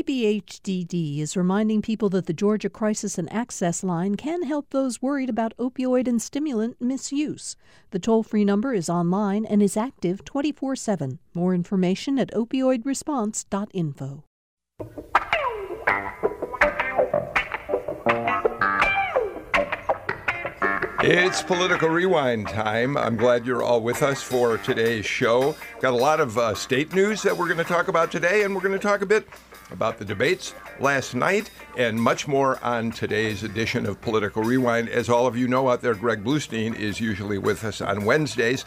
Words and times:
DBHDD 0.00 1.18
is 1.18 1.36
reminding 1.36 1.82
people 1.82 2.08
that 2.08 2.24
the 2.24 2.32
Georgia 2.32 2.70
Crisis 2.70 3.18
and 3.18 3.30
Access 3.30 3.84
Line 3.84 4.14
can 4.14 4.44
help 4.44 4.70
those 4.70 5.02
worried 5.02 5.28
about 5.28 5.54
opioid 5.58 6.08
and 6.08 6.22
stimulant 6.22 6.80
misuse. 6.80 7.54
The 7.90 7.98
toll 7.98 8.22
free 8.22 8.46
number 8.46 8.72
is 8.72 8.88
online 8.88 9.44
and 9.44 9.62
is 9.62 9.76
active 9.76 10.24
24 10.24 10.74
7. 10.76 11.18
More 11.34 11.54
information 11.54 12.18
at 12.18 12.32
opioidresponse.info. 12.32 14.24
It's 21.02 21.42
political 21.42 21.88
rewind 21.90 22.48
time. 22.48 22.96
I'm 22.96 23.16
glad 23.16 23.44
you're 23.44 23.62
all 23.62 23.80
with 23.82 24.02
us 24.02 24.22
for 24.22 24.56
today's 24.58 25.04
show. 25.04 25.54
Got 25.80 25.92
a 25.92 25.96
lot 25.96 26.20
of 26.20 26.38
uh, 26.38 26.54
state 26.54 26.94
news 26.94 27.22
that 27.22 27.36
we're 27.36 27.46
going 27.46 27.58
to 27.58 27.64
talk 27.64 27.88
about 27.88 28.10
today, 28.10 28.44
and 28.44 28.54
we're 28.54 28.60
going 28.62 28.72
to 28.72 28.78
talk 28.78 29.02
a 29.02 29.06
bit 29.06 29.26
about 29.72 29.98
the 29.98 30.04
debates 30.04 30.54
last 30.78 31.14
night 31.14 31.50
and 31.76 32.00
much 32.00 32.26
more 32.26 32.62
on 32.64 32.90
today's 32.90 33.42
edition 33.42 33.86
of 33.86 34.00
Political 34.00 34.42
Rewind. 34.42 34.88
As 34.88 35.08
all 35.08 35.26
of 35.26 35.36
you 35.36 35.48
know 35.48 35.68
out 35.68 35.82
there, 35.82 35.94
Greg 35.94 36.24
Bluestein 36.24 36.74
is 36.74 37.00
usually 37.00 37.38
with 37.38 37.64
us 37.64 37.80
on 37.80 38.04
Wednesdays. 38.04 38.64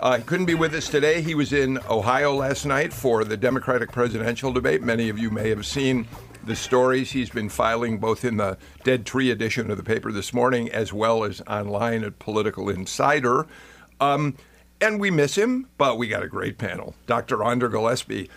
Uh, 0.00 0.16
he 0.16 0.22
couldn't 0.22 0.46
be 0.46 0.54
with 0.54 0.74
us 0.74 0.88
today. 0.88 1.20
He 1.20 1.34
was 1.34 1.52
in 1.52 1.78
Ohio 1.90 2.34
last 2.34 2.64
night 2.64 2.92
for 2.92 3.22
the 3.22 3.36
Democratic 3.36 3.92
presidential 3.92 4.52
debate. 4.52 4.82
Many 4.82 5.08
of 5.10 5.18
you 5.18 5.30
may 5.30 5.50
have 5.50 5.66
seen 5.66 6.08
the 6.44 6.56
stories 6.56 7.12
he's 7.12 7.28
been 7.28 7.50
filing 7.50 7.98
both 7.98 8.24
in 8.24 8.38
the 8.38 8.56
Dead 8.82 9.04
Tree 9.04 9.30
edition 9.30 9.70
of 9.70 9.76
the 9.76 9.82
paper 9.82 10.10
this 10.10 10.32
morning 10.32 10.70
as 10.70 10.92
well 10.92 11.24
as 11.24 11.42
online 11.42 12.02
at 12.02 12.18
Political 12.18 12.70
Insider. 12.70 13.46
Um, 14.00 14.36
and 14.80 14.98
we 14.98 15.10
miss 15.10 15.36
him, 15.36 15.68
but 15.76 15.98
we 15.98 16.08
got 16.08 16.22
a 16.22 16.28
great 16.28 16.56
panel. 16.56 16.94
Dr. 17.06 17.44
Andra 17.44 17.68
Gillespie 17.68 18.30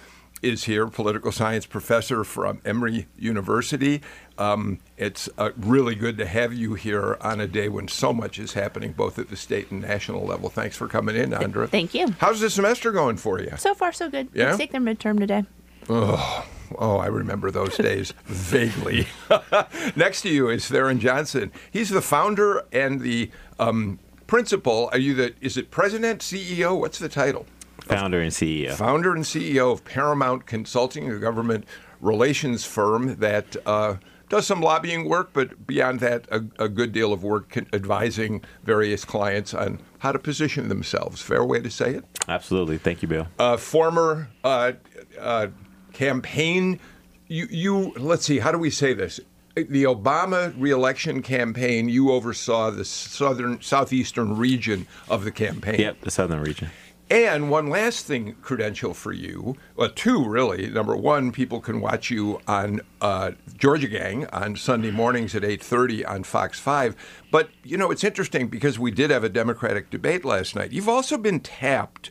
is 0.44 0.66
here, 0.66 0.88
political 0.88 1.32
science 1.32 1.66
professor 1.66 2.24
from 2.24 2.62
Emory 2.66 3.08
University. 3.18 4.02
Um, 4.38 4.80
it's 4.98 5.30
uh, 5.38 5.52
really 5.58 5.96
good 5.96 6.18
to 6.18 6.26
have 6.26 6.54
you 6.54 6.74
here 6.74 7.18
on 7.22 7.40
a 7.40 7.48
day 7.48 7.70
when 7.70 7.88
so 7.88 8.14
much 8.14 8.38
is 8.38 8.54
happening, 8.54 8.92
both 8.92 9.18
at 9.18 9.30
the 9.30 9.38
state 9.38 9.72
and 9.72 9.82
national 9.82 10.26
level. 10.26 10.50
Thanks 10.50 10.76
for 10.76 10.88
coming 10.88 11.16
in, 11.16 11.34
Andra. 11.34 11.68
Thank 11.68 11.94
you. 11.94 12.08
How's 12.20 12.42
the 12.42 12.50
semester 12.50 12.92
going 12.92 13.18
for 13.18 13.40
you? 13.40 13.54
So 13.58 13.74
far, 13.74 13.94
so 13.94 14.10
good. 14.10 14.28
Yeah? 14.34 14.48
Let's 14.48 14.58
take 14.58 14.72
their 14.72 14.82
midterm 14.82 15.18
today. 15.18 15.46
Oh, 15.90 16.46
oh, 16.78 16.98
I 16.98 17.08
remember 17.08 17.50
those 17.50 17.78
days 17.78 18.14
vaguely. 18.26 19.08
Next 19.96 20.22
to 20.24 20.30
you 20.30 20.50
is 20.50 20.66
Tharon 20.66 21.00
Johnson. 21.00 21.52
He's 21.72 21.90
the 21.90 22.02
founder 22.02 22.66
and 22.72 23.00
the 23.00 23.32
um, 23.60 24.00
principal. 24.28 24.90
Are 24.92 24.98
you 24.98 25.14
the? 25.14 25.34
Is 25.42 25.58
it 25.58 25.72
president, 25.72 26.22
CEO? 26.22 26.78
What's 26.80 27.00
the 27.00 27.10
title? 27.10 27.46
Founder 27.84 28.22
and 28.22 28.32
CEO. 28.32 28.74
Founder 28.74 29.14
and 29.14 29.24
CEO 29.24 29.72
of 29.72 29.84
Paramount 29.86 30.46
Consulting, 30.46 31.12
a 31.12 31.20
government 31.20 31.66
relations 32.00 32.66
firm 32.66 33.16
that 33.18 33.56
uh, 33.66 33.96
does 34.30 34.48
some 34.48 34.62
lobbying 34.62 35.08
work, 35.08 35.32
but 35.34 35.68
beyond 35.68 36.00
that, 36.00 36.26
a, 36.32 36.44
a 36.58 36.70
good 36.70 36.92
deal 36.92 37.14
of 37.14 37.24
work 37.24 37.56
advising 37.74 38.44
various 38.64 39.06
clients 39.06 39.54
on 39.54 39.80
how 40.00 40.12
to 40.12 40.20
position 40.20 40.70
themselves. 40.70 41.22
Fair 41.22 41.44
way 41.44 41.62
to 41.62 41.70
say 41.70 41.96
it. 41.96 42.06
Absolutely. 42.28 42.78
Thank 42.78 43.02
you, 43.02 43.08
Bill. 43.08 43.28
Uh, 43.38 43.58
former 43.58 44.30
uh, 44.44 44.74
uh, 45.20 45.48
campaign. 45.92 46.80
You, 47.28 47.48
you 47.50 47.94
let's 47.98 48.26
see. 48.26 48.40
How 48.40 48.52
do 48.52 48.58
we 48.58 48.70
say 48.70 48.94
this? 48.94 49.20
The 49.56 49.84
Obama 49.84 50.54
reelection 50.58 51.22
campaign. 51.22 51.88
You 51.88 52.12
oversaw 52.12 52.72
the 52.72 52.86
southern 52.86 53.62
southeastern 53.62 54.36
region 54.36 54.88
of 55.10 55.26
the 55.26 55.32
campaign. 55.32 55.80
Yep, 55.80 56.02
the 56.02 56.12
southern 56.12 56.42
region. 56.42 56.72
And 57.10 57.52
one 57.52 57.68
last 57.68 58.06
thing, 58.06 58.36
credential 58.42 58.94
for 58.94 59.12
you, 59.12 59.56
well, 59.76 59.90
two 59.90 60.28
really. 60.28 60.68
Number 60.68 60.96
one, 60.96 61.32
people 61.32 61.60
can 61.60 61.82
watch 61.82 62.10
you 62.10 62.40
on 62.48 62.82
uh, 63.02 63.32
Georgia 63.58 63.88
Gang 63.88 64.26
on 64.28 64.56
Sunday 64.56 64.90
mornings 64.90 65.36
at 65.36 65.44
8:30 65.44 66.10
on 66.10 66.24
Fox 66.24 66.60
5. 66.60 66.96
But 67.30 67.50
you 67.64 67.78
know, 67.78 67.92
it's 67.92 68.04
interesting 68.04 68.48
because 68.48 68.80
we 68.80 68.90
did 68.90 69.12
have 69.12 69.24
a 69.24 69.30
Democratic 69.30 69.90
debate 69.90 70.26
last 70.26 70.56
night. 70.56 70.72
You've 70.72 70.90
also 70.90 71.18
been 71.18 71.40
tapped 71.40 72.10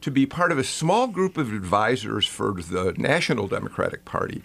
to 0.00 0.10
be 0.10 0.26
part 0.26 0.50
of 0.50 0.58
a 0.58 0.64
small 0.64 1.06
group 1.06 1.36
of 1.36 1.52
advisors 1.52 2.26
for 2.26 2.52
the 2.52 2.94
National 2.96 3.46
Democratic 3.46 4.04
Party 4.04 4.42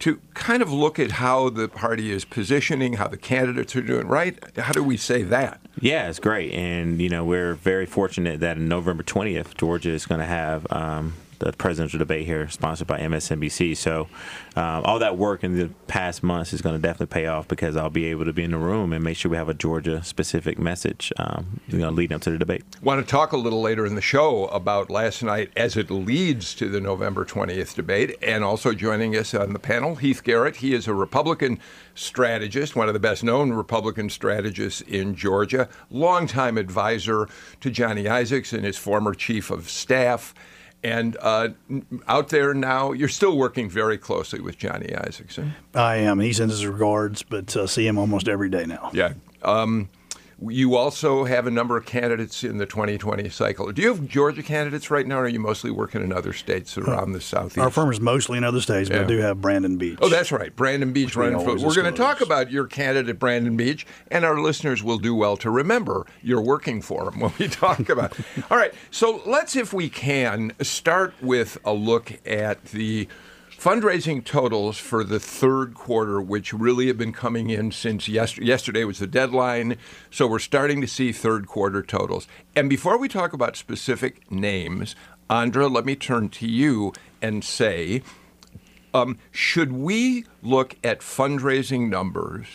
to 0.00 0.20
kind 0.34 0.62
of 0.62 0.72
look 0.72 0.98
at 0.98 1.12
how 1.12 1.48
the 1.48 1.68
party 1.68 2.10
is 2.10 2.24
positioning, 2.24 2.94
how 2.94 3.08
the 3.08 3.16
candidates 3.16 3.74
are 3.76 3.82
doing. 3.82 4.06
Right? 4.06 4.38
How 4.58 4.72
do 4.72 4.82
we 4.82 4.96
say 4.96 5.22
that? 5.22 5.60
Yeah, 5.80 6.08
it's 6.08 6.18
great, 6.18 6.52
and 6.52 7.00
you 7.00 7.08
know 7.08 7.24
we're 7.24 7.54
very 7.54 7.86
fortunate 7.86 8.40
that 8.40 8.56
in 8.56 8.68
November 8.68 9.02
20th, 9.02 9.56
Georgia 9.56 9.90
is 9.90 10.06
going 10.06 10.20
to 10.20 10.26
have 10.26 10.66
um, 10.70 11.14
the 11.44 11.56
presidential 11.56 11.98
debate 11.98 12.26
here, 12.26 12.48
sponsored 12.48 12.86
by 12.86 12.98
MSNBC. 12.98 13.76
So 13.76 14.08
um, 14.56 14.82
all 14.84 14.98
that 14.98 15.18
work 15.18 15.44
in 15.44 15.56
the 15.56 15.68
past 15.86 16.22
months 16.22 16.52
is 16.52 16.62
going 16.62 16.74
to 16.74 16.80
definitely 16.80 17.12
pay 17.12 17.26
off 17.26 17.46
because 17.48 17.76
I'll 17.76 17.90
be 17.90 18.06
able 18.06 18.24
to 18.24 18.32
be 18.32 18.44
in 18.44 18.52
the 18.52 18.58
room 18.58 18.92
and 18.92 19.04
make 19.04 19.16
sure 19.16 19.30
we 19.30 19.36
have 19.36 19.48
a 19.48 19.54
Georgia-specific 19.54 20.58
message, 20.58 21.12
um, 21.18 21.60
you 21.68 21.78
know, 21.78 21.90
leading 21.90 22.14
up 22.14 22.22
to 22.22 22.30
the 22.30 22.38
debate. 22.38 22.64
Want 22.82 23.04
to 23.04 23.10
talk 23.10 23.32
a 23.32 23.36
little 23.36 23.60
later 23.60 23.84
in 23.84 23.94
the 23.94 24.00
show 24.00 24.46
about 24.46 24.90
last 24.90 25.22
night 25.22 25.50
as 25.56 25.76
it 25.76 25.90
leads 25.90 26.54
to 26.54 26.68
the 26.68 26.80
November 26.80 27.24
20th 27.24 27.74
debate, 27.74 28.16
and 28.22 28.42
also 28.42 28.72
joining 28.72 29.16
us 29.16 29.34
on 29.34 29.52
the 29.52 29.58
panel, 29.58 29.96
Heath 29.96 30.22
Garrett. 30.24 30.56
He 30.56 30.74
is 30.74 30.88
a 30.88 30.94
Republican 30.94 31.60
strategist, 31.94 32.74
one 32.74 32.88
of 32.88 32.94
the 32.94 33.00
best 33.00 33.22
known 33.22 33.52
Republican 33.52 34.08
strategists 34.08 34.80
in 34.82 35.14
Georgia, 35.14 35.68
longtime 35.90 36.58
advisor 36.58 37.28
to 37.60 37.70
Johnny 37.70 38.04
Isakson 38.04 38.54
and 38.54 38.64
his 38.64 38.78
former 38.78 39.14
chief 39.14 39.50
of 39.50 39.68
staff. 39.68 40.34
And 40.84 41.16
uh, 41.20 41.48
out 42.06 42.28
there 42.28 42.52
now, 42.52 42.92
you're 42.92 43.08
still 43.08 43.38
working 43.38 43.70
very 43.70 43.96
closely 43.96 44.40
with 44.40 44.58
Johnny 44.58 44.88
Isakson. 44.88 45.48
eh? 45.74 45.78
I 45.80 45.96
am. 45.96 46.20
He 46.20 46.32
sends 46.34 46.52
his 46.52 46.66
regards, 46.66 47.22
but 47.22 47.56
uh, 47.56 47.66
see 47.66 47.86
him 47.86 47.96
almost 47.96 48.28
every 48.28 48.50
day 48.50 48.66
now. 48.66 48.90
Yeah. 48.92 49.14
Um, 49.42 49.88
you 50.50 50.76
also 50.76 51.24
have 51.24 51.46
a 51.46 51.50
number 51.50 51.76
of 51.76 51.86
candidates 51.86 52.44
in 52.44 52.58
the 52.58 52.66
2020 52.66 53.28
cycle. 53.28 53.70
Do 53.72 53.82
you 53.82 53.88
have 53.88 54.08
Georgia 54.08 54.42
candidates 54.42 54.90
right 54.90 55.06
now, 55.06 55.18
or 55.18 55.22
are 55.24 55.28
you 55.28 55.40
mostly 55.40 55.70
working 55.70 56.02
in 56.02 56.12
other 56.12 56.32
states 56.32 56.76
around 56.78 57.10
uh, 57.10 57.14
the 57.14 57.20
southeast? 57.20 57.58
Our 57.58 57.70
firm 57.70 57.90
is 57.90 58.00
mostly 58.00 58.38
in 58.38 58.44
other 58.44 58.60
states, 58.60 58.88
but 58.88 58.96
Yeah. 58.96 59.02
I 59.02 59.06
do 59.06 59.18
have 59.18 59.40
Brandon 59.40 59.76
Beach. 59.76 59.98
Oh, 60.02 60.08
that's 60.08 60.32
right. 60.32 60.54
Brandon 60.54 60.92
Beach 60.92 61.16
we 61.16 61.22
running 61.24 61.38
for. 61.40 61.56
We're 61.56 61.74
going 61.74 61.92
to 61.92 61.96
talk 61.98 62.20
about 62.20 62.50
your 62.50 62.66
candidate, 62.66 63.18
Brandon 63.18 63.56
Beach, 63.56 63.86
and 64.10 64.24
our 64.24 64.40
listeners 64.40 64.82
will 64.82 64.98
do 64.98 65.14
well 65.14 65.36
to 65.38 65.50
remember 65.50 66.06
you're 66.22 66.40
working 66.42 66.82
for 66.82 67.08
him 67.12 67.20
when 67.20 67.32
we 67.38 67.48
talk 67.48 67.88
about. 67.88 68.16
All 68.50 68.56
right. 68.56 68.72
So 68.90 69.22
let's, 69.26 69.56
if 69.56 69.72
we 69.72 69.88
can, 69.88 70.52
start 70.60 71.14
with 71.20 71.58
a 71.64 71.72
look 71.72 72.12
at 72.26 72.64
the 72.66 73.08
fundraising 73.64 74.22
totals 74.22 74.76
for 74.76 75.02
the 75.02 75.18
third 75.18 75.72
quarter, 75.72 76.20
which 76.20 76.52
really 76.52 76.86
have 76.88 76.98
been 76.98 77.14
coming 77.14 77.48
in 77.48 77.72
since 77.72 78.06
yesterday. 78.06 78.46
Yesterday 78.46 78.84
was 78.84 78.98
the 78.98 79.06
deadline, 79.06 79.78
so 80.10 80.26
we're 80.26 80.38
starting 80.38 80.82
to 80.82 80.86
see 80.86 81.12
third 81.12 81.46
quarter 81.46 81.82
totals. 81.82 82.28
And 82.54 82.68
before 82.68 82.98
we 82.98 83.08
talk 83.08 83.32
about 83.32 83.56
specific 83.56 84.30
names, 84.30 84.94
Andra, 85.30 85.66
let 85.66 85.86
me 85.86 85.96
turn 85.96 86.28
to 86.28 86.46
you 86.46 86.92
and 87.22 87.42
say. 87.42 88.02
Um, 88.92 89.16
should 89.30 89.72
we 89.72 90.26
look 90.42 90.76
at 90.84 91.00
fundraising 91.00 91.88
numbers 91.88 92.46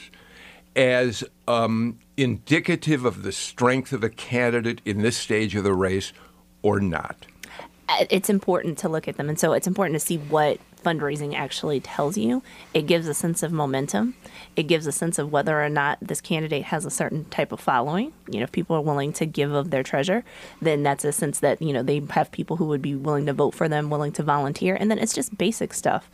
as 0.76 1.24
um, 1.48 1.98
indicative 2.18 3.04
of 3.04 3.24
the 3.24 3.32
strength 3.32 3.94
of 3.94 4.04
a 4.04 4.10
candidate 4.10 4.80
in 4.86 5.02
this 5.02 5.18
stage 5.18 5.56
of 5.56 5.64
the 5.64 5.74
race 5.74 6.14
or 6.62 6.80
not? 6.80 7.26
Uh, 7.90 8.06
It's 8.12 8.30
important 8.30 8.78
to 8.78 8.90
look 8.90 9.08
at 9.08 9.18
them, 9.18 9.28
and 9.28 9.40
so 9.40 9.54
it's 9.54 9.66
important 9.66 10.00
to 10.00 10.06
see 10.06 10.18
what 10.18 10.60
fundraising 10.84 11.36
actually 11.36 11.80
tells 11.80 12.18
you. 12.18 12.42
It 12.74 12.84
gives 12.84 13.08
a 13.08 13.14
sense 13.14 13.44
of 13.44 13.52
momentum. 13.52 14.16
It 14.56 14.64
gives 14.64 14.88
a 14.88 14.92
sense 14.92 15.20
of 15.20 15.32
whether 15.32 15.64
or 15.64 15.70
not 15.70 15.98
this 16.02 16.22
candidate 16.22 16.66
has 16.66 16.86
a 16.86 16.90
certain 16.90 17.26
type 17.26 17.52
of 17.52 17.60
following. 17.60 18.14
You 18.30 18.40
know, 18.40 18.44
if 18.44 18.52
people 18.52 18.76
are 18.76 18.82
willing 18.82 19.14
to 19.14 19.26
give 19.26 19.52
of 19.52 19.72
their 19.72 19.84
treasure, 19.84 20.24
then 20.62 20.84
that's 20.84 21.06
a 21.06 21.12
sense 21.12 21.40
that, 21.40 21.62
you 21.62 21.74
know, 21.74 21.84
they 21.84 22.02
have 22.12 22.32
people 22.32 22.58
who 22.58 22.66
would 22.66 22.82
be 22.82 22.96
willing 22.96 23.26
to 23.26 23.34
vote 23.34 23.56
for 23.56 23.68
them, 23.68 23.90
willing 23.90 24.12
to 24.14 24.24
volunteer. 24.24 24.76
And 24.76 24.90
then 24.90 25.00
it's 25.00 25.14
just 25.14 25.38
basic 25.38 25.74
stuff. 25.74 26.10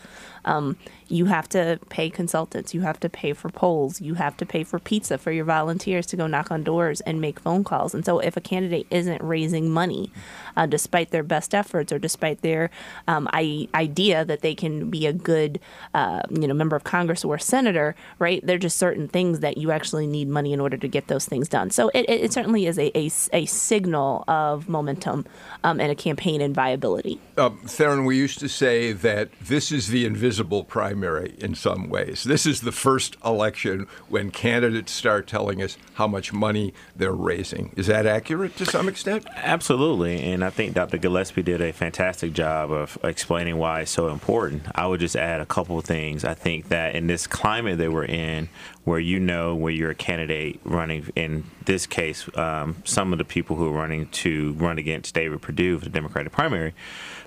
Um, 0.45 0.77
you 1.07 1.25
have 1.25 1.47
to 1.49 1.79
pay 1.89 2.09
consultants, 2.09 2.73
you 2.73 2.81
have 2.81 2.99
to 2.99 3.09
pay 3.09 3.33
for 3.33 3.49
polls, 3.49 4.01
you 4.01 4.15
have 4.15 4.35
to 4.37 4.45
pay 4.45 4.63
for 4.63 4.79
pizza 4.79 5.17
for 5.17 5.31
your 5.31 5.45
volunteers 5.45 6.05
to 6.07 6.15
go 6.15 6.27
knock 6.27 6.51
on 6.51 6.63
doors 6.63 7.01
and 7.01 7.21
make 7.21 7.39
phone 7.39 7.63
calls. 7.63 7.93
And 7.93 8.05
so 8.05 8.19
if 8.19 8.35
a 8.35 8.41
candidate 8.41 8.87
isn't 8.89 9.21
raising 9.21 9.69
money, 9.69 10.11
uh, 10.57 10.65
despite 10.65 11.11
their 11.11 11.23
best 11.23 11.53
efforts 11.53 11.91
or 11.91 11.99
despite 11.99 12.41
their 12.41 12.69
um, 13.07 13.29
I- 13.33 13.67
idea 13.75 14.25
that 14.25 14.41
they 14.41 14.55
can 14.55 14.89
be 14.89 15.05
a 15.05 15.13
good, 15.13 15.59
uh, 15.93 16.21
you 16.29 16.47
know, 16.47 16.53
member 16.53 16.75
of 16.75 16.83
Congress 16.83 17.23
or 17.23 17.37
senator, 17.37 17.95
right? 18.17 18.45
There 18.45 18.55
are 18.55 18.59
just 18.59 18.77
certain 18.77 19.07
things 19.07 19.41
that 19.41 19.57
you 19.57 19.71
actually 19.71 20.07
need 20.07 20.27
money 20.27 20.53
in 20.53 20.59
order 20.59 20.77
to 20.77 20.87
get 20.87 21.07
those 21.07 21.25
things 21.25 21.47
done. 21.47 21.69
So 21.69 21.89
it, 21.93 22.09
it, 22.09 22.33
certainly 22.33 22.65
is 22.65 22.79
a, 22.79 22.97
a, 22.97 23.11
a 23.31 23.45
signal 23.45 24.23
of 24.27 24.67
momentum 24.67 25.25
um, 25.63 25.79
and 25.79 25.91
a 25.91 25.95
campaign 25.95 26.41
and 26.41 26.53
viability. 26.53 27.19
Uh, 27.37 27.51
Tharon, 27.65 28.05
we 28.05 28.17
used 28.17 28.39
to 28.39 28.49
say 28.49 28.91
that 28.91 29.29
this 29.41 29.71
is 29.71 29.89
the 29.89 30.05
invisible 30.05 30.34
primary 30.67 31.35
in 31.39 31.55
some 31.55 31.89
ways. 31.89 32.23
This 32.23 32.45
is 32.45 32.61
the 32.61 32.71
first 32.71 33.15
election 33.23 33.87
when 34.09 34.31
candidates 34.31 34.91
start 34.91 35.27
telling 35.27 35.61
us 35.61 35.77
how 35.95 36.07
much 36.07 36.33
money 36.33 36.73
they're 36.95 37.13
raising. 37.13 37.71
Is 37.75 37.87
that 37.87 38.05
accurate 38.05 38.57
to 38.57 38.65
some 38.65 38.87
extent? 38.89 39.25
Absolutely, 39.35 40.21
and 40.21 40.43
I 40.43 40.49
think 40.49 40.73
Dr. 40.73 40.97
Gillespie 40.97 41.43
did 41.43 41.61
a 41.61 41.71
fantastic 41.71 42.33
job 42.33 42.71
of 42.71 42.97
explaining 43.03 43.57
why 43.57 43.81
it's 43.81 43.91
so 43.91 44.09
important. 44.09 44.25
important. 44.25 44.63
I 44.73 44.87
would 44.87 44.99
just 44.99 45.15
add 45.15 45.39
a 45.39 45.45
couple 45.45 45.77
of 45.77 45.85
things. 45.85 46.25
I 46.25 46.33
think 46.33 46.69
that 46.69 46.95
in 46.95 47.07
this 47.07 47.27
climate 47.27 47.77
that 47.77 47.91
we're 47.91 48.05
in, 48.05 48.49
where 48.83 48.99
you 48.99 49.19
know 49.19 49.55
where 49.55 49.71
you're 49.71 49.91
a 49.91 49.95
candidate 49.95 50.59
running, 50.63 51.11
in 51.15 51.43
this 51.65 51.85
case, 51.85 52.27
um, 52.35 52.77
some 52.85 53.11
of 53.11 53.19
the 53.19 53.25
people 53.25 53.55
who 53.55 53.67
are 53.67 53.71
running 53.71 54.07
to 54.07 54.53
run 54.53 54.77
against 54.77 55.13
David 55.13 55.41
Perdue 55.41 55.79
for 55.79 55.85
the 55.85 55.91
Democratic 55.91 56.31
primary, 56.31 56.73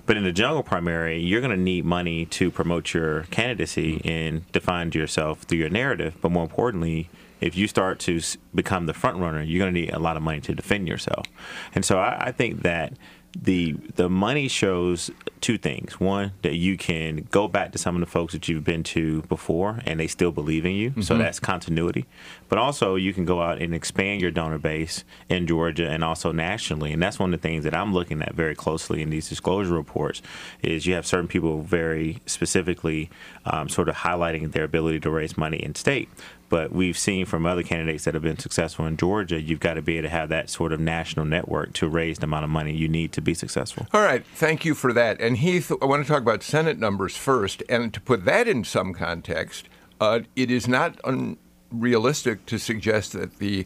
but 0.05 0.17
in 0.17 0.23
the 0.23 0.31
jungle 0.31 0.63
primary, 0.63 1.19
you're 1.19 1.41
going 1.41 1.55
to 1.55 1.61
need 1.61 1.85
money 1.85 2.25
to 2.25 2.49
promote 2.51 2.93
your 2.93 2.98
candidacy 3.31 4.01
and 4.05 4.49
define 4.51 4.91
yourself 4.91 5.41
through 5.41 5.59
your 5.59 5.69
narrative. 5.69 6.15
But 6.21 6.31
more 6.31 6.43
importantly, 6.43 7.09
if 7.41 7.55
you 7.55 7.67
start 7.67 7.99
to 7.99 8.21
become 8.53 8.85
the 8.85 8.93
front 8.93 9.17
runner, 9.17 9.41
you're 9.41 9.59
going 9.59 9.73
to 9.73 9.79
need 9.79 9.93
a 9.93 9.99
lot 9.99 10.17
of 10.17 10.23
money 10.23 10.41
to 10.41 10.53
defend 10.53 10.87
yourself. 10.87 11.25
And 11.73 11.85
so 11.85 11.99
I, 11.99 12.27
I 12.27 12.31
think 12.31 12.63
that 12.63 12.93
the 13.37 13.73
the 13.95 14.09
money 14.09 14.47
shows 14.47 15.11
two 15.41 15.57
things. 15.57 15.99
One, 15.99 16.33
that 16.41 16.55
you 16.55 16.77
can 16.77 17.27
go 17.31 17.47
back 17.47 17.71
to 17.71 17.77
some 17.77 17.95
of 17.95 18.01
the 18.01 18.07
folks 18.07 18.33
that 18.33 18.47
you've 18.47 18.63
been 18.63 18.83
to 18.83 19.21
before 19.23 19.79
and 19.85 19.99
they 19.99 20.07
still 20.07 20.31
believe 20.31 20.65
in 20.65 20.73
you. 20.73 20.91
Mm-hmm. 20.91 21.01
So 21.01 21.17
that's 21.17 21.39
continuity. 21.39 22.05
But 22.49 22.59
also 22.59 22.95
you 22.95 23.13
can 23.13 23.25
go 23.25 23.41
out 23.41 23.61
and 23.61 23.73
expand 23.73 24.21
your 24.21 24.31
donor 24.31 24.57
base 24.57 25.03
in 25.29 25.47
Georgia 25.47 25.87
and 25.87 26.03
also 26.03 26.31
nationally. 26.31 26.91
And 26.91 27.01
that's 27.01 27.19
one 27.19 27.33
of 27.33 27.41
the 27.41 27.47
things 27.47 27.63
that 27.63 27.73
I'm 27.73 27.93
looking 27.93 28.21
at 28.21 28.33
very 28.33 28.55
closely 28.55 29.01
in 29.01 29.09
these 29.09 29.29
disclosure 29.29 29.73
reports 29.73 30.21
is 30.61 30.85
you 30.85 30.95
have 30.95 31.05
certain 31.05 31.27
people 31.27 31.61
very 31.61 32.21
specifically 32.25 33.09
um, 33.45 33.69
sort 33.69 33.89
of 33.89 33.95
highlighting 33.95 34.51
their 34.51 34.63
ability 34.63 34.99
to 35.01 35.09
raise 35.09 35.37
money 35.37 35.57
in 35.57 35.75
state. 35.75 36.09
But 36.49 36.71
we've 36.71 36.97
seen 36.97 37.25
from 37.25 37.45
other 37.45 37.63
candidates 37.63 38.05
that 38.05 38.15
have 38.15 38.23
been 38.23 38.39
successful 38.39 38.85
in 38.85 38.97
Georgia, 38.97 39.39
you've 39.39 39.59
got 39.59 39.75
to 39.75 39.81
be 39.81 39.97
able 39.97 40.07
to 40.07 40.09
have 40.09 40.29
that 40.29 40.49
sort 40.49 40.73
of 40.73 40.79
national 40.79 41.25
network 41.25 41.73
to 41.73 41.87
raise 41.87 42.17
the 42.17 42.25
amount 42.25 42.43
of 42.43 42.49
money 42.49 42.75
you 42.75 42.87
need 42.87 43.11
to 43.13 43.21
be 43.21 43.33
successful. 43.33 43.87
All 43.93 44.01
right. 44.01 44.25
Thank 44.35 44.65
you 44.65 44.73
for 44.73 44.91
that. 44.93 45.21
And 45.21 45.37
Heath, 45.37 45.71
I 45.81 45.85
want 45.85 46.05
to 46.05 46.11
talk 46.11 46.23
about 46.23 46.41
Senate 46.41 46.79
numbers 46.79 47.15
first. 47.15 47.61
And 47.69 47.93
to 47.93 48.01
put 48.01 48.25
that 48.25 48.47
in 48.47 48.63
some 48.63 48.93
context, 48.93 49.69
uh, 50.01 50.21
it 50.35 50.49
is 50.49 50.67
not 50.67 50.99
unrealistic 51.03 52.45
to 52.47 52.57
suggest 52.57 53.13
that 53.13 53.37
the 53.37 53.65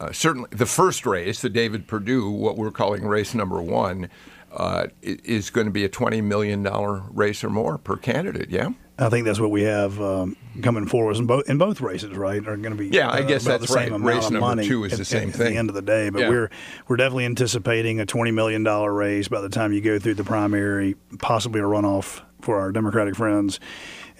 uh, 0.00 0.12
certainly 0.12 0.48
the 0.50 0.66
first 0.66 1.04
race, 1.04 1.42
the 1.42 1.50
David 1.50 1.86
Perdue, 1.86 2.30
what 2.30 2.56
we're 2.56 2.70
calling 2.70 3.06
race 3.06 3.34
number 3.34 3.60
one, 3.60 4.08
uh, 4.52 4.86
is 5.02 5.50
going 5.50 5.66
to 5.66 5.70
be 5.70 5.84
a 5.84 5.88
$20 5.88 6.22
million 6.22 6.62
race 7.12 7.44
or 7.44 7.50
more 7.50 7.78
per 7.78 7.96
candidate, 7.96 8.50
yeah? 8.50 8.70
I 8.98 9.08
think 9.08 9.24
that's 9.24 9.40
what 9.40 9.50
we 9.50 9.62
have 9.62 10.00
um, 10.00 10.36
coming 10.62 10.86
forward 10.86 11.16
in 11.16 11.26
both 11.26 11.48
in 11.48 11.56
both 11.56 11.80
races, 11.80 12.14
right? 12.16 12.46
Are 12.46 12.56
going 12.56 12.76
to 12.76 12.76
be 12.76 12.88
yeah. 12.88 13.08
I 13.08 13.20
uh, 13.20 13.22
guess 13.22 13.44
that's 13.44 13.62
the 13.62 13.66
same 13.66 13.76
right. 13.76 13.88
Amount 13.88 14.04
Race 14.04 14.26
of 14.26 14.32
number 14.32 14.46
money 14.46 14.68
two 14.68 14.84
is 14.84 14.92
at, 14.92 14.98
the 14.98 15.04
same 15.06 15.30
at, 15.30 15.36
thing. 15.36 15.46
At 15.46 15.50
the 15.52 15.56
end 15.56 15.68
of 15.70 15.74
the 15.74 15.80
day, 15.80 16.10
but 16.10 16.20
yeah. 16.20 16.28
we're 16.28 16.50
we're 16.86 16.96
definitely 16.96 17.24
anticipating 17.24 17.98
a 17.98 18.04
twenty 18.04 18.30
million 18.30 18.62
dollar 18.62 18.92
raise 18.92 19.26
by 19.28 19.40
the 19.40 19.48
time 19.48 19.72
you 19.72 19.80
go 19.80 19.98
through 19.98 20.14
the 20.14 20.24
primary, 20.24 20.96
possibly 21.18 21.62
a 21.62 21.64
runoff 21.64 22.20
for 22.42 22.60
our 22.60 22.72
Democratic 22.72 23.16
friends 23.16 23.58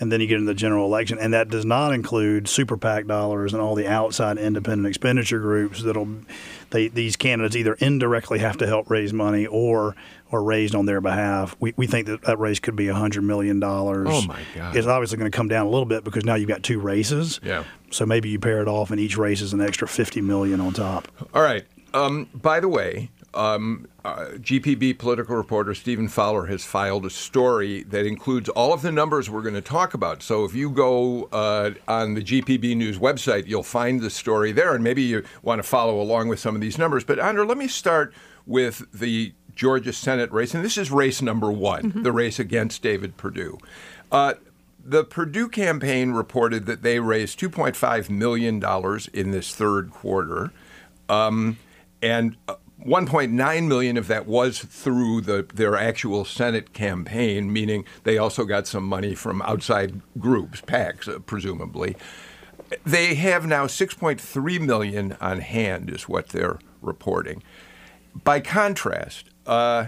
and 0.01 0.11
then 0.11 0.21
you 0.21 0.27
get 0.27 0.39
into 0.39 0.47
the 0.47 0.55
general 0.55 0.87
election, 0.87 1.19
and 1.19 1.35
that 1.35 1.51
does 1.51 1.65
not 1.65 1.93
include 1.93 2.49
super 2.49 2.77
PAC 2.77 3.07
dollars 3.07 3.53
and 3.53 3.63
all 3.63 3.75
the 3.75 3.87
outside 3.87 4.39
independent 4.39 4.89
expenditure 4.89 5.39
groups 5.39 5.83
that'll 5.83 6.09
they 6.71 6.89
these 6.89 7.17
candidates 7.17 7.55
either 7.55 7.75
indirectly 7.75 8.39
have 8.39 8.57
to 8.59 8.67
help 8.67 8.91
raise 8.91 9.13
money 9.13 9.47
or 9.47 9.95
or 10.33 10.43
raised 10.43 10.75
on 10.75 10.87
their 10.87 11.01
behalf. 11.01 11.55
We, 11.61 11.75
we 11.77 11.87
think 11.87 12.07
that 12.07 12.23
that 12.23 12.39
race 12.39 12.61
could 12.61 12.77
be 12.77 12.87
hundred 12.87 13.23
million 13.23 13.61
dollars. 13.61 14.09
Oh 14.11 14.23
my 14.23 14.41
God! 14.55 14.77
It's 14.77 14.87
obviously 14.87 15.19
going 15.19 15.31
to 15.31 15.37
come 15.37 15.49
down 15.49 15.67
a 15.67 15.71
little 15.71 15.87
bit 15.87 16.03
because 16.03 16.25
now 16.25 16.35
you've 16.35 16.49
got 16.49 16.63
two 16.63 16.81
races. 16.81 17.39
Yeah. 17.43 17.65
So 17.91 18.07
maybe 18.07 18.29
you 18.29 18.39
pair 18.39 18.63
it 18.63 18.69
off, 18.69 18.91
and 18.91 18.99
each 18.99 19.17
race 19.17 19.43
is 19.43 19.53
an 19.53 19.61
extra 19.61 19.87
fifty 19.87 20.21
million 20.21 20.61
on 20.61 20.73
top. 20.73 21.09
All 21.35 21.43
right. 21.43 21.65
Um, 21.93 22.29
by 22.33 22.61
the 22.61 22.69
way, 22.69 23.11
um, 23.35 23.87
uh, 24.05 24.27
GPB 24.37 24.99
political 24.99 25.37
reporter 25.37 25.75
Stephen 25.75 26.09
Fowler 26.09 26.47
has 26.47 26.65
filed 26.65 27.07
a 27.07 27.11
story 27.11 27.85
that 27.85 28.07
includes 28.07 28.49
all 28.49 28.73
of 28.73 28.83
the 28.83 28.91
numbers 28.91 29.31
we're 29.31 29.43
going 29.43 29.55
to 29.55 29.61
talk 29.61 29.95
about. 29.95 30.23
So 30.23 30.45
if 30.45 30.55
you 30.55 30.71
go 30.71 31.25
uh, 31.33 31.73
on 31.87 32.15
the 32.15 32.23
GPB 32.23 32.77
News 32.77 32.99
website, 32.99 33.47
you'll 33.47 33.63
find 33.63 34.01
the 34.01 34.11
story 34.11 34.53
there, 34.53 34.75
and 34.75 34.83
maybe 34.83 35.03
you 35.03 35.23
want 35.43 35.61
to 35.61 35.63
follow 35.63 36.01
along 36.01 36.29
with 36.29 36.41
some 36.41 36.55
of 36.55 36.61
these 36.61 36.79
numbers. 36.79 37.05
But 37.05 37.19
Andra, 37.19 37.45
let 37.45 37.59
me 37.59 37.69
start 37.69 38.13
with 38.47 38.91
the 38.93 39.33
Georgia 39.55 39.93
Senate 39.93 40.33
race, 40.33 40.55
and 40.55 40.65
this 40.65 40.79
is 40.79 40.91
race 40.91 41.23
number 41.23 41.53
one, 41.53 41.83
mm-hmm. 41.83 42.03
the 42.03 42.13
race 42.13 42.39
against 42.39 42.83
David 42.83 43.17
Perdue. 43.17 43.59
Uh, 44.11 44.35
the 44.85 45.05
Perdue 45.05 45.49
campaign 45.49 46.13
reported 46.13 46.67
that 46.67 46.83
they 46.83 46.99
raised 46.99 47.39
$2.5 47.39 48.11
million 48.11 48.63
in 49.13 49.31
this 49.31 49.55
third 49.55 49.91
quarter. 49.91 50.51
Um, 51.09 51.59
and 52.03 52.37
uh, 52.49 52.55
1.9 52.85 53.67
million 53.67 53.97
of 53.97 54.07
that 54.09 54.27
was 54.27 54.61
through 54.61 55.21
the, 55.21 55.47
their 55.55 55.77
actual 55.77 56.25
Senate 56.25 56.73
campaign, 56.73 57.53
meaning 57.53 57.85
they 58.05 58.17
also 58.17 58.45
got 58.45 58.67
some 58.67 58.85
money 58.85 59.15
from 59.15 59.43
outside 59.43 60.01
groups, 60.19 60.61
PACs, 60.63 61.09
uh, 61.09 61.19
presumably. 61.21 61.97
They 62.87 63.15
have 63.17 63.47
now 63.47 63.67
6.3 63.67 64.61
million 64.61 65.17
on 65.21 65.41
hand, 65.41 65.91
is 65.91 66.09
what 66.09 66.29
they're 66.29 66.59
reporting. 66.81 67.43
By 68.25 68.41
contrast, 68.41 69.27
uh, 69.47 69.87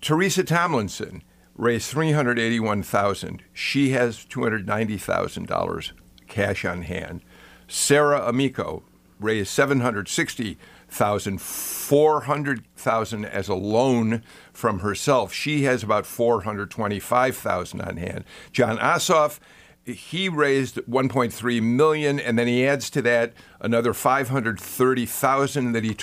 Teresa 0.00 0.44
Tomlinson 0.44 1.22
raised 1.56 1.90
381,000. 1.90 3.42
She 3.52 3.90
has 3.90 4.24
290,000 4.24 5.46
dollars 5.46 5.92
cash 6.28 6.64
on 6.64 6.82
hand. 6.82 7.22
Sarah 7.66 8.22
Amico 8.28 8.84
raised 9.18 9.48
760 9.48 10.58
thousand, 10.88 11.40
four 11.40 12.22
hundred 12.22 12.64
thousand 12.76 13.24
as 13.24 13.48
a 13.48 13.54
loan 13.54 14.22
from 14.52 14.80
herself. 14.80 15.32
She 15.32 15.64
has 15.64 15.82
about 15.82 16.06
four 16.06 16.42
hundred 16.42 16.70
twenty-five 16.70 17.36
thousand 17.36 17.80
on 17.82 17.96
hand. 17.96 18.24
Jon 18.52 18.78
Ossoff, 18.78 19.38
he 19.84 20.28
raised 20.28 20.76
1.3 20.76 21.62
million, 21.62 22.20
and 22.20 22.38
then 22.38 22.46
he 22.46 22.66
adds 22.66 22.90
to 22.90 23.02
that 23.02 23.32
another 23.60 23.94
530,000 23.94 25.72
that 25.72 25.84
he 25.84 25.96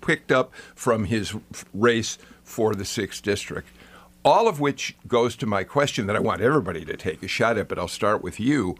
picked 0.00 0.30
up 0.30 0.52
from 0.74 1.04
his 1.04 1.34
race 1.74 2.18
for 2.44 2.74
the 2.74 2.84
sixth 2.84 3.22
district. 3.22 3.68
All 4.24 4.46
of 4.46 4.60
which 4.60 4.96
goes 5.08 5.34
to 5.36 5.46
my 5.46 5.64
question 5.64 6.06
that 6.06 6.14
I 6.14 6.20
want 6.20 6.40
everybody 6.40 6.84
to 6.84 6.96
take 6.96 7.22
a 7.22 7.28
shot 7.28 7.58
at, 7.58 7.68
but 7.68 7.78
I'll 7.78 7.88
start 7.88 8.22
with 8.22 8.38
you. 8.38 8.76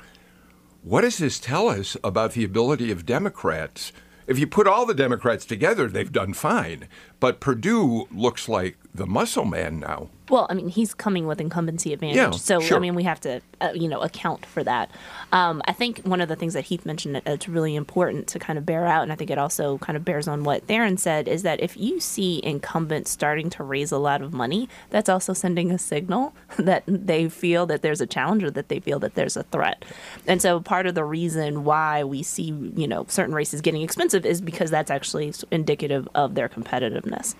What 0.83 1.01
does 1.01 1.19
this 1.19 1.41
tell 1.41 1.69
us 1.69 1.97
about 2.05 2.33
the 2.33 2.45
ability 2.45 2.93
of 2.93 3.07
Democrats? 3.07 3.93
If 4.33 4.39
you 4.39 4.47
put 4.47 4.67
all 4.67 4.87
the 4.87 4.95
Democrats 4.95 5.45
together, 5.45 5.89
they've 5.89 6.11
done 6.11 6.33
fine. 6.33 6.89
But 7.21 7.39
Perdue 7.39 8.09
looks 8.11 8.49
like 8.49 8.79
the 8.95 9.07
muscle 9.07 9.45
man 9.45 9.81
now. 9.81 10.09
Well, 10.29 10.47
I 10.49 10.55
mean, 10.55 10.69
he's 10.69 10.95
coming 10.95 11.27
with 11.27 11.41
incumbency 11.41 11.93
advantage. 11.93 12.17
Yeah, 12.17 12.31
so, 12.31 12.61
sure. 12.61 12.77
I 12.77 12.81
mean, 12.81 12.95
we 12.95 13.03
have 13.03 13.21
to, 13.21 13.41
uh, 13.61 13.73
you 13.75 13.89
know, 13.89 14.01
account 14.01 14.47
for 14.47 14.63
that. 14.65 14.91
Um, 15.33 15.61
I 15.67 15.73
think 15.73 16.01
one 16.05 16.21
of 16.21 16.29
the 16.29 16.37
things 16.37 16.55
that 16.55 16.65
Heath 16.65 16.87
mentioned 16.87 17.21
that's 17.25 17.49
really 17.49 17.75
important 17.75 18.29
to 18.29 18.39
kind 18.39 18.59
of 18.59 18.65
bear 18.65 18.87
out, 18.87 19.03
and 19.03 19.13
I 19.13 19.15
think 19.15 19.31
it 19.31 19.37
also 19.37 19.79
kind 19.79 19.97
of 19.97 20.05
bears 20.05 20.29
on 20.29 20.45
what 20.45 20.67
Tharon 20.67 20.99
said, 20.99 21.27
is 21.27 21.43
that 21.43 21.61
if 21.61 21.77
you 21.77 22.01
see 22.01 22.41
incumbents 22.45 23.11
starting 23.11 23.51
to 23.51 23.65
raise 23.65 23.93
a 23.93 23.99
lot 23.99 24.23
of 24.23 24.33
money, 24.33 24.69
that's 24.91 25.09
also 25.09 25.33
sending 25.33 25.71
a 25.71 25.79
signal 25.79 26.35
that 26.57 26.85
they 26.87 27.29
feel 27.29 27.67
that 27.67 27.83
there's 27.83 28.01
a 28.01 28.07
challenge 28.07 28.43
or 28.43 28.51
that 28.51 28.69
they 28.69 28.81
feel 28.81 28.99
that 29.01 29.15
there's 29.15 29.37
a 29.37 29.43
threat. 29.45 29.85
And 30.27 30.41
so 30.41 30.61
part 30.61 30.87
of 30.87 30.95
the 30.95 31.05
reason 31.05 31.65
why 31.65 32.05
we 32.05 32.23
see, 32.23 32.55
you 32.77 32.89
know, 32.89 33.07
certain 33.09 33.35
races 33.35 33.61
getting 33.61 33.83
expensive 33.83 34.25
is 34.25 34.41
because 34.41 34.71
that's 34.71 34.91
actually 34.91 35.35
indicative 35.51 36.09
of 36.15 36.35
their 36.37 36.49
competitiveness. 36.49 37.35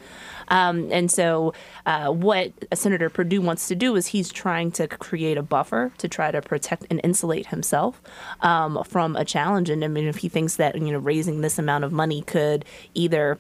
Um, 0.53 0.93
and 0.93 1.11
so, 1.11 1.55
uh, 1.87 2.09
what 2.09 2.53
Senator 2.75 3.09
Perdue 3.09 3.41
wants 3.41 3.69
to 3.69 3.75
do 3.75 3.97
is 3.97 4.09
he's 4.09 4.31
trying 4.31 4.71
to 4.73 4.87
create 4.87 5.39
a 5.39 5.43
buffer 5.43 5.93
to 5.97 6.09
try 6.09 6.31
to 6.31 6.43
protect 6.43 6.87
and 6.91 7.01
insulate 7.03 7.47
himself 7.47 8.01
um, 8.43 8.85
from 8.85 9.17
a 9.17 9.25
challenge. 9.25 9.71
And 9.71 9.83
I 9.83 9.89
mean, 9.89 10.07
if 10.07 10.19
he 10.19 10.29
thinks 10.29 10.57
that 10.57 10.77
you 10.77 10.93
know 10.93 10.99
raising 10.99 11.41
this 11.41 11.59
amount 11.59 11.85
of 11.85 11.93
money 11.93 12.21
could 12.21 12.67
either 12.95 13.39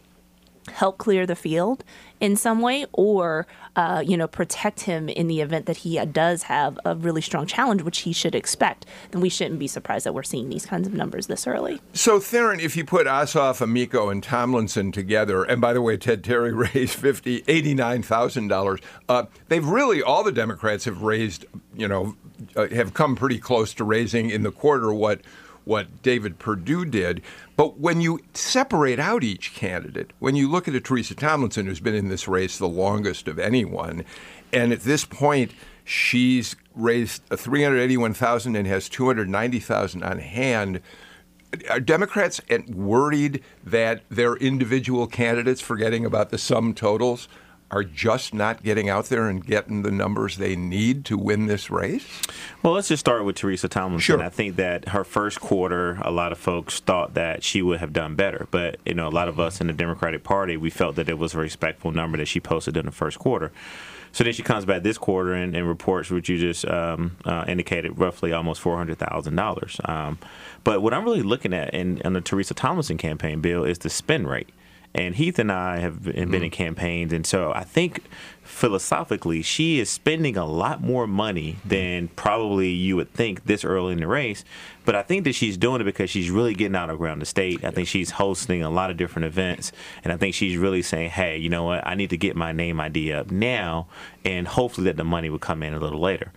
help 0.68 0.98
clear 0.98 1.26
the 1.26 1.34
field 1.34 1.82
in 2.20 2.36
some 2.36 2.60
way 2.60 2.86
or 2.92 3.46
uh, 3.74 4.02
you 4.06 4.16
know 4.16 4.28
protect 4.28 4.80
him 4.80 5.08
in 5.08 5.26
the 5.26 5.40
event 5.40 5.66
that 5.66 5.78
he 5.78 6.02
does 6.06 6.44
have 6.44 6.78
a 6.84 6.94
really 6.94 7.20
strong 7.20 7.46
challenge 7.46 7.82
which 7.82 8.00
he 8.00 8.12
should 8.12 8.34
expect 8.34 8.86
then 9.10 9.20
we 9.20 9.28
shouldn't 9.28 9.58
be 9.58 9.66
surprised 9.66 10.06
that 10.06 10.14
we're 10.14 10.22
seeing 10.22 10.48
these 10.48 10.64
kinds 10.64 10.86
of 10.86 10.94
numbers 10.94 11.26
this 11.26 11.46
early. 11.46 11.80
So 11.92 12.18
tharon 12.18 12.60
if 12.60 12.76
you 12.76 12.84
put 12.84 13.06
ossoff 13.06 13.60
amico 13.60 14.08
and 14.08 14.22
tomlinson 14.22 14.92
together 14.92 15.42
and 15.42 15.60
by 15.60 15.72
the 15.72 15.82
way 15.82 15.96
ted 15.96 16.22
terry 16.22 16.52
raised 16.74 16.94
50 16.94 17.44
89000 17.48 18.52
uh, 19.08 19.24
they've 19.48 19.66
really 19.66 20.02
all 20.02 20.22
the 20.22 20.32
democrats 20.32 20.84
have 20.84 21.02
raised 21.02 21.44
you 21.74 21.88
know 21.88 22.16
uh, 22.56 22.68
have 22.68 22.94
come 22.94 23.16
pretty 23.16 23.38
close 23.38 23.74
to 23.74 23.84
raising 23.84 24.30
in 24.30 24.42
the 24.42 24.52
quarter 24.52 24.92
what 24.92 25.20
what 25.64 26.02
David 26.02 26.38
Perdue 26.38 26.84
did. 26.84 27.22
But 27.56 27.78
when 27.78 28.00
you 28.00 28.20
separate 28.34 28.98
out 28.98 29.22
each 29.22 29.54
candidate, 29.54 30.12
when 30.18 30.36
you 30.36 30.50
look 30.50 30.68
at 30.68 30.74
a 30.74 30.80
Teresa 30.80 31.14
Tomlinson, 31.14 31.66
who's 31.66 31.80
been 31.80 31.94
in 31.94 32.08
this 32.08 32.26
race 32.28 32.58
the 32.58 32.68
longest 32.68 33.28
of 33.28 33.38
anyone, 33.38 34.04
and 34.52 34.72
at 34.72 34.80
this 34.80 35.04
point, 35.04 35.52
she's 35.84 36.56
raised 36.74 37.22
381,000 37.26 38.56
and 38.56 38.66
has 38.66 38.88
290,000 38.88 40.02
on 40.02 40.18
hand. 40.18 40.80
Are 41.68 41.80
Democrats 41.80 42.40
worried 42.68 43.42
that 43.62 44.02
their 44.08 44.36
individual 44.36 45.06
candidates, 45.06 45.60
forgetting 45.60 46.04
about 46.04 46.30
the 46.30 46.38
sum 46.38 46.72
totals, 46.72 47.28
are 47.72 47.82
just 47.82 48.34
not 48.34 48.62
getting 48.62 48.88
out 48.90 49.06
there 49.06 49.28
and 49.28 49.44
getting 49.44 49.82
the 49.82 49.90
numbers 49.90 50.36
they 50.36 50.54
need 50.54 51.04
to 51.06 51.16
win 51.16 51.46
this 51.46 51.70
race? 51.70 52.06
Well, 52.62 52.74
let's 52.74 52.88
just 52.88 53.00
start 53.00 53.24
with 53.24 53.36
Teresa 53.36 53.66
Tomlinson. 53.66 54.18
Sure. 54.18 54.22
I 54.22 54.28
think 54.28 54.56
that 54.56 54.90
her 54.90 55.04
first 55.04 55.40
quarter, 55.40 55.98
a 56.02 56.10
lot 56.10 56.32
of 56.32 56.38
folks 56.38 56.80
thought 56.80 57.14
that 57.14 57.42
she 57.42 57.62
would 57.62 57.80
have 57.80 57.92
done 57.92 58.14
better. 58.14 58.46
But, 58.50 58.76
you 58.84 58.94
know, 58.94 59.08
a 59.08 59.10
lot 59.10 59.28
of 59.28 59.40
us 59.40 59.60
in 59.60 59.68
the 59.68 59.72
Democratic 59.72 60.22
Party, 60.22 60.56
we 60.56 60.70
felt 60.70 60.96
that 60.96 61.08
it 61.08 61.18
was 61.18 61.34
a 61.34 61.38
respectful 61.38 61.90
number 61.90 62.18
that 62.18 62.28
she 62.28 62.40
posted 62.40 62.76
in 62.76 62.84
the 62.86 62.92
first 62.92 63.18
quarter. 63.18 63.50
So 64.14 64.22
then 64.24 64.34
she 64.34 64.42
comes 64.42 64.66
back 64.66 64.82
this 64.82 64.98
quarter 64.98 65.32
and, 65.32 65.56
and 65.56 65.66
reports 65.66 66.10
what 66.10 66.28
you 66.28 66.36
just 66.36 66.66
um, 66.66 67.16
uh, 67.24 67.46
indicated, 67.48 67.98
roughly 67.98 68.30
almost 68.34 68.60
four 68.60 68.76
hundred 68.76 68.98
thousand 68.98 69.38
um, 69.38 69.44
dollars. 69.44 69.80
But 70.64 70.82
what 70.82 70.92
I'm 70.92 71.04
really 71.04 71.22
looking 71.22 71.54
at 71.54 71.72
in, 71.72 71.96
in 72.02 72.12
the 72.12 72.20
Teresa 72.20 72.52
Tomlinson 72.52 72.98
campaign 72.98 73.40
bill 73.40 73.64
is 73.64 73.78
the 73.78 73.88
spend 73.88 74.28
rate. 74.28 74.50
And 74.94 75.14
Heath 75.14 75.38
and 75.38 75.50
I 75.50 75.78
have 75.78 76.02
been, 76.02 76.30
been 76.30 76.42
in 76.42 76.50
mm-hmm. 76.50 76.54
campaigns, 76.54 77.12
and 77.12 77.26
so 77.26 77.52
I 77.54 77.64
think 77.64 78.02
philosophically 78.42 79.40
she 79.40 79.80
is 79.80 79.88
spending 79.88 80.36
a 80.36 80.44
lot 80.44 80.82
more 80.82 81.06
money 81.06 81.54
mm-hmm. 81.54 81.68
than 81.68 82.08
probably 82.08 82.68
you 82.68 82.96
would 82.96 83.12
think 83.14 83.44
this 83.44 83.64
early 83.64 83.92
in 83.94 84.00
the 84.00 84.06
race. 84.06 84.44
But 84.84 84.94
I 84.94 85.02
think 85.02 85.24
that 85.24 85.32
she's 85.34 85.56
doing 85.56 85.80
it 85.80 85.84
because 85.84 86.10
she's 86.10 86.30
really 86.30 86.54
getting 86.54 86.76
out 86.76 86.90
of 86.90 87.00
around 87.00 87.20
the 87.20 87.26
state. 87.26 87.64
I 87.64 87.70
think 87.70 87.88
she's 87.88 88.10
hosting 88.10 88.62
a 88.62 88.70
lot 88.70 88.90
of 88.90 88.96
different 88.98 89.26
events, 89.26 89.72
and 90.04 90.12
I 90.12 90.16
think 90.16 90.34
she's 90.34 90.58
really 90.58 90.82
saying, 90.82 91.10
"Hey, 91.10 91.38
you 91.38 91.48
know 91.48 91.64
what? 91.64 91.86
I 91.86 91.94
need 91.94 92.10
to 92.10 92.18
get 92.18 92.36
my 92.36 92.52
name 92.52 92.78
ID 92.78 93.12
up 93.12 93.30
now, 93.30 93.86
and 94.24 94.46
hopefully 94.46 94.86
that 94.86 94.96
the 94.96 95.04
money 95.04 95.30
will 95.30 95.38
come 95.38 95.62
in 95.62 95.72
a 95.72 95.78
little 95.78 96.00
later." 96.00 96.32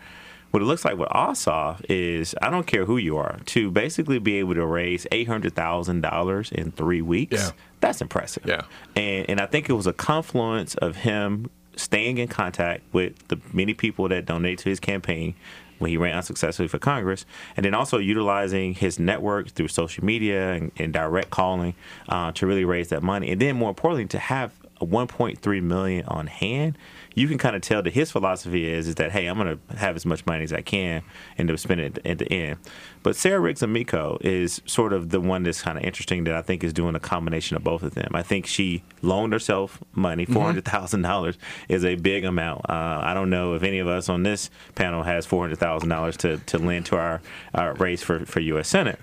What 0.52 0.62
it 0.62 0.66
looks 0.66 0.86
like 0.86 0.98
with 0.98 1.10
Ossoff 1.10 1.84
is 1.90 2.34
I 2.42 2.50
don't 2.50 2.66
care 2.66 2.86
who 2.86 2.98
you 2.98 3.18
are 3.18 3.40
to 3.48 3.70
basically 3.72 4.20
be 4.20 4.36
able 4.36 4.56
to 4.56 4.66
raise 4.66 5.06
eight 5.12 5.28
hundred 5.28 5.54
thousand 5.54 6.02
dollars 6.02 6.52
in 6.52 6.72
three 6.72 7.02
weeks. 7.02 7.34
Yeah. 7.34 7.52
That's 7.82 8.02
impressive. 8.02 8.44
Yeah. 8.46 8.62
And 8.96 9.30
and 9.30 9.42
I 9.42 9.48
think 9.48 9.70
it 9.70 9.74
was 9.74 9.88
a 9.88 9.94
confluence 9.94 10.76
of 10.76 10.98
him 10.98 11.50
staying 11.76 12.18
in 12.18 12.28
contact 12.28 12.84
with 12.94 13.28
the 13.28 13.38
many 13.52 13.74
people 13.74 14.08
that 14.08 14.26
donate 14.26 14.60
to 14.60 14.70
his 14.70 14.80
campaign 14.80 15.36
when 15.78 15.90
he 15.92 15.98
ran 15.98 16.16
unsuccessfully 16.16 16.70
for 16.70 16.80
Congress, 16.80 17.26
and 17.58 17.66
then 17.66 17.74
also 17.74 17.98
utilizing 17.98 18.74
his 18.74 18.98
network 18.98 19.50
through 19.50 19.68
social 19.68 20.06
media 20.06 20.54
and, 20.54 20.72
and 20.78 20.94
direct 20.94 21.30
calling 21.32 21.76
uh, 22.08 22.32
to 22.32 22.48
really 22.48 22.64
raise 22.64 22.90
that 22.90 23.04
money, 23.04 23.30
and 23.30 23.42
then 23.42 23.58
more 23.58 23.70
importantly 23.70 24.06
to 24.08 24.20
have 24.20 24.54
1.3 24.82 25.64
million 25.64 26.06
on 26.06 26.28
hand 26.28 26.78
you 27.16 27.28
can 27.28 27.38
kind 27.38 27.56
of 27.56 27.62
tell 27.62 27.82
that 27.82 27.94
his 27.94 28.12
philosophy 28.12 28.70
is 28.70 28.88
is 28.88 28.96
that 28.96 29.12
hey, 29.12 29.26
I'm 29.26 29.38
going 29.38 29.60
to 29.68 29.78
have 29.78 29.96
as 29.96 30.06
much 30.06 30.26
money 30.26 30.44
as 30.44 30.54
I 30.54 30.62
can 30.62 31.02
and 31.38 31.48
to 31.48 31.58
spend 31.58 31.82
it 31.82 32.00
at 32.06 32.20
the 32.20 32.32
end. 32.32 32.60
But 33.02 33.16
Sarah 33.16 33.40
Riggs 33.40 33.64
Amico 33.64 34.18
is 34.22 34.62
sort 34.66 34.92
of 34.92 35.10
the 35.10 35.22
one 35.22 35.44
that's 35.44 35.62
kind 35.62 35.78
of 35.78 35.84
interesting 35.84 36.26
that 36.26 36.36
I 36.36 36.42
think 36.42 36.64
is 36.64 36.74
doing 36.74 36.96
a 36.96 37.00
combination 37.00 37.56
of 37.56 37.64
both 37.64 37.84
of 37.84 37.96
them. 37.96 38.12
I 38.14 38.22
think 38.22 38.46
she 38.46 38.84
loaned 39.02 39.34
herself 39.34 39.82
money. 39.94 40.26
Mm-hmm. 40.26 40.34
Four 40.34 40.44
hundred 40.44 40.66
thousand 40.66 41.02
dollars 41.02 41.38
is 41.70 41.86
a 41.86 41.96
big 41.96 42.26
amount. 42.26 42.70
Uh, 42.70 43.00
I 43.02 43.14
don't 43.14 43.30
know 43.30 43.54
if 43.56 43.64
any 43.64 43.80
of 43.80 43.88
us 43.88 44.10
on 44.10 44.24
this 44.24 44.50
panel 44.76 45.04
has 45.04 45.26
four 45.26 45.42
hundred 45.42 45.60
thousand 45.60 45.90
dollars 45.90 46.18
to 46.18 46.38
to 46.38 46.58
lend 46.58 46.86
to 46.88 46.98
our, 46.98 47.22
our 47.54 47.74
race 47.76 48.04
for 48.04 48.26
for 48.26 48.42
U.S. 48.42 48.68
Senate. 48.68 49.00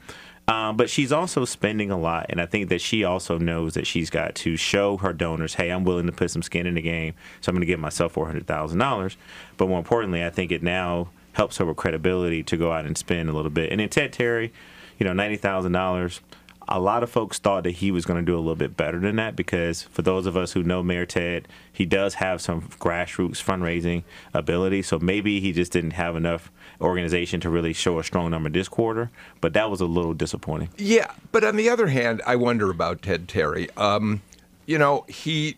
Um, 0.48 0.76
but 0.76 0.90
she's 0.90 1.12
also 1.12 1.44
spending 1.44 1.90
a 1.90 1.98
lot, 1.98 2.26
and 2.28 2.40
I 2.40 2.46
think 2.46 2.68
that 2.68 2.80
she 2.80 3.04
also 3.04 3.38
knows 3.38 3.74
that 3.74 3.86
she's 3.86 4.10
got 4.10 4.34
to 4.36 4.56
show 4.56 4.96
her 4.96 5.12
donors, 5.12 5.54
"Hey, 5.54 5.70
I'm 5.70 5.84
willing 5.84 6.06
to 6.06 6.12
put 6.12 6.30
some 6.30 6.42
skin 6.42 6.66
in 6.66 6.74
the 6.74 6.82
game, 6.82 7.14
so 7.40 7.50
I'm 7.50 7.54
going 7.54 7.60
to 7.60 7.66
give 7.66 7.78
myself 7.78 8.12
four 8.12 8.26
hundred 8.26 8.46
thousand 8.46 8.78
dollars." 8.78 9.16
But 9.56 9.68
more 9.68 9.78
importantly, 9.78 10.24
I 10.24 10.30
think 10.30 10.50
it 10.50 10.62
now 10.62 11.08
helps 11.34 11.58
her 11.58 11.64
with 11.64 11.76
credibility 11.76 12.42
to 12.42 12.56
go 12.56 12.72
out 12.72 12.84
and 12.84 12.98
spend 12.98 13.28
a 13.28 13.32
little 13.32 13.50
bit. 13.50 13.70
And 13.70 13.80
then 13.80 13.88
Ted 13.88 14.12
Terry, 14.12 14.52
you 14.98 15.04
know, 15.04 15.12
ninety 15.12 15.36
thousand 15.36 15.72
dollars 15.72 16.20
a 16.68 16.80
lot 16.80 17.02
of 17.02 17.10
folks 17.10 17.38
thought 17.38 17.64
that 17.64 17.72
he 17.72 17.90
was 17.90 18.04
going 18.04 18.18
to 18.18 18.24
do 18.24 18.36
a 18.36 18.40
little 18.40 18.56
bit 18.56 18.76
better 18.76 18.98
than 18.98 19.16
that 19.16 19.36
because 19.36 19.82
for 19.82 20.02
those 20.02 20.26
of 20.26 20.36
us 20.36 20.52
who 20.52 20.62
know 20.62 20.82
Mayor 20.82 21.06
Ted, 21.06 21.48
he 21.72 21.84
does 21.84 22.14
have 22.14 22.40
some 22.40 22.62
grassroots 22.62 23.42
fundraising 23.42 24.02
ability. 24.34 24.82
So 24.82 24.98
maybe 24.98 25.40
he 25.40 25.52
just 25.52 25.72
didn't 25.72 25.92
have 25.92 26.16
enough 26.16 26.50
organization 26.80 27.40
to 27.40 27.50
really 27.50 27.72
show 27.72 27.98
a 27.98 28.04
strong 28.04 28.30
number 28.30 28.48
this 28.48 28.68
quarter. 28.68 29.10
But 29.40 29.52
that 29.54 29.70
was 29.70 29.80
a 29.80 29.86
little 29.86 30.14
disappointing. 30.14 30.70
Yeah, 30.76 31.10
but 31.30 31.44
on 31.44 31.56
the 31.56 31.68
other 31.68 31.88
hand, 31.88 32.22
I 32.26 32.36
wonder 32.36 32.70
about 32.70 33.02
Ted 33.02 33.28
Terry. 33.28 33.68
Um, 33.76 34.22
you 34.66 34.78
know, 34.78 35.04
he 35.08 35.56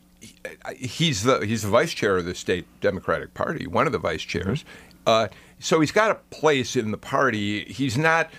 he's 0.74 1.22
the 1.22 1.40
he's 1.40 1.62
the 1.62 1.68
vice 1.68 1.92
chair 1.92 2.16
of 2.16 2.24
the 2.24 2.34
state 2.34 2.66
Democratic 2.80 3.34
Party, 3.34 3.66
one 3.66 3.86
of 3.86 3.92
the 3.92 3.98
vice 3.98 4.22
chairs. 4.22 4.62
Mm-hmm. 4.62 5.02
Uh, 5.06 5.28
so 5.58 5.80
he's 5.80 5.92
got 5.92 6.10
a 6.10 6.14
place 6.30 6.76
in 6.76 6.90
the 6.90 6.98
party. 6.98 7.64
He's 7.64 7.96
not 7.96 8.30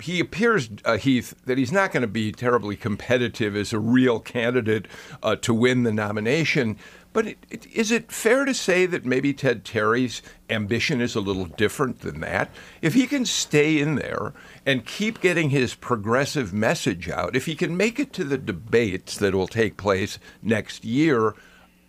he 0.00 0.20
appears, 0.20 0.70
uh, 0.84 0.96
Heath, 0.96 1.34
that 1.46 1.58
he's 1.58 1.72
not 1.72 1.92
going 1.92 2.02
to 2.02 2.08
be 2.08 2.30
terribly 2.30 2.76
competitive 2.76 3.56
as 3.56 3.72
a 3.72 3.78
real 3.78 4.20
candidate 4.20 4.86
uh, 5.22 5.36
to 5.36 5.52
win 5.52 5.82
the 5.82 5.92
nomination. 5.92 6.78
But 7.12 7.26
it, 7.26 7.38
it, 7.50 7.66
is 7.72 7.90
it 7.90 8.12
fair 8.12 8.44
to 8.44 8.54
say 8.54 8.86
that 8.86 9.04
maybe 9.04 9.32
Ted 9.32 9.64
Terry's 9.64 10.22
ambition 10.48 11.00
is 11.00 11.14
a 11.14 11.20
little 11.20 11.46
different 11.46 12.00
than 12.00 12.20
that? 12.20 12.50
If 12.82 12.94
he 12.94 13.06
can 13.06 13.24
stay 13.24 13.78
in 13.78 13.96
there 13.96 14.32
and 14.64 14.86
keep 14.86 15.20
getting 15.20 15.50
his 15.50 15.74
progressive 15.74 16.52
message 16.52 17.08
out, 17.08 17.34
if 17.34 17.46
he 17.46 17.54
can 17.54 17.76
make 17.76 17.98
it 17.98 18.12
to 18.14 18.24
the 18.24 18.38
debates 18.38 19.16
that 19.18 19.34
will 19.34 19.48
take 19.48 19.76
place 19.76 20.18
next 20.42 20.84
year, 20.84 21.34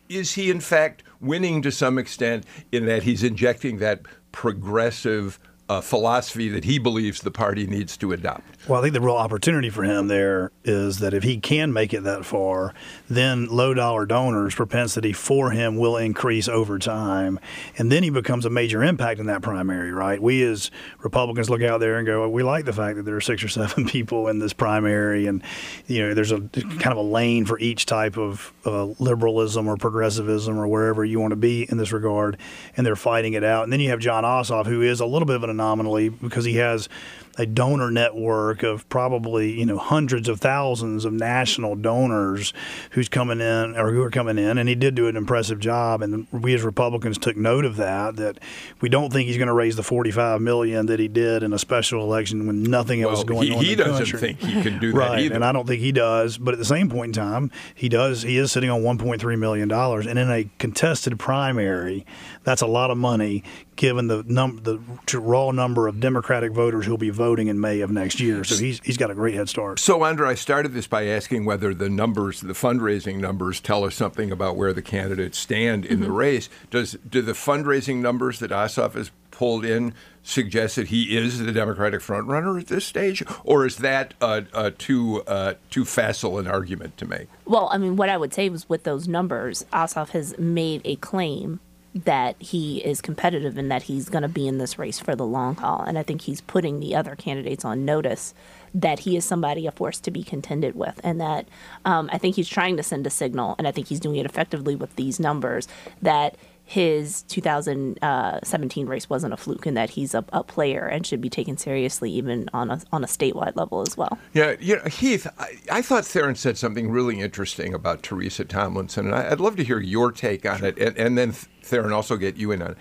is 0.10 0.34
he 0.34 0.52
in 0.52 0.60
fact 0.60 1.04
winning 1.20 1.62
to 1.64 1.72
some 1.72 1.98
extent 1.98 2.46
in 2.72 2.86
that 2.86 3.04
he's 3.04 3.24
injecting 3.24 3.78
that 3.78 4.02
progressive 4.32 5.40
uh, 5.68 5.82
philosophy 5.82 6.48
that 6.50 6.64
he 6.64 6.78
believes 6.78 7.22
the 7.22 7.32
party 7.32 7.66
needs 7.66 7.98
to 7.98 8.12
adopt. 8.12 8.44
Well, 8.68 8.80
I 8.80 8.84
think 8.84 8.94
the 8.94 9.02
real 9.02 9.16
opportunity 9.16 9.70
for 9.70 9.84
him 9.84 10.08
there 10.08 10.52
is 10.64 11.00
that 11.00 11.14
if 11.14 11.24
he 11.24 11.38
can 11.38 11.74
make 11.74 11.94
it 11.94 12.04
that 12.04 12.26
far, 12.26 12.74
then 13.10 13.48
low 13.48 13.74
dollar 13.74 14.06
donors' 14.06 14.54
propensity 14.54 15.14
for 15.14 15.52
him 15.52 15.78
will 15.78 15.98
increase 15.98 16.48
over 16.48 16.78
time. 16.78 17.40
And 17.78 17.92
then 17.92 18.04
he 18.04 18.10
becomes 18.10 18.46
a 18.46 18.50
major 18.50 18.84
impact 18.84 19.20
in 19.20 19.26
that 19.28 19.42
primary, 19.42 19.92
right? 19.92 20.22
We 20.22 20.44
as 20.44 20.70
Republicans 21.00 21.50
look 21.50 21.62
out 21.62 21.80
there 21.80 21.98
and 21.98 22.06
go, 22.06 22.28
we 22.30 22.44
like 22.44 22.66
the 22.66 22.74
fact 22.74 22.98
that 22.98 23.04
there 23.04 23.16
are 23.16 23.22
six 23.22 23.44
or 23.44 23.48
seven 23.48 23.86
people 23.88 24.28
in 24.28 24.40
this 24.40 24.54
primary. 24.54 25.26
And, 25.26 25.44
you 25.88 26.02
know, 26.08 26.14
there's 26.14 26.32
a 26.32 26.42
kind 26.42 26.88
of 26.88 26.98
a 26.98 27.02
lane 27.02 27.46
for 27.46 27.58
each 27.60 27.86
type 27.86 28.18
of 28.18 28.54
uh, 28.66 28.86
liberalism 29.00 29.68
or 29.68 29.78
progressivism 29.78 30.58
or 30.58 30.68
wherever 30.68 31.04
you 31.04 31.20
want 31.20 31.32
to 31.32 31.38
be 31.38 31.70
in 31.70 31.78
this 31.78 31.92
regard. 31.92 32.38
And 32.78 32.86
they're 32.86 32.96
fighting 32.96 33.34
it 33.34 33.44
out. 33.44 33.64
And 33.64 33.74
then 33.74 33.80
you 33.80 33.90
have 33.90 34.00
Jon 34.00 34.24
Ossoff, 34.24 34.68
who 34.68 34.82
is 34.82 35.00
a 35.00 35.06
little 35.06 35.26
bit 35.26 35.36
of 35.36 35.44
an 35.44 35.55
anomaly 35.56 36.10
because 36.10 36.46
he 36.46 36.56
has 36.58 36.90
a 37.38 37.46
donor 37.46 37.92
network 37.92 38.64
of 38.64 38.88
probably 38.90 39.52
you 39.52 39.66
know 39.66 39.78
hundreds 39.78 40.30
of 40.30 40.40
thousands 40.40 41.06
of 41.06 41.14
national 41.14 41.76
donors 41.76 42.54
who's 42.92 43.10
coming 43.10 43.42
in 43.42 43.76
or 43.78 43.92
who 43.92 44.02
are 44.02 44.10
coming 44.10 44.38
in, 44.38 44.58
and 44.58 44.70
he 44.70 44.76
did 44.76 44.96
do 44.96 45.08
an 45.08 45.18
impressive 45.18 45.60
job. 45.60 46.02
And 46.02 46.28
we 46.32 46.54
as 46.54 46.64
Republicans 46.64 47.18
took 47.18 47.38
note 47.38 47.66
of 47.66 47.76
that. 47.78 48.16
That 48.16 48.40
we 48.82 48.90
don't 48.90 49.12
think 49.12 49.28
he's 49.28 49.38
going 49.38 49.48
to 49.48 49.54
raise 49.54 49.76
the 49.76 49.84
forty-five 49.84 50.42
million 50.42 50.86
that 50.88 51.00
he 51.00 51.08
did 51.08 51.44
in 51.44 51.54
a 51.54 51.60
special 51.60 52.02
election 52.02 52.48
when 52.48 52.64
nothing 52.64 53.02
else 53.02 53.18
was 53.18 53.24
going 53.26 53.48
he, 53.48 53.54
on. 53.54 53.64
He 53.64 53.76
doesn't 53.76 53.98
country. 53.98 54.20
think 54.20 54.40
he 54.40 54.62
can 54.62 54.80
do 54.80 54.92
that 54.94 54.98
right, 54.98 55.20
either, 55.20 55.36
and 55.36 55.44
I 55.44 55.52
don't 55.52 55.68
think 55.68 55.82
he 55.82 55.92
does. 55.92 56.38
But 56.38 56.54
at 56.54 56.58
the 56.58 56.66
same 56.66 56.90
point 56.90 57.18
in 57.18 57.24
time, 57.24 57.52
he 57.74 57.90
does. 57.90 58.22
He 58.22 58.38
is 58.38 58.52
sitting 58.52 58.70
on 58.70 58.84
one 58.84 58.98
point 58.98 59.22
three 59.22 59.36
million 59.36 59.68
dollars, 59.68 60.08
and 60.08 60.18
in 60.18 60.32
a 60.32 60.50
contested 60.58 61.20
primary, 61.20 62.06
that's 62.44 62.62
a 62.62 62.68
lot 62.68 62.92
of 62.92 62.98
money 62.98 63.44
given 63.76 64.08
the 64.08 64.24
num- 64.26 64.62
the 64.64 64.80
raw 65.20 65.52
number 65.52 65.88
of 65.88 66.00
Democratic 66.00 66.54
voters 66.54 66.86
who'll 66.86 66.98
be 66.98 67.10
voting 67.10 67.25
in 67.34 67.60
May 67.60 67.82
of 67.82 67.92
next 67.92 68.20
year. 68.20 68.44
So 68.44 68.58
he's 68.58 68.80
he's 68.84 68.98
got 68.98 69.12
a 69.12 69.16
great 69.16 69.36
head 69.36 69.50
start. 69.50 69.80
So 69.80 70.04
Andra, 70.04 70.30
I 70.30 70.36
started 70.36 70.74
this 70.74 70.88
by 70.88 71.06
asking 71.08 71.46
whether 71.46 71.74
the 71.74 71.90
numbers, 71.90 72.42
the 72.42 72.54
fundraising 72.54 73.18
numbers, 73.18 73.60
tell 73.60 73.84
us 73.84 73.96
something 73.96 74.32
about 74.32 74.56
where 74.56 74.74
the 74.74 74.82
candidates 74.82 75.38
stand 75.38 75.86
in 75.86 75.98
mm-hmm. 75.98 76.04
the 76.04 76.12
race. 76.12 76.50
Does 76.70 76.94
do 77.10 77.22
the 77.22 77.34
fundraising 77.34 77.98
numbers 77.98 78.40
that 78.40 78.52
Ossoff 78.52 78.94
has 78.94 79.12
pulled 79.32 79.66
in 79.66 79.94
suggest 80.24 80.76
that 80.76 80.88
he 80.88 81.16
is 81.16 81.40
the 81.40 81.52
Democratic 81.52 82.02
frontrunner 82.02 82.60
at 82.60 82.68
this 82.68 82.86
stage, 82.86 83.24
or 83.44 83.66
is 83.66 83.78
that 83.78 84.14
uh, 84.22 84.42
uh, 84.54 84.72
too 84.78 85.24
uh, 85.28 85.54
too 85.70 85.86
facile 85.86 86.40
an 86.40 86.48
argument 86.48 86.98
to 86.98 87.06
make? 87.06 87.28
Well, 87.46 87.70
I 87.72 87.78
mean, 87.78 87.96
what 87.96 88.10
I 88.10 88.18
would 88.18 88.34
say 88.34 88.50
was 88.50 88.68
with 88.68 88.84
those 88.84 89.08
numbers, 89.08 89.66
Ossoff 89.72 90.10
has 90.10 90.38
made 90.38 90.82
a 90.84 90.96
claim 90.98 91.60
that 91.96 92.36
he 92.40 92.80
is 92.80 93.00
competitive 93.00 93.58
and 93.58 93.72
that 93.72 93.84
he's 93.84 94.10
going 94.10 94.22
to 94.22 94.28
be 94.28 94.48
in 94.48 94.58
this 94.58 94.78
race 94.78 95.00
for 95.00 95.16
the 95.16 95.26
long 95.26 95.56
haul. 95.56 95.82
And 95.82 95.98
I 95.98 96.04
think 96.04 96.22
he's 96.22 96.42
putting 96.42 96.82
the 96.82 96.94
other 96.94 97.16
candidates 97.16 97.64
on 97.64 97.86
notice 97.86 98.34
that 98.74 99.00
he 99.00 99.16
is 99.16 99.24
somebody, 99.24 99.66
a 99.66 99.72
force 99.72 100.00
to 100.02 100.12
be 100.12 100.22
contended 100.22 100.76
with. 100.76 101.00
And 101.06 101.22
that 101.22 101.48
um, 101.86 102.10
I 102.12 102.18
think 102.18 102.36
he's 102.36 102.50
trying 102.50 102.76
to 102.76 102.84
send 102.84 103.08
a 103.08 103.10
signal, 103.10 103.56
and 103.58 103.66
I 103.66 103.72
think 103.72 103.88
he's 103.88 104.02
doing 104.02 104.18
it 104.18 104.26
effectively 104.26 104.76
with 104.76 104.94
these 104.98 105.22
numbers, 105.22 105.70
that 106.02 106.36
his 106.68 107.22
2017 107.24 108.88
race 108.88 109.08
wasn't 109.08 109.32
a 109.32 109.38
fluke 109.38 109.68
and 109.68 109.78
that 109.78 109.92
he's 109.92 110.16
a, 110.16 110.26
a, 110.34 110.44
player 110.44 110.88
and 110.88 111.06
should 111.06 111.22
be 111.22 111.30
taken 111.30 111.58
seriously 111.58 112.12
even 112.12 112.50
on 112.54 112.72
a, 112.72 112.82
on 112.92 113.04
a 113.04 113.08
statewide 113.08 113.56
level 113.56 113.82
as 113.82 113.96
well. 113.96 114.18
Yeah, 114.34 114.56
you 114.60 114.78
know, 114.78 114.84
Heath, 114.86 115.28
I, 115.38 115.58
I 115.72 115.82
thought 115.84 116.04
Tharon 116.04 116.36
said 116.36 116.58
something 116.58 116.90
really 116.90 117.20
interesting 117.20 117.76
about 117.76 118.02
Teresa 118.02 118.46
Tomlinson, 118.46 119.06
and 119.06 119.16
I, 119.16 119.30
would 119.30 119.40
love 119.40 119.56
to 119.58 119.64
hear 119.64 119.80
your 119.80 120.12
take 120.12 120.44
on 120.46 120.64
it, 120.64 120.78
and, 120.80 120.98
and 120.98 121.18
then 121.18 121.34
Tharon 121.34 121.92
also 121.92 122.18
get 122.18 122.36
you 122.36 122.52
in 122.52 122.64
on 122.64 122.72
it. 122.72 122.78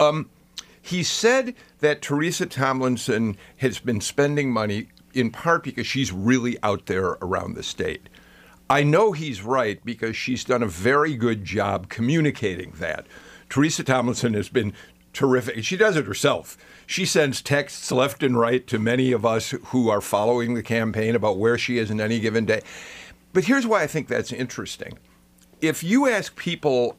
Um, 0.00 0.30
he 0.82 1.04
said 1.04 1.54
that 1.78 2.02
Teresa 2.02 2.46
Tomlinson 2.46 3.36
has 3.58 3.78
been 3.78 4.00
spending 4.00 4.50
money 4.50 4.88
in 5.14 5.30
part 5.30 5.62
because 5.62 5.86
she's 5.86 6.12
really 6.12 6.56
out 6.62 6.86
there 6.86 7.18
around 7.22 7.54
the 7.54 7.62
state. 7.62 8.08
I 8.70 8.82
know 8.82 9.12
he's 9.12 9.42
right 9.42 9.82
because 9.84 10.16
she's 10.16 10.44
done 10.44 10.62
a 10.62 10.66
very 10.66 11.14
good 11.14 11.44
job 11.44 11.88
communicating 11.88 12.72
that. 12.78 13.06
Teresa 13.48 13.82
Tomlinson 13.82 14.34
has 14.34 14.48
been 14.48 14.72
terrific. 15.12 15.64
She 15.64 15.76
does 15.76 15.96
it 15.96 16.06
herself. 16.06 16.56
She 16.86 17.04
sends 17.04 17.42
texts 17.42 17.90
left 17.90 18.22
and 18.22 18.38
right 18.38 18.66
to 18.66 18.78
many 18.78 19.12
of 19.12 19.26
us 19.26 19.50
who 19.66 19.88
are 19.88 20.00
following 20.00 20.54
the 20.54 20.62
campaign 20.62 21.14
about 21.14 21.38
where 21.38 21.58
she 21.58 21.78
is 21.78 21.90
in 21.90 22.00
any 22.00 22.20
given 22.20 22.44
day. 22.44 22.60
But 23.32 23.44
here's 23.44 23.66
why 23.66 23.82
I 23.82 23.86
think 23.86 24.08
that's 24.08 24.32
interesting. 24.32 24.98
If 25.60 25.82
you 25.82 26.08
ask 26.08 26.36
people 26.36 26.96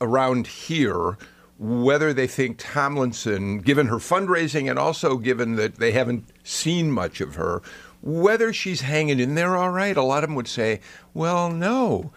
around 0.00 0.46
here 0.46 1.18
whether 1.58 2.14
they 2.14 2.26
think 2.26 2.56
Tomlinson, 2.58 3.58
given 3.58 3.88
her 3.88 3.98
fundraising 3.98 4.70
and 4.70 4.78
also 4.78 5.18
given 5.18 5.56
that 5.56 5.76
they 5.76 5.92
haven't 5.92 6.24
seen 6.42 6.90
much 6.90 7.20
of 7.20 7.34
her, 7.34 7.60
whether 8.00 8.50
she's 8.50 8.80
hanging 8.80 9.20
in 9.20 9.34
there 9.34 9.54
all 9.54 9.68
right, 9.68 9.96
a 9.96 10.02
lot 10.02 10.24
of 10.24 10.30
them 10.30 10.36
would 10.36 10.48
say, 10.48 10.80
"Well, 11.12 11.50
no, 11.50 12.12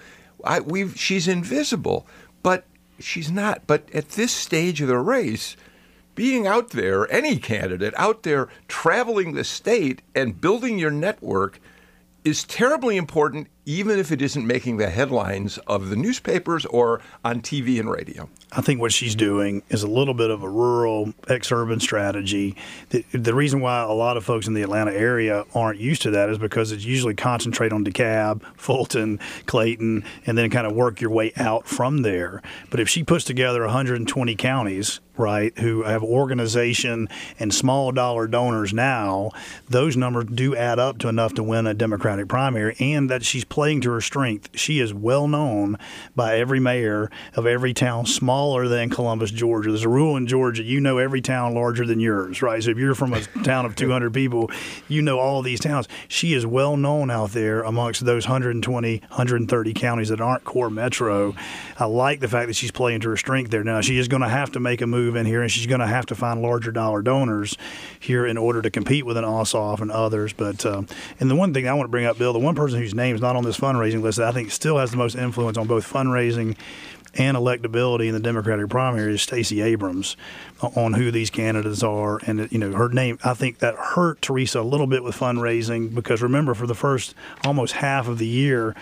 I, 0.45 0.61
she's 0.95 1.27
invisible," 1.27 2.07
but 2.41 2.63
she's 2.99 3.31
not. 3.31 3.65
But 3.67 3.89
at 3.93 4.09
this 4.09 4.31
stage 4.31 4.81
of 4.81 4.87
the 4.87 4.97
race, 4.97 5.55
being 6.15 6.45
out 6.45 6.71
there, 6.71 7.11
any 7.11 7.37
candidate 7.37 7.93
out 7.97 8.23
there 8.23 8.49
traveling 8.67 9.33
the 9.33 9.43
state 9.43 10.01
and 10.13 10.39
building 10.39 10.77
your 10.77 10.91
network 10.91 11.59
is 12.23 12.43
terribly 12.43 12.95
important, 12.95 13.47
even 13.65 13.99
if 13.99 14.11
it 14.11 14.21
isn't 14.21 14.47
making 14.47 14.77
the 14.77 14.89
headlines 14.89 15.57
of 15.67 15.89
the 15.89 15.95
newspapers 15.95 16.65
or 16.67 17.01
on 17.25 17.41
TV 17.41 17.79
and 17.79 17.89
radio. 17.89 18.29
I 18.55 18.61
think 18.61 18.79
what 18.79 18.93
she's 18.93 19.15
doing 19.15 19.63
is 19.69 19.81
a 19.81 19.87
little 19.87 20.13
bit 20.13 20.29
of 20.29 20.43
a 20.43 20.49
rural 20.49 21.13
ex-urban 21.27 21.79
strategy. 21.79 22.55
The, 22.89 23.03
the, 23.11 23.33
reason 23.33 23.61
why 23.61 23.81
a 23.81 23.91
lot 23.91 24.15
of 24.15 24.23
folks 24.23 24.47
in 24.47 24.53
the 24.53 24.61
Atlanta 24.61 24.93
area 24.93 25.45
aren't 25.55 25.79
used 25.79 26.03
to 26.03 26.11
that 26.11 26.29
is 26.29 26.37
because 26.37 26.71
it's 26.71 26.85
usually 26.85 27.15
concentrate 27.15 27.73
on 27.73 27.83
DeKalb, 27.83 28.43
Fulton, 28.55 29.19
Clayton, 29.47 30.03
and 30.27 30.37
then 30.37 30.51
kind 30.51 30.67
of 30.67 30.73
work 30.73 31.01
your 31.01 31.09
way 31.09 31.33
out 31.35 31.67
from 31.67 32.03
there. 32.03 32.43
But 32.69 32.79
if 32.79 32.87
she 32.87 33.03
puts 33.03 33.25
together 33.25 33.61
120 33.61 34.35
counties 34.35 34.99
right, 35.17 35.57
who 35.59 35.83
have 35.83 36.03
organization 36.03 37.07
and 37.39 37.53
small 37.53 37.91
dollar 37.91 38.27
donors 38.27 38.73
now, 38.73 39.31
those 39.69 39.95
numbers 39.95 40.25
do 40.25 40.55
add 40.55 40.79
up 40.79 40.97
to 40.99 41.07
enough 41.07 41.33
to 41.35 41.43
win 41.43 41.67
a 41.67 41.73
Democratic 41.73 42.27
primary, 42.27 42.75
and 42.79 43.09
that 43.09 43.23
she's 43.23 43.43
playing 43.43 43.81
to 43.81 43.91
her 43.91 44.01
strength. 44.01 44.49
She 44.53 44.79
is 44.79 44.93
well 44.93 45.27
known 45.27 45.77
by 46.15 46.37
every 46.37 46.59
mayor 46.59 47.11
of 47.35 47.45
every 47.45 47.73
town 47.73 48.05
smaller 48.43 48.67
than 48.67 48.89
Columbus, 48.89 49.31
Georgia. 49.31 49.69
There's 49.69 49.85
a 49.85 49.89
rule 49.89 50.17
in 50.17 50.27
Georgia 50.27 50.63
you 50.63 50.81
know 50.81 50.97
every 50.97 51.21
town 51.21 51.53
larger 51.53 51.85
than 51.85 52.01
yours, 52.01 52.41
right? 52.41 52.61
So 52.61 52.71
if 52.71 52.77
you're 52.77 52.93
from 52.93 53.13
a 53.13 53.21
town 53.43 53.65
of 53.65 53.73
200 53.73 54.13
people, 54.13 54.51
you 54.89 55.01
know 55.01 55.17
all 55.17 55.41
these 55.41 55.61
towns. 55.61 55.87
She 56.09 56.33
is 56.33 56.45
well 56.45 56.75
known 56.75 57.09
out 57.09 57.31
there 57.31 57.61
amongst 57.61 58.03
those 58.03 58.25
120, 58.25 58.97
130 58.97 59.73
counties 59.73 60.09
that 60.09 60.19
aren't 60.19 60.43
core 60.43 60.69
metro. 60.69 61.33
I 61.79 61.85
like 61.85 62.19
the 62.19 62.27
fact 62.27 62.47
that 62.47 62.55
she's 62.55 62.71
playing 62.71 62.99
to 63.01 63.09
her 63.11 63.17
strength 63.17 63.49
there. 63.49 63.63
Now, 63.63 63.79
she 63.79 63.97
is 63.97 64.09
going 64.09 64.23
to 64.23 64.27
have 64.27 64.51
to 64.51 64.59
make 64.59 64.81
a 64.81 64.87
move 64.87 65.15
in 65.15 65.25
here, 65.25 65.41
and 65.41 65.49
she's 65.49 65.65
going 65.67 65.79
to 65.79 65.87
have 65.87 66.07
to 66.07 66.15
find 66.15 66.41
larger 66.41 66.73
dollar 66.73 67.01
donors 67.01 67.57
here 67.97 68.25
in 68.25 68.37
order 68.37 68.61
to 68.61 68.69
compete 68.69 69.05
with 69.05 69.15
an 69.15 69.23
Ossoff 69.23 69.79
and 69.79 69.89
others. 69.89 70.33
But 70.33 70.65
uh, 70.65 70.83
and 71.21 71.31
the 71.31 71.35
one 71.35 71.53
thing 71.53 71.65
I 71.65 71.73
want 71.75 71.85
to 71.85 71.91
bring 71.91 72.05
up, 72.05 72.17
Bill, 72.17 72.33
the 72.33 72.39
one 72.39 72.55
person 72.55 72.79
whose 72.79 72.93
name 72.93 73.15
is 73.15 73.21
not 73.21 73.37
on 73.37 73.45
this 73.45 73.57
fundraising 73.57 74.01
list 74.01 74.17
that 74.17 74.27
I 74.27 74.31
think 74.33 74.51
still 74.51 74.79
has 74.79 74.91
the 74.91 74.97
most 74.97 75.15
influence 75.15 75.57
on 75.57 75.65
both 75.65 75.89
fundraising 75.89 76.57
and 77.15 77.37
electability 77.37 78.07
in 78.07 78.13
the 78.13 78.19
Democratic 78.19 78.69
primary 78.69 79.13
is 79.13 79.21
Stacey 79.21 79.61
Abrams 79.61 80.17
on 80.61 80.93
who 80.93 81.11
these 81.11 81.29
candidates 81.29 81.83
are. 81.83 82.19
And, 82.25 82.51
you 82.51 82.57
know, 82.57 82.71
her 82.71 82.89
name, 82.89 83.19
I 83.23 83.33
think 83.33 83.59
that 83.59 83.75
hurt 83.75 84.21
Teresa 84.21 84.61
a 84.61 84.63
little 84.63 84.87
bit 84.87 85.03
with 85.03 85.15
fundraising 85.15 85.93
because 85.93 86.21
remember, 86.21 86.53
for 86.53 86.67
the 86.67 86.75
first 86.75 87.13
almost 87.45 87.73
half 87.73 88.07
of 88.07 88.17
the 88.17 88.27
year, 88.27 88.75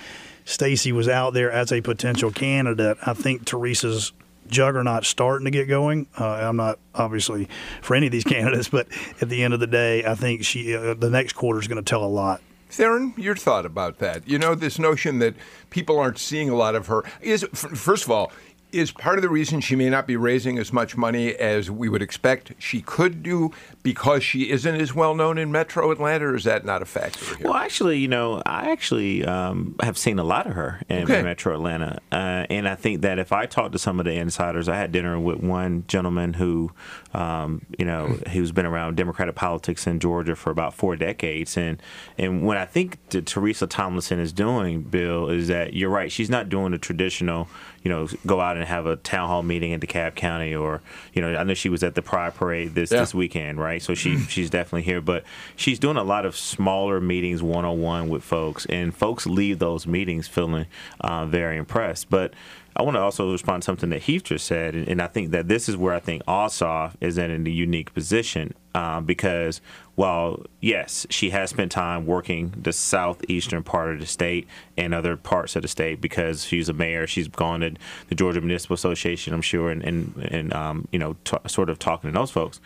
Stacey 0.45 0.91
was 0.91 1.07
out 1.07 1.33
there 1.33 1.51
as 1.51 1.71
a 1.71 1.81
potential 1.81 2.31
candidate. 2.31 2.97
I 3.05 3.13
think 3.13 3.45
Teresa's 3.45 4.13
juggernaut 4.47 5.05
starting 5.05 5.45
to 5.45 5.51
get 5.51 5.67
going. 5.67 6.07
Uh, 6.19 6.27
I'm 6.27 6.57
not 6.57 6.79
obviously 6.93 7.47
for 7.81 7.95
any 7.95 8.07
of 8.07 8.11
these 8.11 8.23
candidates, 8.25 8.69
but 8.69 8.88
at 9.21 9.29
the 9.29 9.43
end 9.43 9.53
of 9.53 9.59
the 9.59 9.67
day, 9.67 10.05
I 10.05 10.15
think 10.15 10.45
she 10.45 10.75
uh, 10.75 10.93
the 10.93 11.09
next 11.09 11.33
quarter 11.33 11.59
is 11.59 11.67
going 11.67 11.83
to 11.83 11.89
tell 11.89 12.03
a 12.03 12.05
lot. 12.05 12.41
Tharon, 12.71 13.17
your 13.17 13.35
thought 13.35 13.65
about 13.65 13.99
that? 13.99 14.27
You 14.27 14.39
know, 14.39 14.55
this 14.55 14.79
notion 14.79 15.19
that 15.19 15.36
people 15.69 15.99
aren't 15.99 16.17
seeing 16.17 16.49
a 16.49 16.55
lot 16.55 16.73
of 16.73 16.88
her 16.88 17.03
is, 17.21 17.43
first 17.53 18.05
of 18.05 18.12
all, 18.12 18.31
is 18.71 18.91
part 18.91 19.17
of 19.17 19.21
the 19.21 19.29
reason 19.29 19.60
she 19.60 19.75
may 19.75 19.89
not 19.89 20.07
be 20.07 20.15
raising 20.15 20.57
as 20.57 20.71
much 20.71 20.95
money 20.95 21.36
as 21.36 21.69
we 21.69 21.89
would 21.89 22.01
expect 22.01 22.53
she 22.57 22.81
could 22.81 23.21
do 23.21 23.51
because 23.84 24.24
she 24.24 24.50
isn't 24.52 24.76
as 24.80 24.94
well 24.94 25.15
known 25.15 25.38
in 25.38 25.52
Metro 25.52 25.91
Atlanta, 25.91 26.26
or 26.26 26.36
is 26.36 26.44
that 26.44 26.65
not 26.65 26.82
a 26.82 26.86
factor 26.86 27.38
here? 27.38 27.48
Well, 27.48 27.56
actually, 27.56 27.98
you 27.98 28.08
know, 28.08 28.41
I 28.46 28.72
actually 28.72 29.26
um, 29.26 29.76
have 29.82 29.98
seen 29.98 30.20
a 30.20 30.24
lot 30.24 30.46
of 30.46 30.54
her 30.54 30.82
in 30.88 31.04
okay. 31.04 31.22
Metro 31.22 31.54
Atlanta, 31.56 32.00
uh, 32.12 32.46
and 32.50 32.67
I 32.67 32.76
think 32.76 33.02
that 33.02 33.17
if 33.17 33.32
I 33.32 33.46
talk 33.46 33.72
to 33.72 33.80
some 33.80 34.00
of 34.00 34.06
the 34.06 34.13
insiders, 34.13 34.70
I 34.70 34.76
had 34.76 34.91
dinner 34.91 35.20
with 35.20 35.39
one 35.39 35.84
gentleman 35.88 36.34
who, 36.34 36.72
um, 37.13 37.65
you 37.78 37.86
know, 37.86 38.08
who's 38.32 38.52
been 38.52 38.65
around 38.65 38.96
Democratic 38.98 39.36
politics 39.36 39.88
in 39.88 40.00
Georgia 40.00 40.36
for 40.36 40.52
about 40.52 40.74
four 40.74 40.96
decades, 40.96 41.58
and 41.58 41.82
and 42.17 42.46
when 42.46 42.58
I 42.58 42.65
think 42.65 42.98
that 43.10 43.26
Teresa 43.26 43.67
Tomlinson 43.67 44.20
is 44.20 44.32
doing, 44.32 44.84
Bill, 44.84 45.30
is 45.30 45.48
that 45.48 45.74
you're 45.74 45.89
right, 45.89 46.12
she's 46.12 46.30
not 46.30 46.50
doing 46.50 46.72
the 46.72 46.78
traditional 46.78 47.48
you 47.84 47.89
know, 47.89 48.08
go 48.28 48.39
out 48.39 48.58
and 48.58 48.65
have 48.65 48.86
a 48.86 48.96
town 48.98 49.28
hall 49.28 49.41
meeting 49.41 49.72
in 49.72 49.80
DeKalb 49.80 50.15
County, 50.15 50.54
or 50.54 50.82
you 51.13 51.22
know, 51.22 51.36
I 51.36 51.44
know 51.44 51.56
she 51.56 51.70
was 51.70 51.84
at 51.84 51.96
the 51.96 52.02
Pride 52.02 52.36
Parade 52.36 52.76
this 52.76 52.91
yeah. 52.91 53.00
this 53.00 53.13
weekend, 53.13 53.60
right? 53.60 53.70
So 53.79 53.93
she 53.95 54.19
she's 54.19 54.49
definitely 54.49 54.84
here, 54.84 55.01
but 55.01 55.23
she's 55.55 55.79
doing 55.79 55.97
a 55.97 56.03
lot 56.03 56.25
of 56.25 56.36
smaller 56.36 56.99
meetings 56.99 57.41
one 57.43 57.65
on 57.65 57.81
one 57.81 58.10
with 58.10 58.23
folks, 58.23 58.65
and 58.67 58.95
folks 58.95 59.25
leave 59.25 59.60
those 59.60 59.88
meetings 59.88 60.27
feeling 60.27 60.65
uh, 60.99 61.25
very 61.25 61.57
impressed. 61.57 62.10
But 62.10 62.34
I 62.75 62.84
want 62.84 62.95
to 62.95 63.01
also 63.01 63.31
respond 63.31 63.63
to 63.63 63.65
something 63.65 63.89
that 63.89 64.03
Heath 64.03 64.23
just 64.23 64.45
said, 64.45 64.75
and, 64.75 65.01
I 65.01 65.07
think 65.07 65.31
that 65.31 65.47
this 65.47 65.67
is 65.67 65.75
where 65.75 65.93
I 65.93 65.99
think 65.99 66.23
Ossoff 66.25 66.93
is 67.01 67.17
in 67.17 67.45
a 67.45 67.49
unique 67.49 67.93
position 67.93 68.53
um, 68.73 69.05
because 69.05 69.62
while 69.95 70.43
yes, 70.62 71.05
she 71.10 71.31
has 71.31 71.49
spent 71.49 71.71
time 71.71 72.05
working 72.05 72.53
the 72.60 72.71
southeastern 72.71 73.63
part 73.63 73.93
of 73.93 73.99
the 73.99 74.05
state 74.05 74.47
and 74.77 74.93
other 74.93 75.17
parts 75.17 75.55
of 75.55 75.62
the 75.62 75.67
state 75.67 75.99
because 75.99 76.45
she's 76.45 76.69
a 76.69 76.73
mayor, 76.73 77.05
she's 77.05 77.27
gone 77.27 77.60
to 77.60 77.73
the 78.07 78.15
Georgia 78.15 78.39
Municipal 78.39 78.73
Association, 78.73 79.34
I'm 79.34 79.41
sure, 79.41 79.69
and 79.69 79.84
and, 79.84 80.15
and 80.31 80.53
um, 80.53 80.88
you 80.91 80.99
know, 80.99 81.15
t- 81.25 81.38
sort 81.47 81.69
of 81.69 81.79
talking 81.79 82.12
to 82.12 82.17
those 82.17 82.31
folks. 82.31 82.60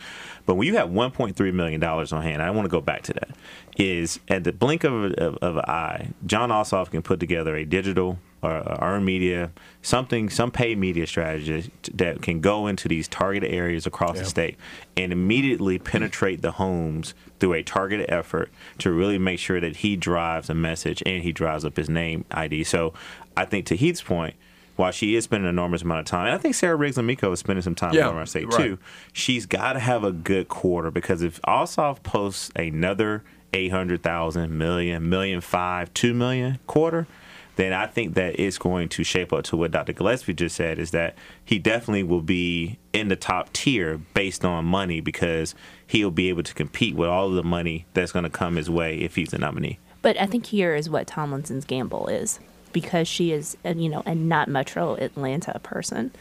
But 0.45 0.55
when 0.55 0.67
you 0.67 0.75
have 0.77 0.89
1.3 0.89 1.53
million 1.53 1.79
dollars 1.79 2.13
on 2.13 2.21
hand, 2.21 2.41
I 2.41 2.51
want 2.51 2.65
to 2.65 2.69
go 2.69 2.81
back 2.81 3.01
to 3.03 3.13
that. 3.13 3.29
Is 3.77 4.19
at 4.29 4.43
the 4.43 4.53
blink 4.53 4.83
of, 4.83 4.93
of, 4.93 5.37
of 5.37 5.57
an 5.57 5.65
eye, 5.67 6.09
Jon 6.25 6.49
Ossoff 6.49 6.91
can 6.91 7.01
put 7.01 7.19
together 7.19 7.55
a 7.55 7.65
digital 7.65 8.19
or 8.45 8.77
earned 8.81 9.05
media, 9.05 9.51
something, 9.81 10.29
some 10.29 10.51
paid 10.51 10.77
media 10.77 11.07
strategy 11.07 11.71
that 11.93 12.21
can 12.21 12.41
go 12.41 12.67
into 12.67 12.87
these 12.87 13.07
targeted 13.07 13.51
areas 13.51 13.85
across 13.85 14.15
yeah. 14.15 14.23
the 14.23 14.29
state 14.29 14.57
and 14.95 15.11
immediately 15.11 15.79
penetrate 15.79 16.41
the 16.41 16.51
homes 16.51 17.13
through 17.39 17.53
a 17.53 17.63
targeted 17.63 18.09
effort 18.09 18.49
to 18.77 18.91
really 18.91 19.17
make 19.17 19.39
sure 19.39 19.59
that 19.59 19.77
he 19.77 19.95
drives 19.95 20.49
a 20.49 20.53
message 20.53 21.01
and 21.05 21.23
he 21.23 21.31
drives 21.31 21.65
up 21.65 21.75
his 21.77 21.89
name 21.89 22.25
ID. 22.31 22.63
So 22.63 22.93
I 23.35 23.45
think 23.45 23.65
to 23.67 23.75
Heath's 23.75 24.01
point, 24.01 24.35
while 24.75 24.91
she 24.91 25.15
is 25.15 25.23
spending 25.23 25.45
an 25.45 25.55
enormous 25.55 25.83
amount 25.83 26.01
of 26.01 26.05
time, 26.05 26.25
and 26.25 26.35
I 26.35 26.37
think 26.37 26.53
Sarah 26.53 26.75
Riggs 26.75 26.97
Amico 26.97 27.31
is 27.31 27.39
spending 27.39 27.63
some 27.63 27.75
time 27.75 27.93
yeah, 27.93 28.09
around 28.09 28.27
state 28.27 28.47
right. 28.47 28.57
too, 28.57 28.77
she's 29.13 29.45
got 29.45 29.73
to 29.73 29.79
have 29.79 30.03
a 30.03 30.11
good 30.11 30.49
quarter 30.49 30.91
because 30.91 31.21
if 31.21 31.41
Ossoff 31.43 32.03
posts 32.03 32.51
another 32.57 33.23
800,000, 33.53 34.57
million, 34.57 35.09
million 35.09 35.39
five, 35.39 35.93
two 35.93 36.13
million 36.13 36.59
quarter– 36.67 37.07
then 37.55 37.73
I 37.73 37.87
think 37.87 38.15
that 38.15 38.39
it's 38.39 38.57
going 38.57 38.89
to 38.89 39.03
shape 39.03 39.31
up 39.31 39.43
to 39.45 39.57
what 39.57 39.71
Dr. 39.71 39.93
Gillespie 39.93 40.33
just 40.33 40.55
said 40.55 40.79
is 40.79 40.91
that 40.91 41.15
he 41.43 41.59
definitely 41.59 42.03
will 42.03 42.21
be 42.21 42.77
in 42.93 43.07
the 43.07 43.15
top 43.15 43.51
tier 43.53 43.97
based 44.13 44.43
on 44.43 44.65
money 44.65 44.99
because 44.99 45.55
he'll 45.87 46.11
be 46.11 46.29
able 46.29 46.43
to 46.43 46.53
compete 46.53 46.95
with 46.95 47.09
all 47.09 47.29
of 47.29 47.35
the 47.35 47.43
money 47.43 47.85
that's 47.93 48.11
going 48.11 48.23
to 48.23 48.29
come 48.29 48.55
his 48.55 48.69
way 48.69 48.99
if 48.99 49.15
he's 49.15 49.33
a 49.33 49.37
nominee. 49.37 49.79
But 50.01 50.19
I 50.19 50.25
think 50.25 50.47
here 50.47 50.75
is 50.75 50.89
what 50.89 51.07
Tomlinson's 51.07 51.65
gamble 51.65 52.07
is 52.07 52.39
because 52.73 53.07
she 53.07 53.31
is, 53.31 53.57
you 53.63 53.89
know, 53.89 54.03
a 54.05 54.13
not 54.13 54.47
Metro 54.49 54.95
Atlanta 54.95 55.59
person. 55.59 56.11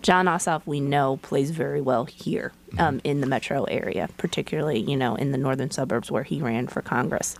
Jon 0.00 0.26
Ossoff, 0.26 0.62
we 0.66 0.80
know, 0.80 1.16
plays 1.16 1.50
very 1.50 1.80
well 1.80 2.04
here 2.04 2.52
um, 2.78 3.00
in 3.04 3.22
the 3.22 3.26
metro 3.26 3.64
area, 3.64 4.10
particularly, 4.18 4.78
you 4.78 4.96
know, 4.96 5.14
in 5.14 5.32
the 5.32 5.38
northern 5.38 5.70
suburbs 5.70 6.10
where 6.10 6.22
he 6.24 6.42
ran 6.42 6.68
for 6.68 6.82
Congress 6.82 7.38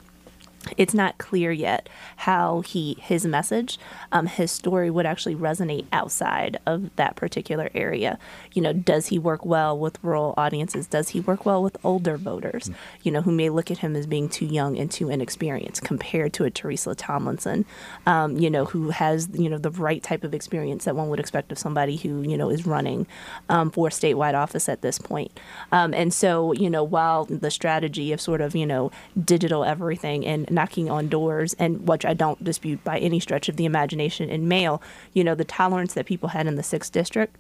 it's 0.76 0.94
not 0.94 1.18
clear 1.18 1.52
yet 1.52 1.88
how 2.16 2.60
he 2.62 2.96
his 3.00 3.26
message 3.26 3.78
um, 4.12 4.26
his 4.26 4.50
story 4.50 4.90
would 4.90 5.06
actually 5.06 5.34
resonate 5.34 5.86
outside 5.92 6.58
of 6.66 6.94
that 6.96 7.16
particular 7.16 7.70
area. 7.74 8.18
You 8.52 8.62
know 8.62 8.72
does 8.72 9.08
he 9.08 9.18
work 9.18 9.44
well 9.44 9.78
with 9.78 9.98
rural 10.02 10.34
audiences? 10.36 10.86
Does 10.86 11.10
he 11.10 11.20
work 11.20 11.46
well 11.46 11.62
with 11.62 11.76
older 11.84 12.16
voters 12.16 12.70
you 13.02 13.10
know 13.10 13.22
who 13.22 13.32
may 13.32 13.50
look 13.50 13.70
at 13.70 13.78
him 13.78 13.96
as 13.96 14.06
being 14.06 14.28
too 14.28 14.46
young 14.46 14.78
and 14.78 14.90
too 14.90 15.10
inexperienced 15.10 15.82
compared 15.82 16.32
to 16.32 16.44
a 16.44 16.50
teresa 16.50 16.94
tomlinson 16.94 17.64
um, 18.06 18.36
you 18.36 18.50
know 18.50 18.64
who 18.64 18.90
has 18.90 19.28
you 19.32 19.48
know 19.48 19.58
the 19.58 19.70
right 19.70 20.02
type 20.02 20.24
of 20.24 20.34
experience 20.34 20.84
that 20.84 20.96
one 20.96 21.08
would 21.08 21.20
expect 21.20 21.52
of 21.52 21.58
somebody 21.58 21.96
who 21.96 22.22
you 22.22 22.36
know 22.36 22.50
is 22.50 22.66
running 22.66 23.06
um, 23.48 23.70
for 23.70 23.88
statewide 23.88 24.34
office 24.34 24.68
at 24.68 24.82
this 24.82 24.98
point. 24.98 25.38
Um, 25.72 25.94
and 25.94 26.12
so 26.12 26.52
you 26.52 26.70
know 26.70 26.84
while 26.84 27.24
the 27.24 27.50
strategy 27.50 28.12
of 28.12 28.20
sort 28.20 28.40
of 28.40 28.54
you 28.54 28.66
know 28.66 28.90
digital 29.24 29.64
everything 29.64 30.26
and 30.26 30.50
knocking 30.54 30.90
on 30.90 31.08
doors, 31.08 31.54
and 31.54 31.86
which 31.86 32.04
I 32.04 32.14
don't 32.14 32.42
dispute 32.42 32.82
by 32.84 32.98
any 32.98 33.20
stretch 33.20 33.48
of 33.48 33.56
the 33.56 33.64
imagination 33.64 34.30
in 34.30 34.48
mail, 34.48 34.80
you 35.12 35.24
know, 35.24 35.34
the 35.34 35.44
tolerance 35.44 35.94
that 35.94 36.06
people 36.06 36.30
had 36.30 36.46
in 36.46 36.54
the 36.54 36.62
sixth 36.62 36.92
district 36.92 37.36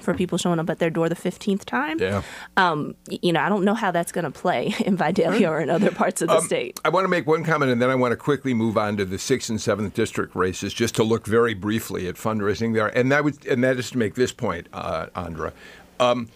for 0.00 0.14
people 0.14 0.38
showing 0.38 0.60
up 0.60 0.70
at 0.70 0.78
their 0.78 0.90
door 0.90 1.08
the 1.08 1.16
15th 1.16 1.64
time. 1.64 1.98
Yeah. 1.98 2.22
Um, 2.56 2.94
you 3.10 3.32
know, 3.32 3.40
I 3.40 3.48
don't 3.48 3.64
know 3.64 3.74
how 3.74 3.90
that's 3.90 4.12
going 4.12 4.24
to 4.24 4.30
play 4.30 4.72
in 4.86 4.96
Vidalia 4.96 5.50
or 5.50 5.60
in 5.60 5.70
other 5.70 5.90
parts 5.90 6.22
of 6.22 6.28
the 6.28 6.36
Um, 6.36 6.44
state. 6.44 6.78
I 6.84 6.88
want 6.88 7.02
to 7.04 7.08
make 7.08 7.26
one 7.26 7.42
comment, 7.42 7.72
and 7.72 7.82
then 7.82 7.90
I 7.90 7.96
want 7.96 8.12
to 8.12 8.16
quickly 8.16 8.54
move 8.54 8.78
on 8.78 8.96
to 8.98 9.04
the 9.04 9.18
sixth 9.18 9.50
and 9.50 9.60
seventh 9.60 9.94
district 9.94 10.36
races, 10.36 10.72
just 10.72 10.94
to 10.96 11.02
look 11.02 11.26
very 11.26 11.52
briefly 11.52 12.06
at 12.06 12.14
fundraising 12.14 12.74
there. 12.74 12.86
And 12.96 13.10
that 13.10 13.24
would, 13.24 13.44
and 13.46 13.64
that 13.64 13.76
is 13.76 13.90
to 13.90 13.98
make 13.98 14.14
this 14.14 14.32
point, 14.32 14.68
uh, 14.72 15.06
Andra. 15.16 15.52
Um, 15.98 16.28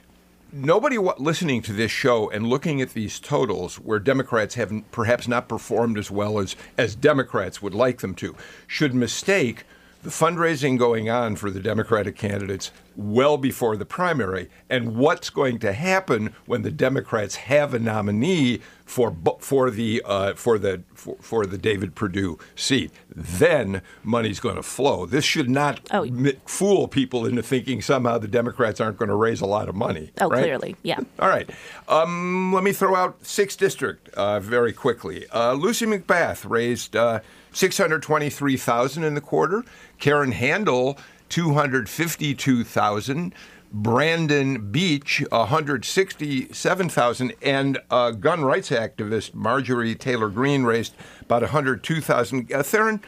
nobody 0.52 0.98
listening 0.98 1.62
to 1.62 1.72
this 1.72 1.90
show 1.90 2.30
and 2.30 2.46
looking 2.46 2.80
at 2.80 2.90
these 2.90 3.18
totals, 3.18 3.76
where 3.76 3.98
Democrats 3.98 4.54
have 4.54 4.72
perhaps 4.90 5.26
not 5.26 5.48
performed 5.48 5.98
as 5.98 6.10
well 6.10 6.38
as 6.38 6.54
as 6.76 6.94
Democrats 6.94 7.62
would 7.62 7.74
like 7.74 8.00
them 8.00 8.14
to, 8.16 8.36
should 8.66 8.94
mistake 8.94 9.64
the 10.02 10.10
fundraising 10.10 10.76
going 10.76 11.08
on 11.08 11.36
for 11.36 11.48
the 11.48 11.60
Democratic 11.60 12.16
candidates 12.16 12.72
well 12.96 13.36
before 13.38 13.76
the 13.76 13.84
primary. 13.84 14.50
And 14.68 14.96
what's 14.96 15.30
going 15.30 15.60
to 15.60 15.72
happen 15.72 16.34
when 16.44 16.62
the 16.62 16.72
Democrats 16.72 17.36
have 17.36 17.72
a 17.72 17.78
nominee 17.78 18.60
for 18.92 19.16
for 19.40 19.70
the 19.70 20.02
uh, 20.04 20.34
for 20.34 20.58
the 20.58 20.82
for, 20.94 21.16
for 21.20 21.46
the 21.46 21.56
David 21.56 21.94
Perdue 21.94 22.38
seat. 22.54 22.90
Then 23.08 23.80
money's 24.04 24.38
going 24.38 24.56
to 24.56 24.62
flow. 24.62 25.06
This 25.06 25.24
should 25.24 25.48
not 25.48 25.80
Oh. 25.92 26.04
mi- 26.04 26.36
fool 26.44 26.88
people 26.88 27.24
into 27.24 27.42
thinking 27.42 27.80
somehow 27.80 28.18
the 28.18 28.28
Democrats 28.28 28.80
aren't 28.80 28.98
going 28.98 29.08
to 29.08 29.14
raise 29.14 29.40
a 29.40 29.46
lot 29.46 29.68
of 29.70 29.74
money. 29.74 30.12
Oh, 30.20 30.28
right? 30.28 30.42
clearly, 30.42 30.76
yeah. 30.82 31.00
All 31.18 31.28
right. 31.30 31.48
Um, 31.88 32.52
let 32.52 32.62
me 32.64 32.72
throw 32.72 32.94
out 32.94 33.24
sixth 33.24 33.58
district 33.58 34.10
uh, 34.10 34.40
very 34.40 34.74
quickly. 34.74 35.26
Uh, 35.30 35.54
Lucy 35.54 35.86
McBath 35.86 36.48
raised 36.48 36.94
uh, 36.94 37.20
six 37.52 37.78
hundred 37.78 38.02
twenty-three 38.02 38.58
thousand 38.58 39.04
in 39.04 39.14
the 39.14 39.20
quarter. 39.22 39.64
Karen 39.98 40.32
Handel 40.32 40.98
two 41.30 41.54
hundred 41.54 41.88
fifty-two 41.88 42.62
thousand. 42.62 43.34
Brandon 43.72 44.70
Beach, 44.70 45.24
167,000, 45.30 47.32
and 47.40 47.78
gun 47.88 48.44
rights 48.44 48.68
activist 48.70 49.34
Marjorie 49.34 49.94
Taylor 49.94 50.28
Greene 50.28 50.64
raised 50.64 50.94
about 51.22 51.40
102,000. 51.42 52.52
Uh, 52.52 52.58
Tharon, 52.58 53.00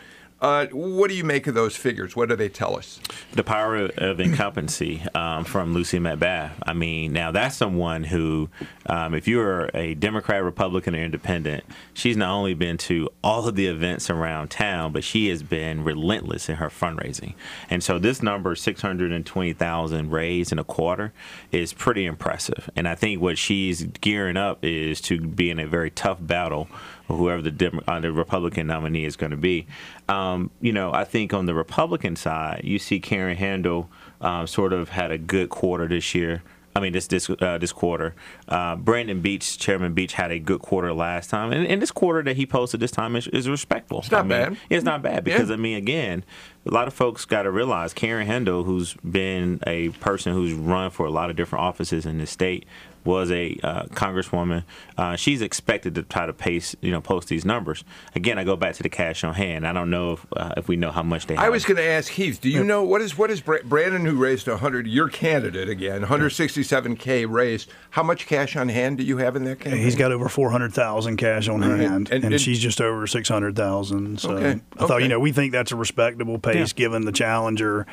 uh, 0.44 0.66
what 0.72 1.08
do 1.08 1.14
you 1.14 1.24
make 1.24 1.46
of 1.46 1.54
those 1.54 1.74
figures? 1.74 2.14
What 2.14 2.28
do 2.28 2.36
they 2.36 2.50
tell 2.50 2.76
us? 2.76 3.00
the 3.34 3.42
power 3.42 3.76
of 3.76 4.20
incumbency 4.20 5.02
um, 5.14 5.44
from 5.44 5.74
Lucy 5.74 5.98
McBath. 5.98 6.52
I 6.62 6.72
mean, 6.72 7.12
now 7.12 7.32
that's 7.32 7.56
someone 7.56 8.04
who, 8.04 8.48
um, 8.86 9.14
if 9.14 9.26
you're 9.26 9.70
a 9.74 9.94
Democrat, 9.94 10.44
Republican, 10.44 10.94
or 10.94 10.98
Independent, 10.98 11.64
she's 11.94 12.16
not 12.16 12.30
only 12.30 12.54
been 12.54 12.78
to 12.78 13.08
all 13.22 13.48
of 13.48 13.56
the 13.56 13.66
events 13.66 14.10
around 14.10 14.50
town, 14.50 14.92
but 14.92 15.02
she 15.02 15.28
has 15.28 15.42
been 15.42 15.82
relentless 15.82 16.48
in 16.48 16.56
her 16.56 16.68
fundraising. 16.68 17.34
And 17.68 17.82
so 17.82 17.98
this 17.98 18.22
number, 18.22 18.54
620,000 18.54 20.10
raised 20.10 20.52
in 20.52 20.58
a 20.58 20.64
quarter, 20.64 21.12
is 21.50 21.72
pretty 21.72 22.04
impressive. 22.04 22.70
And 22.76 22.86
I 22.86 22.94
think 22.94 23.20
what 23.20 23.36
she's 23.36 23.82
gearing 24.00 24.36
up 24.36 24.64
is 24.64 25.00
to 25.02 25.20
be 25.20 25.50
in 25.50 25.58
a 25.58 25.66
very 25.66 25.90
tough 25.90 26.18
battle 26.20 26.68
whoever 27.08 27.42
the 27.42 27.50
Dem- 27.50 27.80
uh, 27.86 28.00
the 28.00 28.12
Republican 28.12 28.66
nominee 28.66 29.04
is 29.04 29.16
going 29.16 29.30
to 29.30 29.36
be. 29.36 29.66
Um, 30.08 30.50
you 30.60 30.72
know, 30.72 30.92
I 30.92 31.04
think 31.04 31.32
on 31.34 31.46
the 31.46 31.54
Republican 31.54 32.16
side, 32.16 32.62
you 32.64 32.78
see 32.78 33.00
Karen 33.00 33.36
Handel 33.36 33.88
um, 34.20 34.46
sort 34.46 34.72
of 34.72 34.90
had 34.90 35.10
a 35.10 35.18
good 35.18 35.50
quarter 35.50 35.86
this 35.86 36.14
year. 36.14 36.42
I 36.76 36.80
mean, 36.80 36.92
this 36.92 37.06
this 37.06 37.30
uh, 37.30 37.58
this 37.58 37.72
quarter. 37.72 38.16
Uh, 38.48 38.74
Brandon 38.74 39.20
Beach, 39.20 39.58
Chairman 39.58 39.94
Beach, 39.94 40.14
had 40.14 40.32
a 40.32 40.40
good 40.40 40.60
quarter 40.60 40.92
last 40.92 41.30
time, 41.30 41.52
and, 41.52 41.64
and 41.68 41.80
this 41.80 41.92
quarter 41.92 42.22
that 42.24 42.34
he 42.36 42.46
posted 42.46 42.80
this 42.80 42.90
time 42.90 43.14
is, 43.14 43.28
is 43.28 43.48
respectful. 43.48 44.00
It's 44.00 44.10
not 44.10 44.20
I 44.20 44.22
mean, 44.22 44.28
bad. 44.30 44.56
It's 44.70 44.84
not 44.84 45.00
bad 45.00 45.22
because 45.22 45.50
Yeah. 45.50 45.54
I 45.54 45.56
mean, 45.58 45.76
again, 45.76 46.24
a 46.66 46.70
lot 46.70 46.88
of 46.88 46.94
folks 46.94 47.24
got 47.24 47.42
to 47.42 47.50
realize 47.50 47.92
Karen 47.92 48.26
Handel, 48.26 48.64
who's 48.64 48.94
been 48.94 49.60
a 49.66 49.90
person 49.90 50.32
who's 50.32 50.52
run 50.52 50.90
for 50.90 51.06
a 51.06 51.10
lot 51.10 51.30
of 51.30 51.36
different 51.36 51.64
offices 51.64 52.06
in 52.06 52.18
the 52.18 52.26
state, 52.26 52.64
was 53.04 53.30
a 53.30 53.58
uh, 53.62 53.82
congresswoman. 53.88 54.64
Uh, 54.96 55.14
she's 55.14 55.42
expected 55.42 55.94
to 55.94 56.02
try 56.02 56.24
to 56.24 56.32
pace, 56.32 56.74
you 56.80 56.90
know, 56.90 57.02
post 57.02 57.28
these 57.28 57.44
numbers. 57.44 57.84
Again, 58.14 58.38
I 58.38 58.44
go 58.44 58.56
back 58.56 58.76
to 58.76 58.82
the 58.82 58.88
cash 58.88 59.22
on 59.24 59.34
hand. 59.34 59.66
I 59.66 59.74
don't 59.74 59.90
know 59.90 60.12
if 60.12 60.26
uh, 60.34 60.54
if 60.56 60.68
we 60.68 60.76
know 60.76 60.90
how 60.90 61.02
much 61.02 61.26
they. 61.26 61.34
Have 61.34 61.42
I 61.42 61.44
have. 61.44 61.52
was 61.52 61.66
going 61.66 61.76
to 61.76 61.84
ask 61.84 62.10
Heath. 62.12 62.40
Do 62.40 62.48
you 62.48 62.64
know 62.64 62.82
what 62.82 63.02
is 63.02 63.18
what 63.18 63.30
is 63.30 63.42
Bra- 63.42 63.58
Brandon 63.62 64.06
who 64.06 64.16
raised 64.16 64.46
hundred? 64.46 64.86
Your 64.86 65.10
candidate 65.10 65.68
again, 65.68 66.02
167k 66.02 67.30
raised. 67.30 67.70
How 67.90 68.02
much 68.02 68.26
cash 68.26 68.56
on 68.56 68.68
hand 68.68 68.98
do 68.98 69.04
you 69.04 69.18
have 69.18 69.36
in 69.36 69.44
that 69.44 69.60
campaign? 69.60 69.82
He's 69.82 69.96
got 69.96 70.10
over 70.12 70.28
four 70.28 70.50
hundred 70.50 70.72
thousand 70.72 71.16
cash 71.18 71.48
on 71.48 71.62
hand, 71.62 71.82
And- 72.10 72.24
and, 72.24 72.24
and- 72.32 72.40
she's 72.40 72.58
just 72.58 72.80
over 72.80 73.06
six 73.06 73.28
hundred 73.28 73.54
thousand. 73.56 74.20
So 74.20 74.32
Okay, 74.32 74.60
I 74.72 74.76
thought, 74.80 74.90
okay. 74.92 75.02
you 75.02 75.08
know, 75.08 75.20
we 75.20 75.32
think 75.32 75.52
that's 75.52 75.72
a 75.72 75.76
respectable 75.76 76.38
pace 76.54 76.72
Yeah. 76.76 76.84
given 76.84 77.04
the 77.04 77.12
challenger 77.12 77.86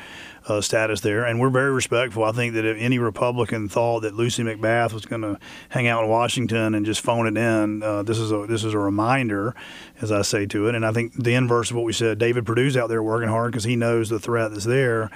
uh, 0.48 0.60
status 0.60 1.00
there, 1.00 1.24
and 1.24 1.40
we're 1.40 1.50
very 1.50 1.72
respectful. 1.72 2.24
I 2.24 2.32
think 2.32 2.54
that 2.54 2.64
if 2.64 2.76
any 2.78 2.98
Republican 2.98 3.68
thought 3.68 4.00
that 4.00 4.14
Lucy 4.14 4.42
McBath 4.42 4.92
was 4.92 5.06
going 5.06 5.22
to 5.22 5.38
hang 5.68 5.86
out 5.86 6.04
in 6.04 6.10
Washington 6.10 6.74
and 6.74 6.84
just 6.84 7.00
phone 7.00 7.26
it 7.26 7.38
in, 7.38 7.82
uh, 7.82 8.02
this 8.02 8.18
is 8.18 8.32
a 8.32 8.46
this 8.46 8.64
is 8.64 8.74
a 8.74 8.78
reminder, 8.78 9.54
as 10.00 10.10
I 10.10 10.22
say 10.22 10.46
to 10.46 10.68
it. 10.68 10.74
And 10.74 10.84
I 10.84 10.92
think 10.92 11.14
the 11.14 11.34
inverse 11.34 11.70
of 11.70 11.76
what 11.76 11.84
we 11.84 11.92
said, 11.92 12.18
David 12.18 12.46
Perdue's 12.46 12.76
out 12.76 12.88
there 12.88 13.02
working 13.02 13.28
hard 13.28 13.52
because 13.52 13.64
he 13.64 13.76
knows 13.76 14.08
the 14.08 14.18
threat 14.18 14.50
that's 14.50 14.64
there. 14.64 15.10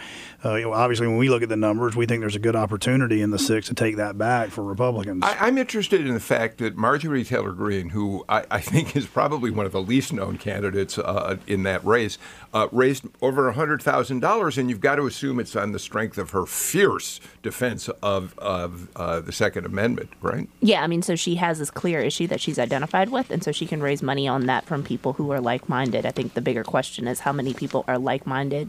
Uh, 0.45 0.55
you 0.55 0.65
know, 0.65 0.73
obviously, 0.73 1.07
when 1.07 1.17
we 1.17 1.29
look 1.29 1.43
at 1.43 1.49
the 1.49 1.57
numbers, 1.57 1.97
we 1.97 2.07
think 2.07 2.21
there's 2.21 2.37
a 2.37 2.41
good 2.41 2.55
opportunity 2.55 3.21
in 3.21 3.31
the 3.31 3.39
six 3.39 3.67
to 3.67 3.75
take 3.75 3.97
that 3.97 4.17
back 4.17 4.51
for 4.51 4.63
Republicans. 4.63 5.25
I, 5.25 5.37
I'm 5.41 5.59
interested 5.59 6.07
in 6.07 6.15
the 6.15 6.21
fact 6.21 6.59
that 6.59 6.77
Marjorie 6.77 7.25
Taylor 7.25 7.53
Greene, 7.53 7.89
who 7.89 8.25
I, 8.29 8.45
I 8.51 8.61
think 8.61 8.95
is 8.95 9.07
probably 9.07 9.51
one 9.51 9.67
of 9.67 9.73
the 9.73 9.83
least 9.83 10.13
known 10.13 10.39
candidates 10.39 10.99
uh, 10.99 11.37
in 11.47 11.63
that 11.65 11.85
race, 11.85 12.19
uh, 12.53 12.69
raised 12.71 13.07
over 13.21 13.53
$100,000, 13.53 14.59
and 14.59 14.71
you've 14.71 14.81
got 14.81 14.97
to 14.97 15.07
assume 15.17 15.41
it's 15.41 15.57
on 15.57 15.73
the 15.73 15.79
strength 15.79 16.19
of 16.19 16.31
her 16.31 16.45
fierce 16.45 17.21
defense 17.43 17.89
of, 18.03 18.39
of 18.39 18.89
uh, 18.97 19.21
the 19.21 19.33
Second 19.33 19.65
Amendment, 19.65 20.11
right? 20.21 20.47
Yeah, 20.61 20.83
I 20.83 20.87
mean, 20.87 21.01
so 21.01 21.17
she 21.17 21.37
has 21.37 21.59
this 21.59 21.71
clear 21.71 22.01
issue 22.01 22.27
that 22.27 22.39
she's 22.39 22.59
identified 22.59 23.09
with, 23.09 23.31
and 23.31 23.43
so 23.43 23.51
she 23.51 23.67
can 23.67 23.83
raise 23.83 24.03
money 24.03 24.29
on 24.29 24.45
that 24.47 24.67
from 24.67 24.85
people 24.85 25.15
who 25.15 25.31
are 25.31 25.41
like 25.41 25.71
minded. 25.71 26.05
I 26.05 26.11
think 26.11 26.35
the 26.35 26.43
bigger 26.43 26.65
question 26.65 27.09
is 27.09 27.21
how 27.21 27.33
many 27.33 27.55
people 27.55 27.87
are 27.89 27.99
like 27.99 28.27
minded, 28.27 28.69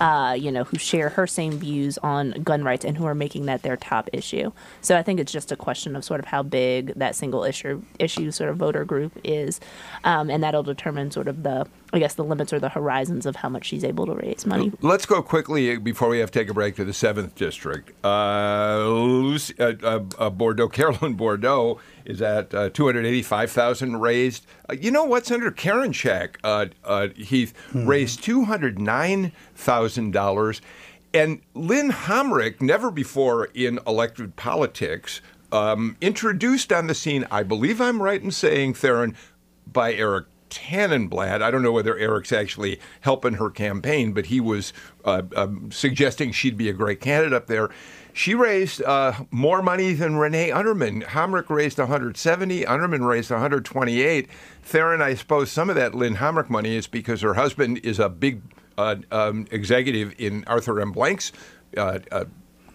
uh, 0.00 0.36
you 0.38 0.52
know, 0.52 0.64
who 0.64 0.78
share 0.78 1.08
her 1.10 1.26
same 1.26 1.52
views 1.52 1.98
on 1.98 2.30
gun 2.42 2.62
rights 2.62 2.84
and 2.84 2.96
who 2.96 3.04
are 3.04 3.14
making 3.14 3.46
that 3.46 3.62
their 3.62 3.76
top 3.76 4.08
issue. 4.12 4.52
So 4.80 4.96
I 4.96 5.02
think 5.02 5.18
it's 5.18 5.32
just 5.32 5.50
a 5.50 5.56
question 5.56 5.96
of 5.96 6.04
sort 6.04 6.20
of 6.20 6.26
how 6.26 6.42
big 6.42 6.94
that 6.94 7.16
single 7.16 7.44
issue 7.44 7.82
issue 7.98 8.30
sort 8.30 8.50
of 8.50 8.56
voter 8.56 8.84
group 8.84 9.12
is, 9.24 9.60
um, 10.04 10.30
and 10.30 10.42
that'll 10.42 10.62
determine 10.62 11.10
sort 11.10 11.26
of 11.26 11.42
the, 11.42 11.66
I 11.92 11.98
guess, 11.98 12.14
the 12.14 12.24
limits 12.24 12.52
or 12.52 12.60
the 12.60 12.68
horizons 12.68 13.26
of 13.26 13.36
how 13.36 13.48
much 13.48 13.66
she's 13.66 13.84
able 13.84 14.06
to 14.06 14.12
raise 14.12 14.46
money. 14.46 14.72
Let's 14.80 15.06
go 15.06 15.20
quickly 15.22 15.76
before 15.78 16.08
we 16.08 16.18
have 16.20 16.30
to 16.30 16.38
take 16.38 16.48
a 16.48 16.54
break 16.54 16.76
to 16.76 16.84
the 16.84 16.92
seventh 16.92 17.34
district. 17.34 17.92
Uh, 18.04 18.84
Lucy, 18.86 19.58
uh, 19.58 19.74
uh, 19.82 20.04
uh, 20.18 20.30
Bourdeaux, 20.30 20.68
Carolyn 20.72 21.14
Bourdeaux 21.14 21.80
is 22.04 22.22
at 22.22 22.54
uh, 22.54 22.70
two 22.70 22.86
hundred 22.86 23.04
eighty-five 23.04 23.50
thousand 23.50 24.00
raised. 24.00 24.46
Uh, 24.70 24.74
you 24.74 24.90
know 24.90 25.04
what, 25.04 25.26
Senator 25.26 25.50
Karinshak, 25.50 26.36
uh, 26.44 26.66
uh, 26.84 27.08
Heath 27.16 27.52
raised 27.74 28.22
two 28.22 28.44
hundred 28.44 28.78
nine 28.78 29.32
thousand 29.54 29.87
dollars, 30.10 30.60
and 31.14 31.40
Lynne 31.54 31.90
Homrich, 31.90 32.60
never 32.60 32.90
before 32.90 33.46
in 33.54 33.78
elected 33.86 34.36
politics, 34.36 35.20
um, 35.52 35.96
introduced 36.00 36.72
on 36.72 36.86
the 36.86 36.94
scene. 36.94 37.26
I 37.30 37.42
believe 37.42 37.80
I'm 37.80 38.02
right 38.02 38.22
in 38.22 38.30
saying, 38.30 38.74
Tharon, 38.74 39.14
by 39.66 39.94
Eric 39.94 40.26
Tanenblatt. 40.50 41.42
I 41.42 41.50
don't 41.50 41.62
know 41.62 41.72
whether 41.72 41.96
Eric's 41.96 42.32
actually 42.32 42.80
helping 43.00 43.34
her 43.34 43.50
campaign, 43.50 44.12
but 44.12 44.26
he 44.26 44.40
was 44.40 44.72
uh, 45.04 45.22
um, 45.36 45.70
suggesting 45.70 46.32
she'd 46.32 46.56
be 46.56 46.68
a 46.68 46.72
great 46.72 47.00
candidate 47.00 47.32
up 47.32 47.46
there. 47.46 47.70
She 48.12 48.34
raised 48.34 48.82
uh, 48.82 49.12
more 49.30 49.62
money 49.62 49.92
than 49.92 50.16
Renee 50.16 50.50
Unterman. 50.50 51.04
Homrich 51.04 51.48
raised 51.48 51.78
170, 51.78 52.64
Unterman 52.64 53.06
raised 53.06 53.30
128. 53.30 54.28
Tharon, 54.68 55.00
I 55.00 55.14
suppose 55.14 55.50
some 55.50 55.70
of 55.70 55.76
that 55.76 55.94
Lynne 55.94 56.16
Homrich 56.16 56.50
money 56.50 56.76
is 56.76 56.86
because 56.86 57.20
her 57.20 57.34
husband 57.34 57.78
is 57.84 57.98
a 57.98 58.08
big 58.08 58.42
um, 59.10 59.46
executive 59.50 60.14
in 60.18 60.44
Arthur 60.46 60.80
M. 60.80 60.92
Blank's 60.92 61.32
uh, 61.76 61.98
uh, 62.10 62.24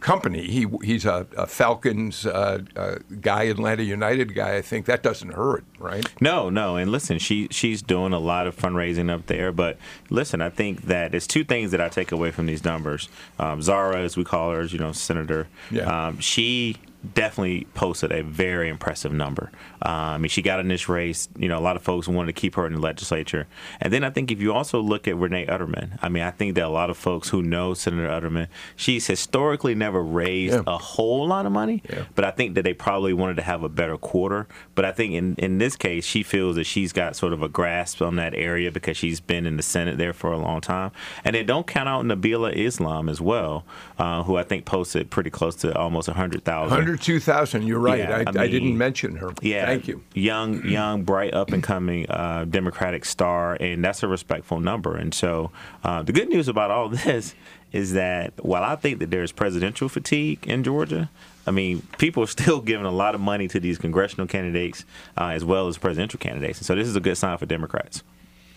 company. 0.04 0.46
He 0.48 0.68
he's 0.84 1.06
a, 1.06 1.26
a 1.36 1.48
Falcons 1.48 2.26
uh, 2.26 2.60
uh, 2.76 2.96
guy, 3.22 3.44
Atlanta 3.44 3.84
United 3.84 4.36
guy. 4.36 4.58
I 4.58 4.62
think 4.62 4.86
that 4.86 5.02
doesn't 5.02 5.34
hurt, 5.34 5.64
right? 5.80 6.06
No, 6.22 6.50
no, 6.50 6.76
and 6.76 6.92
listen, 6.92 7.18
she 7.18 7.48
she's 7.50 7.82
doing 7.82 8.14
a 8.14 8.20
lot 8.20 8.46
of 8.46 8.56
fundraising 8.56 9.10
up 9.10 9.26
there. 9.26 9.52
But 9.52 9.78
listen, 10.12 10.42
I 10.42 10.50
think 10.50 10.84
that 10.84 11.12
there's 11.12 11.26
two 11.26 11.44
things 11.44 11.72
that 11.72 11.82
I 11.82 11.90
take 11.90 12.12
away 12.12 12.30
from 12.30 12.46
these 12.46 12.64
numbers. 12.64 13.10
Um, 13.40 13.62
Zahra, 13.62 14.02
as 14.02 14.16
we 14.16 14.24
call 14.24 14.52
her, 14.52 14.64
you 14.66 14.78
know, 14.78 14.92
Senator. 14.92 15.48
Yeah. 15.72 16.08
Um, 16.08 16.20
she 16.20 16.78
definitely 17.14 17.68
posted 17.74 18.12
a 18.12 18.24
very 18.24 18.70
impressive 18.70 19.12
number. 19.12 19.52
I 19.84 20.18
mean, 20.18 20.30
she 20.30 20.42
got 20.42 20.60
in 20.60 20.68
this 20.68 20.88
race. 20.88 21.28
You 21.38 21.50
know, 21.50 21.60
a 21.60 21.62
lot 21.62 21.76
of 21.76 21.84
folks 21.84 22.08
wanted 22.08 22.34
to 22.34 22.40
keep 22.40 22.56
her 22.56 22.66
in 22.66 22.74
the 22.74 22.80
legislature. 22.80 23.48
And 23.82 23.92
then 23.92 24.04
I 24.04 24.10
think 24.10 24.32
if 24.32 24.42
you 24.42 24.54
also 24.54 24.80
look 24.80 25.08
at 25.08 25.18
Renee 25.18 25.46
Unterman, 25.46 26.00
I 26.02 26.10
mean, 26.10 26.24
I 26.24 26.32
think 26.32 26.56
that 26.56 26.64
a 26.64 26.70
lot 26.70 26.90
of 26.90 26.98
folks 26.98 27.30
who 27.30 27.42
know 27.42 27.74
Senator 27.74 28.08
Unterman, 28.08 28.48
she's 28.76 29.08
historically 29.08 29.76
never 29.76 30.02
raised 30.02 30.54
yeah. 30.54 30.64
a 30.68 30.78
whole 30.78 31.28
lot 31.28 31.46
of 31.46 31.52
money, 31.52 31.84
yeah. 31.90 32.06
but 32.16 32.24
I 32.24 32.32
think 32.32 32.56
that 32.56 32.64
they 32.64 32.74
probably 32.74 33.14
wanted 33.14 33.36
to 33.38 33.42
have 33.42 33.64
a 33.64 33.70
better 33.70 33.98
quarter. 33.98 34.48
But 34.76 34.86
I 34.86 34.92
think 34.92 35.14
in, 35.14 35.36
in 35.36 35.58
this 35.58 35.76
case, 35.76 36.06
she 36.06 36.24
feels 36.24 36.56
that 36.56 36.66
she's 36.66 36.94
got 36.94 37.16
sort 37.16 37.34
of 37.34 37.42
a 37.42 37.50
grasp 37.50 38.02
on 38.02 38.16
that 38.16 38.34
area 38.34 38.72
because 38.72 38.98
she's 38.98 39.20
been 39.20 39.46
in 39.46 39.58
the 39.58 39.64
Senate 39.64 39.98
there 39.98 40.14
for 40.14 40.32
a 40.32 40.38
long 40.38 40.62
time. 40.62 40.92
And 41.26 41.36
then 41.36 41.46
don't 41.46 41.68
count 41.68 41.90
out 41.90 42.06
Nabila 42.06 42.54
Islam 42.56 43.10
as 43.10 43.20
well, 43.20 43.66
uh, 43.98 44.24
who 44.24 44.38
I 44.38 44.44
think 44.44 44.66
posted 44.66 45.10
pretty 45.10 45.30
close 45.30 45.56
to 45.58 45.78
almost 45.78 46.08
100,000. 46.08 46.70
102,000. 46.70 47.64
You're 47.64 47.80
right. 47.80 48.00
Yeah, 48.00 48.12
I, 48.12 48.20
I, 48.20 48.32
mean, 48.32 48.38
I, 48.38 48.48
didn't 48.48 48.78
mention 48.78 49.16
her. 49.18 49.34
Yeah. 49.42 49.73
Thank 49.74 49.88
you. 49.88 50.04
Young, 50.14 50.66
young, 50.66 51.04
bright, 51.04 51.34
up 51.34 51.52
and 51.52 51.64
coming 51.64 52.10
uh, 52.10 52.46
Democratic 52.46 53.06
star, 53.06 53.58
and 53.60 53.84
that's 53.84 54.04
a 54.04 54.08
respectful 54.08 54.60
number. 54.60 54.96
And 54.96 55.14
so 55.14 55.52
uh, 55.84 56.04
the 56.04 56.14
good 56.14 56.30
news 56.30 56.48
about 56.48 56.72
all 56.72 56.90
this 57.06 57.36
is 57.72 57.94
that 57.94 58.34
while 58.44 58.64
I 58.64 58.76
think 58.76 59.00
that 59.00 59.10
there's 59.10 59.32
presidential 59.32 59.90
fatigue 59.90 60.48
in 60.48 60.64
Georgia, 60.64 61.10
I 61.46 61.52
mean, 61.52 61.82
people 61.98 62.24
are 62.24 62.28
still 62.28 62.62
giving 62.72 62.86
a 62.86 62.92
lot 62.92 63.16
of 63.16 63.22
money 63.22 63.48
to 63.50 63.60
these 63.60 63.78
congressional 63.78 64.28
candidates 64.28 64.86
uh, 65.18 65.30
as 65.30 65.44
well 65.44 65.68
as 65.68 65.78
presidential 65.78 66.20
candidates. 66.20 66.60
And 66.60 66.66
so 66.66 66.76
this 66.76 66.88
is 66.88 66.96
a 66.96 67.02
good 67.02 67.18
sign 67.18 67.38
for 67.38 67.46
Democrats. 67.46 68.04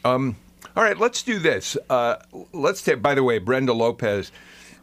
Um, 0.05 0.37
all 0.77 0.83
right, 0.83 0.99
let's 0.99 1.23
do 1.23 1.39
this. 1.39 1.77
Uh, 1.89 2.17
let's 2.53 2.83
take, 2.83 3.03
by 3.03 3.15
the 3.15 3.23
way, 3.23 3.39
Brenda 3.39 3.73
Lopez 3.73 4.31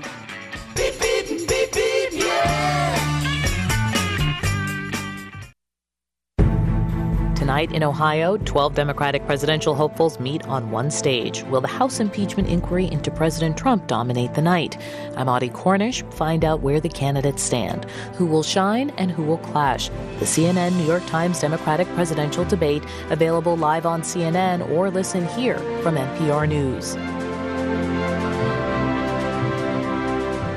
Tonight 7.50 7.72
in 7.72 7.82
Ohio, 7.82 8.36
12 8.36 8.76
Democratic 8.76 9.26
presidential 9.26 9.74
hopefuls 9.74 10.20
meet 10.20 10.46
on 10.46 10.70
one 10.70 10.88
stage. 10.88 11.42
Will 11.46 11.60
the 11.60 11.66
House 11.66 11.98
impeachment 11.98 12.48
inquiry 12.48 12.86
into 12.86 13.10
President 13.10 13.56
Trump 13.56 13.88
dominate 13.88 14.34
the 14.34 14.40
night? 14.40 14.78
I'm 15.16 15.28
Audie 15.28 15.48
Cornish. 15.48 16.04
Find 16.10 16.44
out 16.44 16.60
where 16.60 16.78
the 16.78 16.88
candidates 16.88 17.42
stand, 17.42 17.86
who 18.14 18.24
will 18.24 18.44
shine 18.44 18.90
and 18.90 19.10
who 19.10 19.24
will 19.24 19.38
clash. 19.38 19.88
The 20.20 20.26
CNN 20.26 20.76
New 20.76 20.84
York 20.84 21.04
Times 21.06 21.40
Democratic 21.40 21.88
presidential 21.96 22.44
debate 22.44 22.84
available 23.10 23.56
live 23.56 23.84
on 23.84 24.02
CNN 24.02 24.70
or 24.70 24.88
listen 24.88 25.26
here 25.30 25.58
from 25.82 25.96
NPR 25.96 26.48
News. 26.48 26.94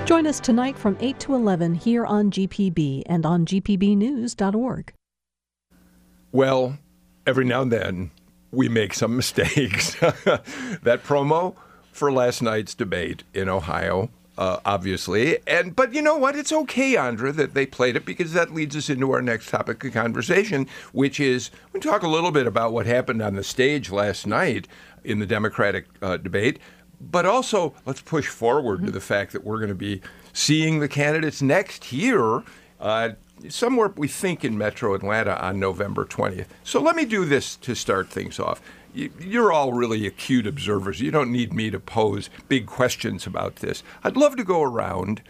Join 0.07 0.27
us 0.27 0.39
tonight 0.39 0.77
from 0.77 0.95
8 0.99 1.19
to 1.21 1.33
11 1.33 1.73
here 1.73 2.05
on 2.05 2.29
GPB 2.29 3.01
and 3.07 3.25
on 3.25 3.47
gpbnews.org. 3.47 4.93
Well, 6.31 6.77
every 7.25 7.45
now 7.45 7.61
and 7.61 7.71
then 7.71 8.11
we 8.51 8.69
make 8.69 8.93
some 8.93 9.15
mistakes. 9.17 9.93
that 9.99 11.01
promo 11.03 11.55
for 11.91 12.11
last 12.11 12.41
night's 12.41 12.73
debate 12.73 13.23
in 13.33 13.49
Ohio, 13.49 14.09
uh, 14.37 14.59
obviously, 14.65 15.37
and 15.45 15.75
but 15.75 15.93
you 15.93 16.01
know 16.01 16.17
what? 16.17 16.35
It's 16.35 16.51
okay, 16.51 16.95
Andra, 16.97 17.31
that 17.31 17.53
they 17.53 17.67
played 17.67 17.95
it 17.95 18.05
because 18.05 18.33
that 18.33 18.53
leads 18.53 18.75
us 18.75 18.89
into 18.89 19.11
our 19.11 19.21
next 19.21 19.49
topic 19.49 19.83
of 19.83 19.93
conversation, 19.93 20.67
which 20.91 21.19
is 21.19 21.51
we 21.71 21.79
talk 21.79 22.01
a 22.01 22.07
little 22.07 22.31
bit 22.31 22.47
about 22.47 22.73
what 22.73 22.87
happened 22.87 23.21
on 23.21 23.35
the 23.35 23.43
stage 23.43 23.91
last 23.91 24.25
night 24.25 24.67
in 25.03 25.19
the 25.19 25.27
Democratic 25.27 25.85
uh, 26.01 26.17
debate, 26.17 26.59
but 26.99 27.27
also 27.27 27.75
let's 27.85 28.01
push 28.01 28.27
forward 28.27 28.77
mm-hmm. 28.77 28.87
to 28.87 28.91
the 28.91 29.01
fact 29.01 29.33
that 29.33 29.43
we're 29.43 29.57
going 29.57 29.69
to 29.69 29.75
be 29.75 30.01
seeing 30.31 30.79
the 30.79 30.87
candidates 30.87 31.41
next 31.41 31.91
year. 31.91 32.43
Uh, 32.79 33.11
somewhere 33.49 33.91
we 33.95 34.07
think 34.07 34.43
in 34.43 34.57
Metro 34.57 34.93
Atlanta 34.93 35.41
on 35.43 35.59
November 35.59 36.05
20th. 36.05 36.47
So 36.63 36.81
let 36.81 36.95
me 36.95 37.05
do 37.05 37.25
this 37.25 37.55
to 37.57 37.75
start 37.75 38.09
things 38.09 38.39
off. 38.39 38.61
You're 38.93 39.51
all 39.51 39.73
really 39.73 40.05
acute 40.05 40.45
observers. 40.45 41.01
You 41.01 41.11
don't 41.11 41.31
need 41.31 41.51
me 41.51 41.71
to 41.71 41.79
pose 41.79 42.29
big 42.47 42.67
questions 42.67 43.25
about 43.25 43.57
this. 43.57 43.83
I'd 44.03 44.17
love 44.17 44.35
to 44.35 44.43
go 44.43 44.61
around 44.61 45.21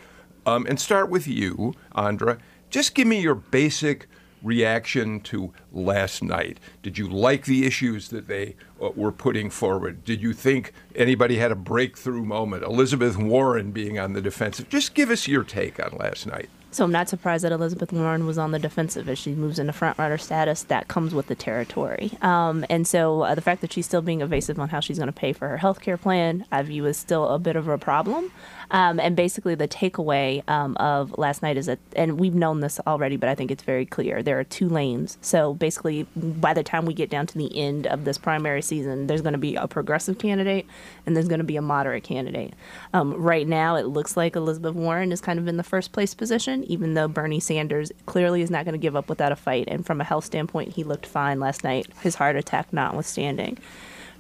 um, 0.46 0.66
and 0.68 0.80
start 0.80 1.10
with 1.10 1.28
you, 1.28 1.74
Andra. 1.96 2.40
Just 2.70 2.94
give 2.94 3.08
me 3.08 3.22
your 3.22 3.36
basic 3.36 4.08
reaction 4.44 5.22
to 5.22 5.54
last 5.72 6.22
night. 6.22 6.60
Did 6.82 6.98
you 6.98 7.08
like 7.08 7.46
the 7.46 7.66
issues 7.66 8.10
that 8.10 8.28
they 8.28 8.56
uh, 8.82 8.90
were 8.96 9.14
putting 9.14 9.50
forward? 9.50 10.04
Did 10.04 10.22
you 10.22 10.34
think 10.34 10.74
anybody 10.96 11.38
had 11.38 11.52
a 11.52 11.56
breakthrough 11.56 12.26
moment? 12.26 12.64
Elizabeth 12.64 13.18
Warren 13.18 13.72
being 13.72 13.98
on 13.98 14.12
the 14.12 14.22
defensive. 14.22 14.68
Just 14.68 14.94
give 14.94 15.10
us 15.10 15.28
your 15.28 15.44
take 15.46 15.82
on 15.84 15.98
last 15.98 16.28
night. 16.28 16.50
So 16.74 16.84
I'm 16.84 16.92
not 16.92 17.08
surprised 17.08 17.44
that 17.44 17.52
Elizabeth 17.52 17.94
Warren 17.94 18.26
was 18.26 18.40
on 18.40 18.52
the 18.52 18.58
defensive 18.58 19.08
as 19.08 19.20
she 19.20 19.36
moves 19.36 19.60
into 19.60 19.74
frontrunner 19.74 20.20
status. 20.20 20.64
That 20.64 20.88
comes 20.88 21.14
with 21.14 21.28
the 21.28 21.36
territory. 21.36 22.12
Um, 22.24 22.66
and 22.68 22.88
so 22.88 23.22
uh, 23.22 23.36
the 23.36 23.42
fact 23.42 23.62
that 23.62 23.72
she's 23.72 23.86
still 23.86 24.02
being 24.02 24.22
evasive 24.22 24.60
on 24.60 24.70
how 24.70 24.80
she's 24.80 24.98
going 24.98 25.08
to 25.08 25.14
pay 25.14 25.34
for 25.34 25.48
her 25.48 25.58
health 25.58 25.82
care 25.82 25.98
plan, 25.98 26.46
I 26.52 26.64
view 26.64 26.88
as 26.88 26.98
still 26.98 27.28
a 27.28 27.38
bit 27.38 27.56
of 27.56 27.68
a 27.68 27.78
problem. 27.78 28.32
Um, 28.72 29.00
and 29.00 29.16
basically, 29.16 29.54
the 29.54 29.68
takeaway 29.68 30.48
um, 30.50 30.76
of 30.78 31.16
last 31.18 31.44
night 31.44 31.58
is 31.58 31.68
that, 31.68 31.78
and 31.96 32.20
we've 32.20 32.34
known 32.34 32.62
this 32.62 32.80
already, 32.88 33.18
but 33.18 33.30
I 33.30 33.36
think 33.36 33.52
it's 33.52 33.62
very 33.62 33.86
clear 33.86 34.24
there 34.24 34.40
are 34.40 34.44
two 34.44 34.68
lanes. 34.68 35.20
So 35.22 35.54
basically, 35.54 36.08
by 36.16 36.56
the 36.56 36.64
time 36.64 36.86
we 36.86 36.96
get 36.96 37.12
down 37.12 37.28
to 37.28 37.38
the 37.38 37.56
end 37.56 37.86
of 37.86 38.04
this 38.04 38.18
primary 38.18 38.64
season, 38.64 39.06
there's 39.06 39.22
going 39.22 39.34
to 39.34 39.40
be 39.40 39.56
a 39.56 39.68
progressive 39.68 40.18
candidate 40.18 40.66
and 41.06 41.16
there's 41.16 41.28
going 41.28 41.40
to 41.40 41.46
be 41.46 41.56
a 41.56 41.62
moderate 41.62 42.04
candidate. 42.04 42.56
Um, 42.94 43.14
right 43.14 43.48
now, 43.48 43.76
it 43.76 43.86
looks 43.86 44.18
like 44.18 44.36
Elizabeth 44.36 44.74
Warren 44.74 45.12
is 45.12 45.22
kind 45.22 45.38
of 45.38 45.48
in 45.48 45.58
the 45.58 45.64
first 45.64 45.92
place 45.92 46.16
position, 46.16 46.63
even 46.66 46.94
though 46.94 47.08
Bernie 47.08 47.40
Sanders 47.40 47.92
clearly 48.06 48.42
is 48.42 48.52
not 48.52 48.66
going 48.66 48.74
to 48.74 48.80
give 48.80 48.96
up 48.96 49.10
without 49.10 49.32
a 49.32 49.36
fight. 49.36 49.66
And 49.68 49.86
from 49.86 50.02
a 50.02 50.04
health 50.04 50.26
standpoint, 50.26 50.74
he 50.74 50.84
looked 50.84 51.06
fine 51.06 51.40
last 51.40 51.64
night, 51.64 51.88
his 52.02 52.16
heart 52.16 52.36
attack 52.36 52.72
notwithstanding 52.74 53.58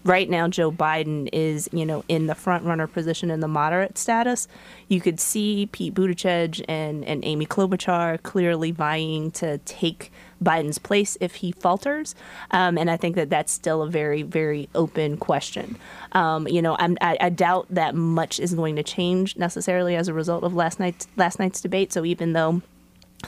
right 0.03 0.29
now 0.29 0.47
Joe 0.47 0.71
Biden 0.71 1.29
is, 1.31 1.69
you 1.71 1.85
know, 1.85 2.03
in 2.07 2.27
the 2.27 2.35
front 2.35 2.65
runner 2.65 2.87
position 2.87 3.31
in 3.31 3.39
the 3.39 3.47
moderate 3.47 3.97
status. 3.97 4.47
You 4.87 5.01
could 5.01 5.19
see 5.19 5.67
Pete 5.71 5.93
Buttigieg 5.93 6.63
and, 6.67 7.03
and 7.05 7.23
Amy 7.23 7.45
Klobuchar 7.45 8.21
clearly 8.23 8.71
vying 8.71 9.31
to 9.31 9.57
take 9.59 10.11
Biden's 10.43 10.77
place 10.77 11.17
if 11.21 11.35
he 11.35 11.51
falters. 11.51 12.15
Um, 12.51 12.77
and 12.77 12.89
I 12.89 12.97
think 12.97 13.15
that 13.15 13.29
that's 13.29 13.51
still 13.51 13.81
a 13.81 13.89
very, 13.89 14.23
very 14.23 14.69
open 14.75 15.17
question. 15.17 15.77
Um, 16.11 16.47
you 16.47 16.61
know, 16.61 16.75
I, 16.79 17.17
I 17.19 17.29
doubt 17.29 17.67
that 17.69 17.95
much 17.95 18.39
is 18.39 18.53
going 18.53 18.75
to 18.75 18.83
change 18.83 19.37
necessarily 19.37 19.95
as 19.95 20.07
a 20.07 20.13
result 20.13 20.43
of 20.43 20.53
last 20.53 20.79
night's 20.79 21.07
last 21.15 21.39
night's 21.39 21.61
debate. 21.61 21.93
So 21.93 22.05
even 22.05 22.33
though 22.33 22.61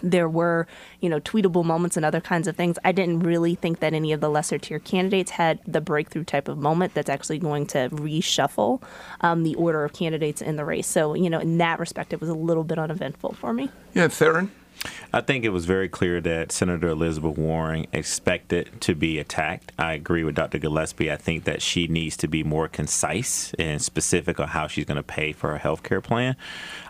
there 0.04 0.28
were, 0.28 0.68
you 1.00 1.10
know, 1.10 1.20
tweetable 1.20 1.64
moments 1.64 1.96
and 1.96 2.06
other 2.06 2.22
kinds 2.22 2.48
of 2.48 2.56
things. 2.56 2.78
I 2.84 2.92
didn't 2.92 3.20
really 3.20 3.56
think 3.56 3.80
that 3.80 3.94
any 3.94 4.12
of 4.12 4.22
the 4.22 4.30
lesser 4.30 4.58
tier 4.58 4.80
candidates 4.80 5.32
had 5.32 5.60
the 5.66 5.82
breakthrough 5.82 6.24
type 6.24 6.48
of 6.48 6.58
moment 6.58 6.94
that's 6.94 7.10
actually 7.10 7.40
going 7.40 7.66
to 7.68 7.90
reshuffle 7.90 8.82
um, 9.22 9.44
the 9.44 9.56
order 9.56 9.84
of 9.84 9.94
candidates 9.94 10.42
in 10.42 10.56
the 10.56 10.66
race. 10.66 10.88
So, 10.88 11.14
you 11.14 11.30
know, 11.30 11.40
in 11.40 11.58
that 11.60 11.80
respect, 11.80 12.14
it 12.14 12.20
was 12.20 12.30
a 12.30 12.34
little 12.34 12.64
bit 12.64 12.78
uneventful 12.78 13.34
for 13.34 13.54
me. 13.54 13.70
Yeah, 13.94 14.08
Tharon? 14.08 14.50
I 15.14 15.22
think 15.22 15.46
it 15.46 15.50
was 15.50 15.66
very 15.66 15.90
clear 15.90 16.22
that 16.22 16.52
Senator 16.52 16.90
Elizabeth 16.90 17.38
Warren 17.38 17.88
expected 17.94 18.70
to 18.82 18.96
be 18.96 19.20
attacked. 19.20 19.72
I 19.78 19.94
agree 19.94 20.24
with 20.24 20.36
Dr. 20.36 20.60
Gillespie. 20.60 21.12
I 21.12 21.16
think 21.16 21.44
that 21.46 21.62
she 21.62 21.88
needs 21.88 22.18
to 22.18 22.28
be 22.28 22.44
more 22.44 22.68
concise 22.68 23.54
and 23.60 23.82
specific 23.82 24.40
on 24.40 24.50
how 24.50 24.68
she's 24.68 24.86
going 24.86 24.98
to 24.98 25.04
pay 25.04 25.34
for 25.34 25.52
her 25.52 25.58
health 25.58 25.84
care 25.84 26.02
plan. 26.02 26.36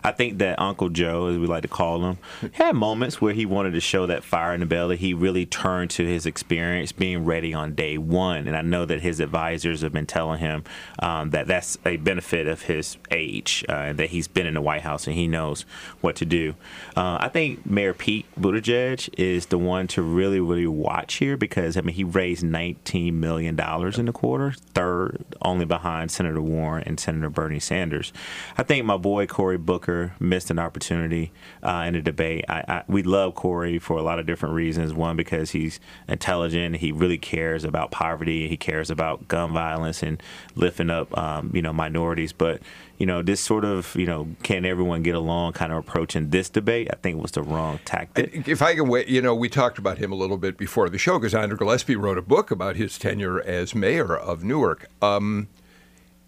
I 0.02 0.12
think 0.12 0.38
that 0.38 0.58
Uncle 0.60 0.88
Joe, 0.88 1.26
as 1.26 1.38
we 1.38 1.46
like 1.46 1.62
to 1.62 1.68
call 1.68 2.04
him, 2.04 2.18
had 2.52 2.74
moments 2.74 3.20
where 3.20 3.32
he 3.32 3.46
wanted 3.46 3.72
to 3.72 3.80
show 3.80 4.06
that 4.06 4.24
fire 4.24 4.54
in 4.54 4.60
the 4.60 4.66
belly. 4.66 4.96
He 4.96 5.14
really 5.14 5.46
turned 5.46 5.90
to 5.90 6.04
his 6.04 6.26
experience 6.26 6.92
being 6.92 7.24
ready 7.24 7.54
on 7.54 7.74
day 7.74 7.98
one. 7.98 8.46
And 8.46 8.56
I 8.56 8.62
know 8.62 8.84
that 8.84 9.00
his 9.00 9.20
advisors 9.20 9.82
have 9.82 9.92
been 9.92 10.06
telling 10.06 10.38
him 10.38 10.64
um, 10.98 11.30
that 11.30 11.46
that's 11.46 11.78
a 11.84 11.96
benefit 11.96 12.46
of 12.46 12.62
his 12.62 12.96
age, 13.10 13.64
uh, 13.68 13.92
that 13.92 14.10
he's 14.10 14.28
been 14.28 14.46
in 14.46 14.54
the 14.54 14.60
White 14.60 14.82
House 14.82 15.06
and 15.06 15.16
he 15.16 15.26
knows 15.26 15.64
what 16.00 16.16
to 16.16 16.24
do. 16.24 16.54
Uh, 16.96 17.18
I 17.20 17.28
think 17.28 17.66
Mayor 17.86 17.94
Pete 17.94 18.26
Buttigieg 18.36 19.08
is 19.16 19.46
the 19.46 19.58
one 19.58 19.86
to 19.86 20.02
really, 20.02 20.40
really 20.40 20.66
watch 20.66 21.14
here 21.18 21.36
because 21.36 21.76
I 21.76 21.82
mean 21.82 21.94
he 21.94 22.02
raised 22.02 22.42
19 22.42 23.20
million 23.20 23.54
dollars 23.54 23.96
in 23.96 24.06
the 24.06 24.12
quarter, 24.12 24.50
third 24.50 25.24
only 25.40 25.66
behind 25.66 26.10
Senator 26.10 26.42
Warren 26.42 26.82
and 26.84 26.98
Senator 26.98 27.30
Bernie 27.30 27.60
Sanders. 27.60 28.12
I 28.58 28.64
think 28.64 28.84
my 28.86 28.96
boy 28.96 29.28
Cory 29.28 29.56
Booker 29.56 30.14
missed 30.18 30.50
an 30.50 30.58
opportunity 30.58 31.30
uh, 31.62 31.84
in 31.86 31.94
the 31.94 32.00
debate. 32.00 32.44
I, 32.48 32.64
I, 32.66 32.82
we 32.88 33.04
love 33.04 33.36
Cory 33.36 33.78
for 33.78 33.96
a 33.98 34.02
lot 34.02 34.18
of 34.18 34.26
different 34.26 34.56
reasons. 34.56 34.92
One 34.92 35.14
because 35.14 35.52
he's 35.52 35.78
intelligent, 36.08 36.78
he 36.78 36.90
really 36.90 37.18
cares 37.18 37.62
about 37.62 37.92
poverty, 37.92 38.48
he 38.48 38.56
cares 38.56 38.90
about 38.90 39.28
gun 39.28 39.52
violence 39.52 40.02
and 40.02 40.20
lifting 40.56 40.90
up 40.90 41.16
um, 41.16 41.52
you 41.54 41.62
know 41.62 41.72
minorities, 41.72 42.32
but 42.32 42.60
you 42.98 43.06
know, 43.06 43.22
this 43.22 43.40
sort 43.40 43.64
of, 43.64 43.94
you 43.94 44.06
know, 44.06 44.28
can 44.42 44.64
everyone 44.64 45.02
get 45.02 45.14
along 45.14 45.52
kind 45.52 45.72
of 45.72 45.78
approach 45.78 46.16
in 46.16 46.30
this 46.30 46.48
debate, 46.48 46.88
I 46.90 46.96
think 46.96 47.20
was 47.20 47.32
the 47.32 47.42
wrong 47.42 47.78
tactic. 47.84 48.48
If 48.48 48.62
I 48.62 48.74
can 48.74 48.88
wait, 48.88 49.08
you 49.08 49.20
know, 49.20 49.34
we 49.34 49.48
talked 49.48 49.78
about 49.78 49.98
him 49.98 50.12
a 50.12 50.14
little 50.14 50.38
bit 50.38 50.56
before 50.56 50.88
the 50.88 50.98
show 50.98 51.18
because 51.18 51.34
Andra 51.34 51.58
Gillespie 51.58 51.96
wrote 51.96 52.18
a 52.18 52.22
book 52.22 52.50
about 52.50 52.76
his 52.76 52.98
tenure 52.98 53.40
as 53.42 53.74
mayor 53.74 54.16
of 54.16 54.44
Newark. 54.44 54.88
Um, 55.02 55.48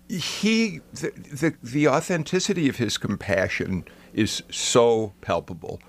he, 0.08 0.80
the, 0.92 1.10
the, 1.10 1.54
the, 1.62 1.88
authenticity 1.88 2.68
of 2.68 2.76
his 2.76 2.96
compassion 2.96 3.84
is 4.14 4.42
so 4.50 5.12
palpable. 5.20 5.80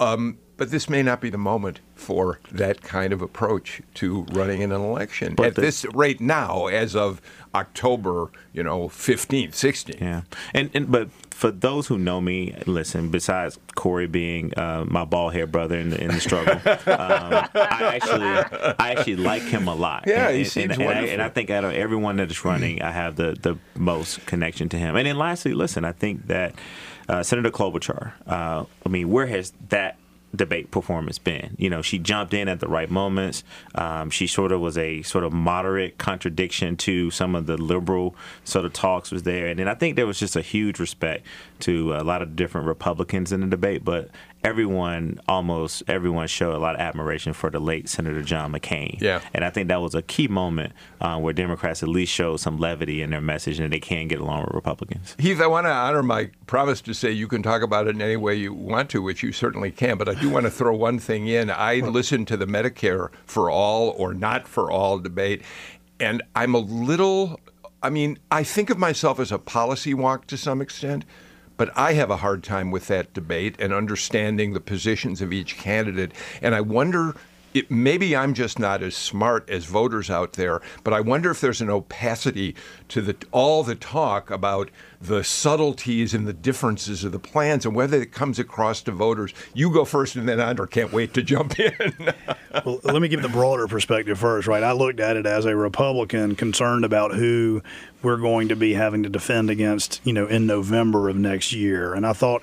Um, 0.00 0.38
but 0.56 0.70
this 0.70 0.88
may 0.88 1.02
not 1.02 1.20
be 1.20 1.30
the 1.30 1.38
moment 1.38 1.80
for 1.94 2.40
that 2.50 2.82
kind 2.82 3.12
of 3.12 3.22
approach 3.22 3.80
to 3.94 4.22
running 4.32 4.60
in 4.60 4.72
an 4.72 4.80
election 4.80 5.34
but 5.34 5.46
at 5.46 5.54
the, 5.54 5.60
this 5.60 5.84
rate 5.94 6.20
now, 6.20 6.66
as 6.66 6.94
of 6.96 7.20
October, 7.54 8.30
you 8.52 8.62
know, 8.62 8.88
fifteenth, 8.88 9.54
sixteenth. 9.54 10.00
Yeah, 10.00 10.22
and 10.52 10.70
and 10.74 10.90
but 10.90 11.10
for 11.30 11.50
those 11.50 11.86
who 11.88 11.98
know 11.98 12.20
me, 12.20 12.54
listen. 12.66 13.10
Besides 13.10 13.58
Cory 13.74 14.06
being 14.06 14.56
uh, 14.56 14.84
my 14.86 15.04
bald 15.04 15.34
head 15.34 15.50
brother 15.52 15.76
in 15.78 15.90
the, 15.90 16.00
in 16.00 16.08
the 16.08 16.20
struggle, 16.20 16.54
um, 16.54 17.48
I 17.54 17.92
actually 17.94 18.74
I 18.78 18.92
actually 18.92 19.16
like 19.16 19.42
him 19.42 19.68
a 19.68 19.74
lot. 19.74 20.04
Yeah, 20.06 20.28
and, 20.28 20.36
he 20.36 20.44
seems 20.44 20.76
and, 20.76 20.84
wonderful. 20.84 21.10
And 21.10 21.10
I, 21.10 21.12
and 21.12 21.22
I 21.22 21.28
think 21.28 21.50
out 21.50 21.64
of 21.64 21.72
everyone 21.72 22.16
that 22.16 22.30
is 22.30 22.44
running, 22.44 22.82
I 22.82 22.90
have 22.90 23.16
the 23.16 23.36
the 23.40 23.56
most 23.76 24.24
connection 24.26 24.68
to 24.70 24.76
him. 24.76 24.96
And 24.96 25.06
then 25.06 25.16
lastly, 25.16 25.54
listen, 25.54 25.84
I 25.84 25.92
think 25.92 26.26
that 26.26 26.54
uh, 27.08 27.22
Senator 27.22 27.50
Klobuchar. 27.50 28.12
Uh, 28.26 28.64
I 28.84 28.88
mean, 28.88 29.10
where 29.10 29.26
has 29.26 29.52
that 29.68 29.96
debate 30.34 30.70
performance 30.70 31.18
been. 31.18 31.56
You 31.58 31.70
know, 31.70 31.82
she 31.82 31.98
jumped 31.98 32.34
in 32.34 32.48
at 32.48 32.60
the 32.60 32.68
right 32.68 32.90
moments. 32.90 33.44
Um, 33.74 34.10
she 34.10 34.26
sort 34.26 34.52
of 34.52 34.60
was 34.60 34.76
a 34.76 35.02
sort 35.02 35.24
of 35.24 35.32
moderate 35.32 35.98
contradiction 35.98 36.76
to 36.78 37.10
some 37.10 37.34
of 37.34 37.46
the 37.46 37.56
liberal 37.56 38.14
sort 38.44 38.64
of 38.64 38.72
talks 38.72 39.10
was 39.10 39.22
there. 39.22 39.46
And 39.46 39.58
then 39.58 39.68
I 39.68 39.74
think 39.74 39.96
there 39.96 40.06
was 40.06 40.18
just 40.18 40.36
a 40.36 40.42
huge 40.42 40.78
respect 40.78 41.26
to 41.60 41.94
a 41.94 42.02
lot 42.02 42.22
of 42.22 42.36
different 42.36 42.66
Republicans 42.66 43.32
in 43.32 43.40
the 43.40 43.46
debate, 43.46 43.84
but 43.84 44.10
everyone, 44.44 45.18
almost 45.26 45.82
everyone, 45.88 46.26
showed 46.28 46.54
a 46.54 46.58
lot 46.58 46.74
of 46.74 46.80
admiration 46.80 47.32
for 47.32 47.50
the 47.50 47.58
late 47.58 47.88
Senator 47.88 48.22
John 48.22 48.52
McCain. 48.52 49.00
Yeah. 49.00 49.20
And 49.32 49.44
I 49.44 49.50
think 49.50 49.68
that 49.68 49.80
was 49.80 49.94
a 49.94 50.02
key 50.02 50.28
moment 50.28 50.72
uh, 51.00 51.18
where 51.18 51.32
Democrats 51.32 51.82
at 51.82 51.88
least 51.88 52.12
showed 52.12 52.36
some 52.36 52.58
levity 52.58 53.00
in 53.00 53.10
their 53.10 53.22
message 53.22 53.58
and 53.58 53.72
they 53.72 53.80
can 53.80 54.06
get 54.06 54.20
along 54.20 54.42
with 54.42 54.54
Republicans. 54.54 55.16
Heath, 55.18 55.40
I 55.40 55.46
want 55.46 55.66
to 55.66 55.70
honor 55.70 56.02
my 56.02 56.30
promise 56.46 56.80
to 56.82 56.94
say 56.94 57.10
you 57.10 57.26
can 57.26 57.42
talk 57.42 57.62
about 57.62 57.86
it 57.86 57.94
in 57.94 58.02
any 58.02 58.16
way 58.16 58.34
you 58.34 58.52
want 58.52 58.90
to, 58.90 59.02
which 59.02 59.22
you 59.22 59.32
certainly 59.32 59.70
can, 59.70 59.96
but 59.96 60.08
I 60.08 60.14
do 60.24 60.30
want 60.30 60.44
to 60.44 60.50
throw 60.50 60.74
one 60.74 60.98
thing 60.98 61.26
in. 61.26 61.50
I 61.50 61.80
listened 61.80 62.28
to 62.28 62.38
the 62.38 62.46
Medicare 62.46 63.10
for 63.26 63.50
all 63.50 63.90
or 63.90 64.14
not 64.14 64.48
for 64.48 64.70
all 64.70 64.98
debate, 64.98 65.42
and 66.00 66.22
I'm 66.34 66.54
a 66.54 66.58
little, 66.58 67.38
I 67.82 67.90
mean, 67.90 68.18
I 68.30 68.42
think 68.42 68.70
of 68.70 68.78
myself 68.78 69.20
as 69.20 69.30
a 69.30 69.38
policy 69.38 69.92
wonk 69.92 70.24
to 70.26 70.38
some 70.38 70.62
extent. 70.62 71.04
But 71.56 71.70
I 71.76 71.92
have 71.92 72.10
a 72.10 72.16
hard 72.16 72.42
time 72.42 72.72
with 72.72 72.88
that 72.88 73.12
debate 73.12 73.54
and 73.60 73.72
understanding 73.72 74.54
the 74.54 74.60
positions 74.60 75.22
of 75.22 75.32
each 75.32 75.56
candidate. 75.56 76.10
And 76.42 76.52
I 76.52 76.62
wonder 76.62 77.14
it, 77.54 77.70
maybe 77.70 78.16
I'm 78.16 78.34
just 78.34 78.58
not 78.58 78.82
as 78.82 78.96
smart 78.96 79.48
as 79.48 79.64
voters 79.64 80.10
out 80.10 80.32
there, 80.32 80.60
but 80.82 80.92
I 80.92 81.00
wonder 81.00 81.30
if 81.30 81.40
there's 81.40 81.60
an 81.60 81.70
opacity 81.70 82.56
to 82.88 83.00
the, 83.00 83.16
all 83.30 83.62
the 83.62 83.76
talk 83.76 84.30
about 84.30 84.70
the 85.00 85.22
subtleties 85.22 86.12
and 86.14 86.26
the 86.26 86.32
differences 86.32 87.04
of 87.04 87.12
the 87.12 87.18
plans 87.18 87.64
and 87.64 87.74
whether 87.74 88.00
it 88.00 88.10
comes 88.10 88.38
across 88.40 88.82
to 88.82 88.90
voters. 88.90 89.32
You 89.54 89.70
go 89.70 89.84
first, 89.84 90.16
and 90.16 90.28
then 90.28 90.40
Andra 90.40 90.66
can't 90.66 90.92
wait 90.92 91.14
to 91.14 91.22
jump 91.22 91.58
in. 91.60 92.12
well, 92.64 92.80
let 92.82 93.00
me 93.00 93.08
give 93.08 93.22
the 93.22 93.28
broader 93.28 93.68
perspective 93.68 94.18
first, 94.18 94.48
right? 94.48 94.62
I 94.62 94.72
looked 94.72 94.98
at 94.98 95.16
it 95.16 95.26
as 95.26 95.44
a 95.44 95.54
Republican 95.54 96.34
concerned 96.34 96.84
about 96.84 97.14
who 97.14 97.62
we're 98.02 98.16
going 98.16 98.48
to 98.48 98.56
be 98.56 98.74
having 98.74 99.02
to 99.04 99.08
defend 99.08 99.48
against, 99.48 100.00
you 100.04 100.12
know, 100.12 100.26
in 100.26 100.46
November 100.46 101.08
of 101.08 101.16
next 101.16 101.52
year. 101.52 101.94
And 101.94 102.06
I 102.06 102.12
thought 102.12 102.42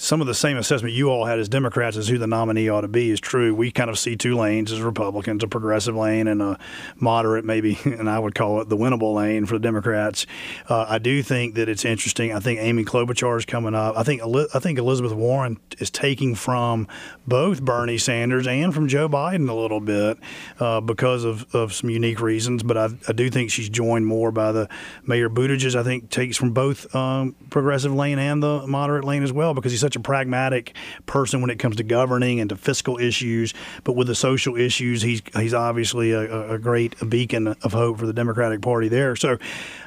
some 0.00 0.22
of 0.22 0.26
the 0.26 0.34
same 0.34 0.56
assessment 0.56 0.94
you 0.94 1.10
all 1.10 1.26
had 1.26 1.38
as 1.38 1.46
Democrats 1.46 1.94
as 1.98 2.08
who 2.08 2.16
the 2.16 2.26
nominee 2.26 2.70
ought 2.70 2.80
to 2.80 2.88
be 2.88 3.10
is 3.10 3.20
true. 3.20 3.54
We 3.54 3.70
kind 3.70 3.90
of 3.90 3.98
see 3.98 4.16
two 4.16 4.34
lanes 4.34 4.72
as 4.72 4.80
Republicans, 4.80 5.44
a 5.44 5.46
progressive 5.46 5.94
lane 5.94 6.26
and 6.26 6.40
a 6.40 6.58
moderate, 6.96 7.44
maybe, 7.44 7.78
and 7.84 8.08
I 8.08 8.18
would 8.18 8.34
call 8.34 8.62
it 8.62 8.70
the 8.70 8.78
winnable 8.78 9.14
lane 9.14 9.44
for 9.44 9.58
the 9.58 9.62
Democrats. 9.62 10.26
Uh, 10.70 10.86
I 10.88 10.96
do 10.96 11.22
think 11.22 11.54
that 11.56 11.68
it's 11.68 11.84
interesting. 11.84 12.32
I 12.32 12.40
think 12.40 12.60
Amy 12.60 12.82
Klobuchar 12.82 13.36
is 13.36 13.44
coming 13.44 13.74
up. 13.74 13.94
I 13.94 14.02
think 14.02 14.22
I 14.22 14.58
think 14.58 14.78
Elizabeth 14.78 15.12
Warren 15.12 15.60
is 15.78 15.90
taking 15.90 16.34
from 16.34 16.88
both 17.26 17.60
Bernie 17.62 17.98
Sanders 17.98 18.46
and 18.46 18.72
from 18.74 18.88
Joe 18.88 19.06
Biden 19.06 19.50
a 19.50 19.54
little 19.54 19.80
bit 19.80 20.16
uh, 20.58 20.80
because 20.80 21.24
of, 21.24 21.54
of 21.54 21.74
some 21.74 21.90
unique 21.90 22.22
reasons. 22.22 22.62
But 22.62 22.78
I, 22.78 22.88
I 23.06 23.12
do 23.12 23.28
think 23.28 23.50
she's 23.50 23.68
joined 23.68 24.06
more 24.06 24.32
by 24.32 24.52
the 24.52 24.68
Mayor 25.04 25.28
Buttigieg. 25.28 25.74
I 25.74 25.82
think 25.82 26.08
takes 26.08 26.38
from 26.38 26.52
both 26.52 26.94
um, 26.94 27.36
progressive 27.50 27.92
lane 27.92 28.18
and 28.18 28.42
the 28.42 28.66
moderate 28.66 29.04
lane 29.04 29.22
as 29.22 29.32
well 29.32 29.52
because 29.52 29.72
he's 29.72 29.89
such 29.89 29.89
a 29.96 30.00
pragmatic 30.00 30.74
person 31.06 31.40
when 31.40 31.50
it 31.50 31.58
comes 31.58 31.76
to 31.76 31.82
governing 31.82 32.40
and 32.40 32.50
to 32.50 32.56
fiscal 32.56 32.98
issues. 32.98 33.54
But 33.84 33.94
with 33.94 34.06
the 34.06 34.14
social 34.14 34.56
issues, 34.56 35.02
he's 35.02 35.22
he's 35.34 35.54
obviously 35.54 36.12
a, 36.12 36.52
a 36.52 36.58
great 36.58 36.96
beacon 37.08 37.48
of 37.48 37.72
hope 37.72 37.98
for 37.98 38.06
the 38.06 38.12
Democratic 38.12 38.62
Party 38.62 38.88
there. 38.88 39.16
So 39.16 39.38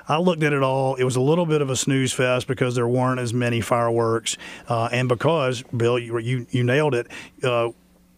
I 0.07 0.17
looked 0.19 0.43
at 0.43 0.53
it 0.53 0.63
all. 0.63 0.95
It 0.95 1.03
was 1.03 1.15
a 1.15 1.21
little 1.21 1.45
bit 1.45 1.61
of 1.61 1.69
a 1.69 1.75
snooze 1.75 2.13
fest 2.13 2.47
because 2.47 2.75
there 2.75 2.87
weren't 2.87 3.19
as 3.19 3.33
many 3.33 3.61
fireworks, 3.61 4.37
uh, 4.67 4.89
and 4.91 5.07
because 5.07 5.63
Bill, 5.63 5.97
you 5.99 6.17
you, 6.19 6.47
you 6.49 6.63
nailed 6.63 6.95
it. 6.95 7.07
Uh, 7.41 7.69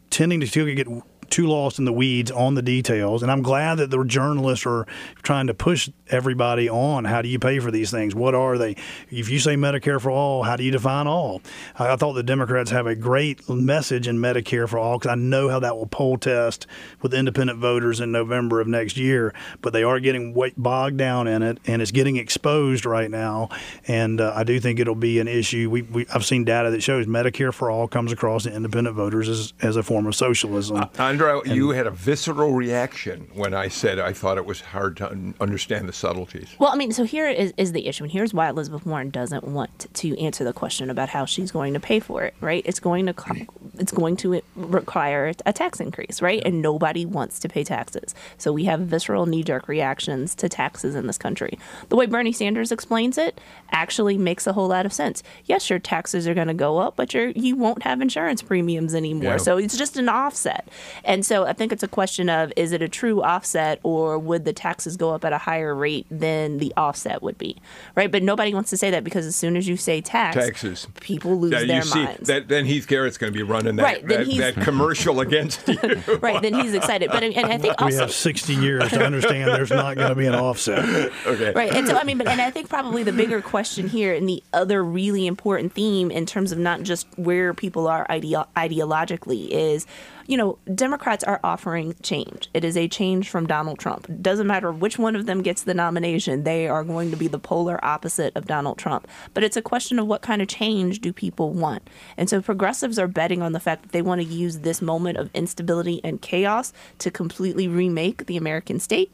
tending 0.09 0.39
to 0.39 0.47
still 0.47 0.65
get 0.73 0.87
too 1.29 1.47
lost 1.47 1.79
in 1.79 1.85
the 1.85 1.93
weeds 1.93 2.31
on 2.31 2.55
the 2.55 2.61
details. 2.61 3.23
And 3.23 3.31
I'm 3.31 3.41
glad 3.41 3.75
that 3.75 3.89
the 3.89 4.03
journalists 4.03 4.65
are 4.65 4.85
trying 5.23 5.47
to 5.47 5.53
push 5.53 5.89
everybody 6.09 6.69
on 6.69 7.05
how 7.05 7.21
do 7.21 7.29
you 7.29 7.39
pay 7.39 7.59
for 7.59 7.71
these 7.71 7.91
things? 7.91 8.13
What 8.13 8.35
are 8.35 8.57
they? 8.57 8.75
If 9.09 9.29
you 9.29 9.39
say 9.39 9.55
Medicare 9.55 9.99
for 9.99 10.11
all, 10.11 10.43
how 10.43 10.55
do 10.55 10.63
you 10.63 10.71
define 10.71 11.07
all? 11.07 11.41
I 11.77 11.95
thought 11.95 12.13
the 12.13 12.23
Democrats 12.23 12.71
have 12.71 12.87
a 12.87 12.95
great 12.95 13.47
message 13.49 14.07
in 14.07 14.17
Medicare 14.17 14.67
for 14.67 14.77
all 14.77 14.97
because 14.97 15.11
I 15.11 15.15
know 15.15 15.49
how 15.49 15.59
that 15.59 15.75
will 15.75 15.87
poll 15.87 16.17
test 16.17 16.67
with 17.01 17.13
independent 17.13 17.59
voters 17.59 17.99
in 17.99 18.11
November 18.11 18.59
of 18.59 18.67
next 18.67 18.97
year. 18.97 19.33
But 19.61 19.73
they 19.73 19.83
are 19.83 19.99
getting 19.99 20.35
bogged 20.57 20.97
down 20.97 21.27
in 21.27 21.41
it, 21.41 21.59
and 21.65 21.81
it's 21.81 21.91
getting 21.91 22.17
exposed 22.17 22.85
right 22.85 23.09
now. 23.09 23.49
And 23.87 24.21
uh, 24.21 24.33
I 24.35 24.43
do 24.43 24.59
think 24.59 24.79
it'll 24.79 24.95
be 24.95 25.19
an 25.19 25.27
issue. 25.27 25.69
We, 25.69 25.81
we, 25.83 26.05
I've 26.13 26.25
seen 26.25 26.43
data 26.43 26.71
that 26.71 26.83
shows 26.83 27.05
Medicare 27.05 27.53
for 27.53 27.71
all 27.71 27.87
comes 27.87 28.11
across 28.11 28.43
to 28.43 28.53
independent 28.53 28.95
voters 28.95 29.27
as, 29.27 29.53
as 29.61 29.75
a 29.75 29.83
form 29.83 30.05
of 30.07 30.15
socialism. 30.15 30.85
Andra, 31.15 31.41
you 31.49 31.69
had 31.69 31.87
a 31.87 31.91
visceral 31.91 32.51
reaction 32.53 33.27
when 33.33 33.53
I 33.53 33.69
said 33.69 33.99
I 33.99 34.11
thought 34.11 34.37
it 34.37 34.45
was 34.45 34.59
hard 34.61 34.97
to 34.97 35.09
un- 35.09 35.33
understand 35.39 35.87
the 35.87 35.93
subtleties. 35.93 36.49
Well, 36.59 36.69
I 36.71 36.75
mean, 36.75 36.91
so 36.91 37.03
here 37.05 37.27
is, 37.29 37.53
is 37.57 37.71
the 37.71 37.87
issue, 37.87 38.03
and 38.03 38.11
here's 38.11 38.33
why 38.33 38.49
Elizabeth 38.49 38.85
Warren 38.85 39.09
doesn't 39.09 39.45
want 39.45 39.87
to 39.93 40.19
answer 40.19 40.43
the 40.43 40.51
question 40.53 40.89
about 40.89 41.09
how 41.09 41.25
she's 41.25 41.51
going 41.51 41.73
to 41.73 41.79
pay 41.79 41.99
for 41.99 42.23
it. 42.23 42.33
Right? 42.41 42.63
It's 42.65 42.79
going 42.79 43.05
to 43.05 43.13
co- 43.13 43.35
it's 43.79 43.91
going 43.91 44.17
to 44.17 44.41
require 44.55 45.31
a 45.45 45.53
tax 45.53 45.79
increase, 45.79 46.21
right? 46.21 46.41
And 46.45 46.61
nobody 46.61 47.05
wants 47.05 47.39
to 47.39 47.49
pay 47.49 47.63
taxes, 47.63 48.13
so 48.37 48.51
we 48.51 48.65
have 48.65 48.81
visceral 48.81 49.25
knee 49.25 49.43
jerk 49.43 49.67
reactions 49.67 50.35
to 50.35 50.49
taxes 50.49 50.95
in 50.95 51.07
this 51.07 51.17
country. 51.17 51.57
The 51.89 51.95
way 51.95 52.05
Bernie 52.07 52.31
Sanders 52.33 52.71
explains 52.71 53.17
it 53.17 53.39
actually 53.71 54.17
makes 54.17 54.47
a 54.47 54.53
whole 54.53 54.67
lot 54.67 54.85
of 54.85 54.91
sense. 54.93 55.23
Yes, 55.45 55.69
your 55.69 55.79
taxes 55.79 56.27
are 56.27 56.33
going 56.33 56.47
to 56.47 56.53
go 56.53 56.77
up, 56.77 56.95
but 56.97 57.13
you're 57.13 57.29
you 57.29 57.55
won't 57.55 57.83
have 57.83 58.01
insurance 58.01 58.41
premiums 58.41 58.93
anymore, 58.93 59.31
Yeah. 59.33 59.37
so 59.37 59.57
it's 59.57 59.77
just 59.77 59.97
an 59.97 60.09
offset. 60.09 60.67
And 61.05 61.25
so 61.25 61.45
I 61.45 61.53
think 61.53 61.71
it's 61.71 61.83
a 61.83 61.87
question 61.87 62.29
of 62.29 62.51
is 62.55 62.71
it 62.71 62.81
a 62.81 62.89
true 62.89 63.21
offset 63.21 63.79
or 63.83 64.17
would 64.19 64.45
the 64.45 64.53
taxes 64.53 64.97
go 64.97 65.11
up 65.11 65.23
at 65.25 65.33
a 65.33 65.37
higher 65.37 65.73
rate 65.75 66.05
than 66.09 66.57
the 66.57 66.73
offset 66.75 67.21
would 67.21 67.37
be, 67.37 67.57
right? 67.95 68.11
But 68.11 68.23
nobody 68.23 68.53
wants 68.53 68.69
to 68.71 68.77
say 68.77 68.91
that 68.91 69.03
because 69.03 69.25
as 69.25 69.35
soon 69.35 69.55
as 69.55 69.67
you 69.67 69.77
say 69.77 70.01
tax, 70.01 70.35
Taxes. 70.35 70.87
people 71.01 71.39
lose 71.39 71.51
Yeah, 71.53 71.59
you 71.61 71.67
their 71.67 71.81
see, 71.83 72.03
minds. 72.03 72.27
that, 72.27 72.47
then 72.47 72.65
Heath 72.65 72.87
Garrett's 72.87 73.17
going 73.17 73.31
to 73.31 73.37
be 73.37 73.43
running 73.43 73.75
that, 73.77 73.83
Right, 73.83 74.07
that, 74.07 74.27
that 74.55 74.55
commercial 74.63 75.19
against 75.19 75.67
you. 75.67 75.77
right, 76.21 76.41
then 76.41 76.53
he's 76.53 76.73
excited. 76.73 77.09
But 77.11 77.23
I 77.23 77.27
and 77.27 77.45
I 77.47 77.57
think 77.57 77.79
We 77.81 77.93
have 77.95 78.11
60 78.11 78.53
years 78.55 78.89
to 78.89 79.03
understand 79.05 79.49
there's 79.51 79.69
not 79.69 79.95
going 79.95 80.09
to 80.09 80.15
be 80.15 80.25
an 80.25 80.35
offset. 80.35 81.11
Okay. 81.25 81.51
right 81.53 81.73
and 81.73 81.87
so 81.87 81.95
i 81.95 82.03
mean 82.03 82.17
but 82.17 82.27
and 82.27 82.39
i 82.41 82.49
think 82.51 82.69
probably 82.69 83.01
the 83.03 83.11
bigger 83.11 83.41
question 83.41 83.87
here 83.89 84.13
and 84.13 84.27
the 84.29 84.43
other 84.53 84.83
really 84.83 85.25
important 85.27 85.73
theme 85.73 86.11
in 86.11 86.25
terms 86.25 86.51
of 86.51 86.57
not 86.57 86.83
just 86.83 87.07
where 87.17 87.53
people 87.53 87.87
are 87.87 88.05
ideo- 88.07 88.47
ideologically 88.55 89.47
is 89.49 89.85
you 90.27 90.37
know 90.37 90.57
democrats 90.73 91.23
are 91.23 91.39
offering 91.43 91.95
change. 92.01 92.49
It 92.53 92.63
is 92.63 92.75
a 92.77 92.87
change 92.87 93.29
from 93.29 93.45
donald 93.47 93.79
trump. 93.79 94.07
Doesn't 94.21 94.47
matter 94.47 94.71
which 94.71 94.97
one 94.97 95.15
of 95.15 95.25
them 95.25 95.41
gets 95.41 95.63
the 95.63 95.73
nomination 95.73 96.43
they 96.43 96.67
are 96.67 96.83
going 96.83 97.11
to 97.11 97.17
be 97.17 97.27
the 97.27 97.39
polar 97.39 97.83
opposite 97.83 98.35
of 98.35 98.45
donald 98.47 98.77
trump. 98.77 99.07
But 99.33 99.43
it's 99.43 99.57
a 99.57 99.61
question 99.61 99.99
of 99.99 100.07
what 100.07 100.21
kind 100.21 100.41
of 100.41 100.47
change 100.47 100.99
do 101.01 101.13
people 101.13 101.53
want. 101.53 101.89
And 102.17 102.29
so 102.29 102.41
progressives 102.41 102.97
are 102.99 103.07
betting 103.07 103.41
on 103.41 103.51
the 103.51 103.59
fact 103.59 103.83
that 103.83 103.91
they 103.91 104.01
want 104.01 104.21
to 104.21 104.27
use 104.27 104.59
this 104.59 104.81
moment 104.81 105.17
of 105.17 105.29
instability 105.33 106.01
and 106.03 106.21
chaos 106.21 106.73
to 106.99 107.11
completely 107.11 107.67
remake 107.67 108.25
the 108.25 108.37
american 108.37 108.79
state 108.79 109.11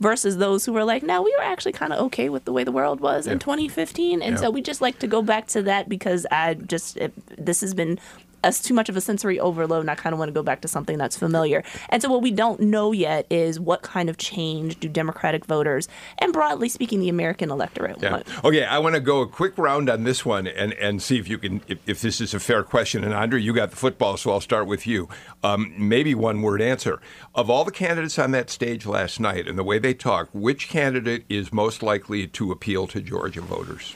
versus 0.00 0.36
those 0.38 0.64
who 0.64 0.76
are 0.76 0.84
like 0.84 1.02
no 1.02 1.22
we 1.22 1.34
were 1.38 1.44
actually 1.44 1.72
kind 1.72 1.92
of 1.92 1.98
okay 2.00 2.28
with 2.28 2.44
the 2.44 2.52
way 2.52 2.64
the 2.64 2.72
world 2.72 3.00
was 3.00 3.26
in 3.26 3.38
2015 3.38 4.22
and 4.22 4.34
Yeah. 4.34 4.40
so 4.40 4.50
we 4.50 4.60
just 4.62 4.80
like 4.80 4.98
to 5.00 5.06
go 5.06 5.22
back 5.22 5.46
to 5.48 5.62
that 5.62 5.88
because 5.88 6.26
i 6.30 6.54
just 6.54 6.96
it, 6.96 7.12
this 7.36 7.60
has 7.60 7.74
been 7.74 7.98
us 8.44 8.60
too 8.60 8.74
much 8.74 8.88
of 8.88 8.96
a 8.96 9.00
sensory 9.00 9.38
overload 9.40 9.80
and 9.80 9.90
i 9.90 9.94
kind 9.94 10.12
of 10.12 10.18
want 10.18 10.28
to 10.28 10.32
go 10.32 10.42
back 10.42 10.60
to 10.60 10.68
something 10.68 10.98
that's 10.98 11.16
familiar 11.16 11.62
and 11.88 12.02
so 12.02 12.08
what 12.08 12.22
we 12.22 12.30
don't 12.30 12.60
know 12.60 12.92
yet 12.92 13.26
is 13.30 13.58
what 13.60 13.82
kind 13.82 14.08
of 14.08 14.16
change 14.16 14.78
do 14.80 14.88
democratic 14.88 15.44
voters 15.44 15.88
and 16.18 16.32
broadly 16.32 16.68
speaking 16.68 17.00
the 17.00 17.08
american 17.08 17.50
electorate 17.50 18.00
Yeah. 18.02 18.12
want 18.12 18.44
Okay, 18.44 18.64
I 18.64 18.78
want 18.78 18.94
to 18.94 19.00
go 19.00 19.20
a 19.20 19.26
quick 19.26 19.56
round 19.58 19.90
on 19.90 20.04
this 20.04 20.24
one 20.24 20.46
and, 20.46 20.72
and 20.74 21.02
see 21.02 21.18
if 21.18 21.28
you 21.28 21.36
can 21.38 21.60
if, 21.68 21.78
if 21.86 22.00
this 22.00 22.20
is 22.20 22.32
a 22.32 22.40
fair 22.40 22.62
question. 22.62 23.04
And 23.04 23.12
Andra, 23.12 23.38
you 23.40 23.52
got 23.52 23.70
the 23.70 23.76
football, 23.76 24.16
so 24.16 24.30
I'll 24.30 24.40
start 24.40 24.66
with 24.66 24.86
you. 24.86 25.08
Um, 25.42 25.74
maybe 25.76 26.14
one 26.14 26.40
word 26.42 26.62
answer. 26.62 27.00
Of 27.34 27.50
all 27.50 27.64
the 27.64 27.70
candidates 27.70 28.18
on 28.18 28.30
that 28.30 28.48
stage 28.50 28.86
last 28.86 29.20
night 29.20 29.46
and 29.46 29.58
the 29.58 29.62
way 29.64 29.78
they 29.78 29.92
talk, 29.94 30.28
which 30.32 30.68
candidate 30.68 31.24
is 31.28 31.52
most 31.52 31.82
likely 31.82 32.26
to 32.28 32.50
appeal 32.50 32.86
to 32.88 33.00
Georgia 33.00 33.40
voters? 33.42 33.94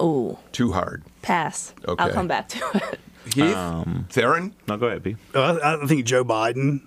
oh 0.00 0.38
Too 0.52 0.72
hard. 0.72 1.02
pass 1.22 1.74
Okay. 1.86 2.02
i'll 2.02 2.10
come 2.12 2.28
back 2.28 2.48
to 2.48 2.58
it 2.74 3.00
Heath, 3.26 3.54
Um, 3.56 4.06
Tharon. 4.10 4.52
No, 4.68 4.76
go 4.76 4.86
ahead, 4.86 5.02
B. 5.02 5.16
Uh, 5.34 5.58
I, 5.62 5.82
I 5.82 5.86
think 5.86 6.04
Joe 6.04 6.24
Biden 6.24 6.86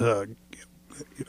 uh, 0.00 0.26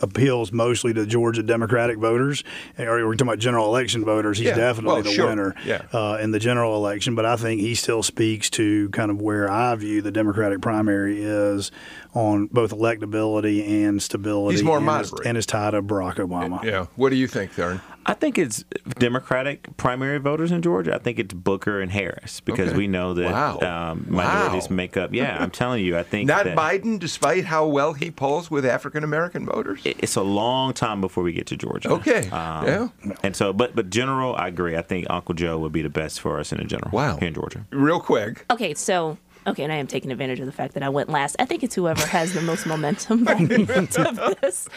appeals 0.01 0.51
mostly 0.51 0.93
to 0.93 1.05
Georgia 1.05 1.43
Democratic 1.43 1.97
voters, 1.97 2.43
or 2.77 3.05
we're 3.05 3.13
talking 3.15 3.27
about 3.27 3.39
general 3.39 3.65
election 3.67 4.03
voters. 4.05 4.37
He's 4.37 4.47
Yeah, 4.47 4.55
definitely 4.55 4.93
well, 4.95 5.03
the 5.03 5.11
sure, 5.11 5.27
winner 5.27 5.55
yeah. 5.65 5.83
uh, 5.93 6.17
in 6.21 6.31
the 6.31 6.39
general 6.39 6.75
election. 6.75 7.15
But 7.15 7.25
I 7.25 7.35
think 7.35 7.61
he 7.61 7.75
still 7.75 8.01
speaks 8.03 8.49
to 8.51 8.89
kind 8.89 9.11
of 9.11 9.21
where 9.21 9.49
I 9.51 9.75
view 9.75 10.01
the 10.01 10.11
Democratic 10.11 10.61
primary 10.61 11.21
is 11.21 11.71
on 12.13 12.47
both 12.47 12.71
electability 12.71 13.67
and 13.85 14.01
stability. 14.01 14.55
He's 14.55 14.63
more 14.63 14.77
and 14.77 14.85
is- 14.85 15.11
moderate. 15.11 15.27
and 15.27 15.37
is 15.37 15.45
tied 15.45 15.71
to 15.71 15.81
Barack 15.81 16.15
Obama. 16.15 16.63
Yeah. 16.63 16.87
What 16.95 17.09
do 17.09 17.15
you 17.15 17.27
think, 17.27 17.53
Tharon? 17.53 17.81
I 18.09 18.13
think 18.13 18.37
it's 18.37 18.63
Democratic 18.99 19.75
primary 19.77 20.17
voters 20.17 20.51
in 20.51 20.61
Georgia. 20.61 20.95
I 20.95 20.97
think 20.97 21.19
it's 21.19 21.33
Booker 21.33 21.81
and 21.81 21.91
Harris 21.91 22.39
because 22.39 22.69
Okay. 22.69 22.77
we 22.77 22.87
know 22.87 23.13
that 23.13 23.31
Wow. 23.31 23.59
um, 23.91 24.05
minorities 24.09 24.69
Wow. 24.69 24.75
make 24.75 24.95
up. 24.97 25.13
Yeah, 25.13 25.37
I'm 25.39 25.51
telling 25.51 25.83
you, 25.83 25.97
I 25.97 26.03
think 26.11 26.27
Not 26.27 26.45
that 26.45 26.57
Biden, 26.57 26.99
despite 26.99 27.45
how 27.45 27.67
well 27.67 27.93
he 27.93 28.09
polls 28.09 28.49
with 28.49 28.65
African 28.65 29.03
American 29.03 29.45
voters. 29.45 29.81
It's 29.83 30.15
a 30.15 30.21
long 30.23 30.73
time 30.73 31.01
before 31.01 31.23
we 31.23 31.33
get 31.33 31.47
to 31.47 31.57
Georgia. 31.57 31.89
Okay. 31.89 32.29
Um, 32.29 32.65
Yeah. 32.65 32.87
And 33.23 33.35
so, 33.35 33.51
but 33.53 33.75
but 33.75 33.89
general, 33.89 34.35
I 34.35 34.47
agree. 34.47 34.77
I 34.77 34.81
think 34.81 35.07
Uncle 35.09 35.35
Joe 35.35 35.57
would 35.59 35.71
be 35.73 35.81
the 35.81 35.89
best 35.89 36.21
for 36.21 36.39
us 36.39 36.51
in 36.51 36.59
the 36.59 36.63
general. 36.65 36.91
Wow. 36.91 37.17
Here 37.17 37.27
in 37.27 37.33
Georgia. 37.33 37.65
Real 37.71 37.99
quick. 37.99 38.45
Okay, 38.49 38.73
so 38.73 39.17
okay, 39.47 39.63
and 39.63 39.71
I 39.71 39.77
am 39.77 39.87
taking 39.87 40.11
advantage 40.11 40.39
of 40.39 40.45
the 40.45 40.51
fact 40.51 40.73
that 40.73 40.83
I 40.83 40.89
went 40.89 41.09
last. 41.09 41.35
I 41.39 41.45
think 41.45 41.63
it's 41.63 41.75
whoever 41.75 42.05
has 42.07 42.33
the 42.33 42.41
most 42.41 42.65
momentum 42.65 43.27
of 43.27 44.41
this. 44.41 44.67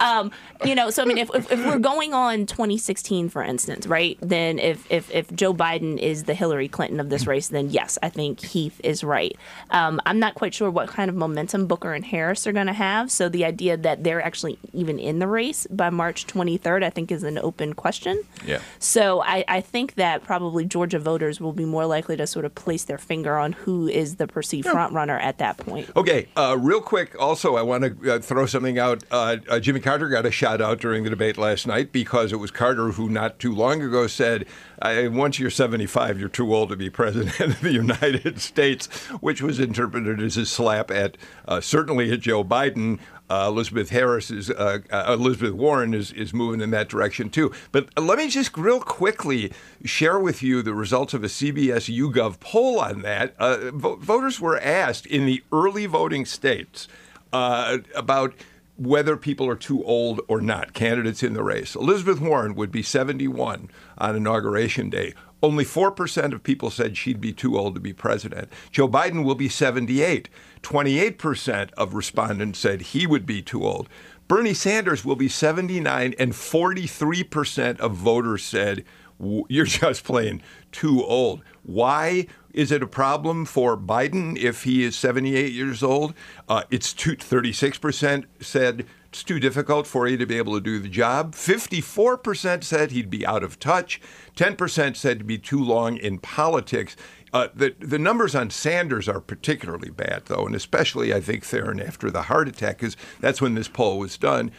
Um, 0.00 0.30
you 0.64 0.74
know, 0.74 0.90
so 0.90 1.02
I 1.02 1.06
mean, 1.06 1.18
if, 1.18 1.30
if, 1.34 1.50
if 1.50 1.64
we're 1.66 1.78
going 1.78 2.14
on 2.14 2.46
2016, 2.46 3.28
for 3.28 3.42
instance, 3.42 3.86
right? 3.86 4.18
Then 4.20 4.58
if, 4.58 4.86
if 4.90 5.10
if 5.10 5.34
Joe 5.34 5.54
Biden 5.54 5.98
is 5.98 6.24
the 6.24 6.34
Hillary 6.34 6.68
Clinton 6.68 7.00
of 7.00 7.10
this 7.10 7.26
race, 7.26 7.48
then 7.48 7.70
yes, 7.70 7.98
I 8.02 8.08
think 8.08 8.40
Heath 8.40 8.80
is 8.84 9.02
right. 9.02 9.36
Um, 9.70 10.00
I'm 10.06 10.18
not 10.18 10.34
quite 10.34 10.54
sure 10.54 10.70
what 10.70 10.88
kind 10.88 11.08
of 11.08 11.16
momentum 11.16 11.66
Booker 11.66 11.94
and 11.94 12.04
Harris 12.04 12.46
are 12.46 12.52
going 12.52 12.66
to 12.66 12.72
have. 12.72 13.10
So 13.10 13.28
the 13.28 13.44
idea 13.44 13.76
that 13.76 14.04
they're 14.04 14.22
actually 14.22 14.58
even 14.72 14.98
in 14.98 15.18
the 15.18 15.26
race 15.26 15.66
by 15.70 15.90
March 15.90 16.26
23rd, 16.26 16.84
I 16.84 16.90
think, 16.90 17.10
is 17.10 17.22
an 17.22 17.38
open 17.38 17.72
question. 17.72 18.22
Yeah. 18.44 18.60
So 18.78 19.22
I, 19.22 19.44
I 19.48 19.60
think 19.60 19.94
that 19.94 20.22
probably 20.24 20.64
Georgia 20.64 20.98
voters 20.98 21.40
will 21.40 21.52
be 21.52 21.64
more 21.64 21.86
likely 21.86 22.16
to 22.16 22.26
sort 22.26 22.44
of 22.44 22.54
place 22.54 22.84
their 22.84 22.98
finger 22.98 23.36
on 23.36 23.52
who 23.52 23.88
is 23.88 24.16
the 24.18 24.26
perceived 24.26 24.68
front 24.68 24.92
runner 24.92 25.18
at 25.18 25.38
that 25.38 25.56
point. 25.56 25.88
Okay, 25.96 26.28
uh, 26.36 26.56
real 26.58 26.80
quick. 26.80 27.14
Also, 27.20 27.56
I 27.56 27.62
want 27.62 27.84
to 27.84 28.14
uh, 28.14 28.18
throw 28.18 28.46
something 28.46 28.78
out. 28.78 29.02
Uh, 29.10 29.38
uh, 29.48 29.60
Jimmy 29.60 29.80
Carter 29.80 30.08
got 30.08 30.26
a 30.26 30.30
shout 30.30 30.60
out 30.60 30.80
during 30.80 31.04
the 31.04 31.10
debate 31.10 31.38
last 31.38 31.66
night 31.66 31.92
because 31.92 32.32
it 32.32 32.36
was 32.36 32.50
Carter 32.50 32.90
who, 32.92 33.08
not 33.08 33.38
too 33.38 33.54
long 33.54 33.82
ago, 33.82 34.06
said, 34.06 34.46
I, 34.80 35.08
"Once 35.08 35.38
you're 35.38 35.50
75, 35.50 36.20
you're 36.20 36.28
too 36.28 36.54
old 36.54 36.68
to 36.70 36.76
be 36.76 36.90
president 36.90 37.40
of 37.54 37.60
the 37.60 37.72
United 37.72 38.40
States," 38.40 38.86
which 39.20 39.40
was 39.40 39.58
interpreted 39.58 40.20
as 40.20 40.36
a 40.36 40.46
slap 40.46 40.90
at 40.90 41.16
uh, 41.46 41.60
certainly 41.60 42.12
at 42.12 42.20
Joe 42.20 42.44
Biden. 42.44 42.98
Uh, 43.30 43.46
Elizabeth 43.48 43.90
Harris 43.90 44.30
is 44.30 44.50
uh, 44.50 44.78
uh, 44.90 45.16
Elizabeth 45.18 45.52
Warren 45.52 45.94
is, 45.94 46.12
is 46.12 46.32
moving 46.32 46.60
in 46.60 46.70
that 46.70 46.88
direction 46.88 47.28
too. 47.30 47.52
But 47.72 47.88
let 47.98 48.18
me 48.18 48.28
just 48.28 48.56
real 48.56 48.80
quickly 48.80 49.52
share 49.84 50.18
with 50.18 50.42
you 50.42 50.62
the 50.62 50.74
results 50.74 51.14
of 51.14 51.22
a 51.22 51.28
CBS 51.28 51.94
YouGov 51.94 52.40
poll 52.40 52.80
on 52.80 53.02
that. 53.02 53.34
Uh, 53.38 53.70
vo- 53.72 53.96
voters 53.96 54.40
were 54.40 54.58
asked 54.60 55.06
in 55.06 55.26
the 55.26 55.42
early 55.52 55.86
voting 55.86 56.24
states 56.24 56.88
uh, 57.32 57.78
about 57.94 58.34
whether 58.78 59.16
people 59.16 59.48
are 59.48 59.56
too 59.56 59.82
old 59.84 60.20
or 60.28 60.40
not, 60.40 60.72
candidates 60.72 61.22
in 61.22 61.34
the 61.34 61.42
race. 61.42 61.74
Elizabeth 61.74 62.20
Warren 62.20 62.54
would 62.54 62.70
be 62.70 62.82
71 62.82 63.68
on 63.98 64.16
Inauguration 64.16 64.88
Day. 64.88 65.14
Only 65.42 65.64
4% 65.64 66.32
of 66.32 66.42
people 66.42 66.70
said 66.70 66.96
she'd 66.96 67.20
be 67.20 67.32
too 67.32 67.56
old 67.56 67.74
to 67.74 67.80
be 67.80 67.92
president. 67.92 68.48
Joe 68.72 68.88
Biden 68.88 69.24
will 69.24 69.36
be 69.36 69.48
78. 69.48 70.28
28% 70.62 71.72
of 71.74 71.94
respondents 71.94 72.58
said 72.58 72.80
he 72.80 73.06
would 73.06 73.24
be 73.24 73.40
too 73.40 73.64
old. 73.64 73.88
Bernie 74.26 74.54
Sanders 74.54 75.04
will 75.04 75.16
be 75.16 75.28
79, 75.28 76.14
and 76.18 76.32
43% 76.32 77.80
of 77.80 77.92
voters 77.92 78.44
said, 78.44 78.84
You're 79.20 79.64
just 79.64 80.04
plain 80.04 80.42
too 80.72 81.04
old. 81.04 81.42
Why 81.62 82.26
is 82.52 82.72
it 82.72 82.82
a 82.82 82.86
problem 82.88 83.44
for 83.44 83.76
Biden 83.76 84.36
if 84.36 84.64
he 84.64 84.82
is 84.82 84.96
78 84.96 85.52
years 85.52 85.82
old? 85.82 86.14
Uh, 86.48 86.64
it's 86.70 86.92
two, 86.92 87.16
36% 87.16 88.24
said 88.40 88.84
it's 89.10 89.22
too 89.22 89.40
difficult 89.40 89.86
for 89.86 90.06
you 90.06 90.18
to 90.18 90.26
be 90.26 90.36
able 90.36 90.54
to 90.54 90.60
do 90.60 90.78
the 90.78 90.88
job. 90.88 91.34
54% 91.34 92.62
said 92.62 92.90
he'd 92.90 93.08
be 93.08 93.26
out 93.26 93.42
of 93.42 93.58
touch. 93.58 94.00
10% 94.36 94.96
said 94.96 95.18
to 95.18 95.24
be 95.24 95.38
too 95.38 95.62
long 95.62 95.96
in 95.96 96.18
politics. 96.18 96.94
Uh, 97.32 97.48
the, 97.54 97.74
the 97.78 97.98
numbers 97.98 98.34
on 98.34 98.50
Sanders 98.50 99.08
are 99.08 99.20
particularly 99.20 99.90
bad, 99.90 100.26
though, 100.26 100.46
and 100.46 100.54
especially, 100.54 101.14
I 101.14 101.20
think, 101.20 101.44
Tharon, 101.44 101.86
after 101.86 102.10
the 102.10 102.22
heart 102.22 102.48
attack, 102.48 102.78
because 102.78 102.96
that's 103.20 103.40
when 103.40 103.54
this 103.54 103.68
poll 103.68 103.98
was 103.98 104.18
done. 104.18 104.50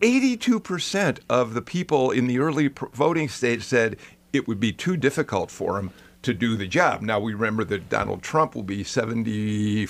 82% 0.00 1.20
of 1.30 1.54
the 1.54 1.62
people 1.62 2.10
in 2.10 2.26
the 2.26 2.40
early 2.40 2.68
voting 2.92 3.28
state 3.28 3.62
said 3.62 3.96
it 4.32 4.48
would 4.48 4.60
be 4.60 4.72
too 4.72 4.96
difficult 4.96 5.50
for 5.50 5.78
him 5.78 5.92
to 6.22 6.34
do 6.34 6.56
the 6.56 6.66
job. 6.66 7.02
Now, 7.02 7.20
we 7.20 7.34
remember 7.34 7.64
that 7.64 7.88
Donald 7.88 8.22
Trump 8.22 8.54
will 8.54 8.62
be 8.62 8.84
74, 8.84 9.88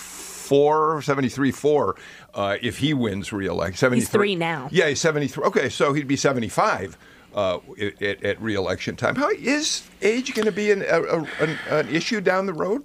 73, 1.02 1.50
4 1.50 1.96
uh, 2.34 2.56
if 2.60 2.78
he 2.78 2.94
wins 2.94 3.32
re-election. 3.32 3.76
73. 3.76 4.06
three 4.10 4.34
now. 4.36 4.68
Yeah, 4.72 4.88
he's 4.88 5.00
73. 5.00 5.44
Okay, 5.44 5.68
so 5.68 5.92
he'd 5.92 6.08
be 6.08 6.16
75 6.16 6.96
uh, 7.34 7.58
at, 7.80 8.02
at, 8.02 8.24
at 8.24 8.40
re-election 8.42 8.96
time. 8.96 9.16
How 9.16 9.30
is 9.30 9.82
age 10.02 10.34
going 10.34 10.46
to 10.46 10.52
be 10.52 10.70
an, 10.70 10.82
a, 10.82 11.02
a, 11.02 11.18
an, 11.40 11.58
an 11.70 11.88
issue 11.88 12.20
down 12.20 12.46
the 12.46 12.54
road? 12.54 12.84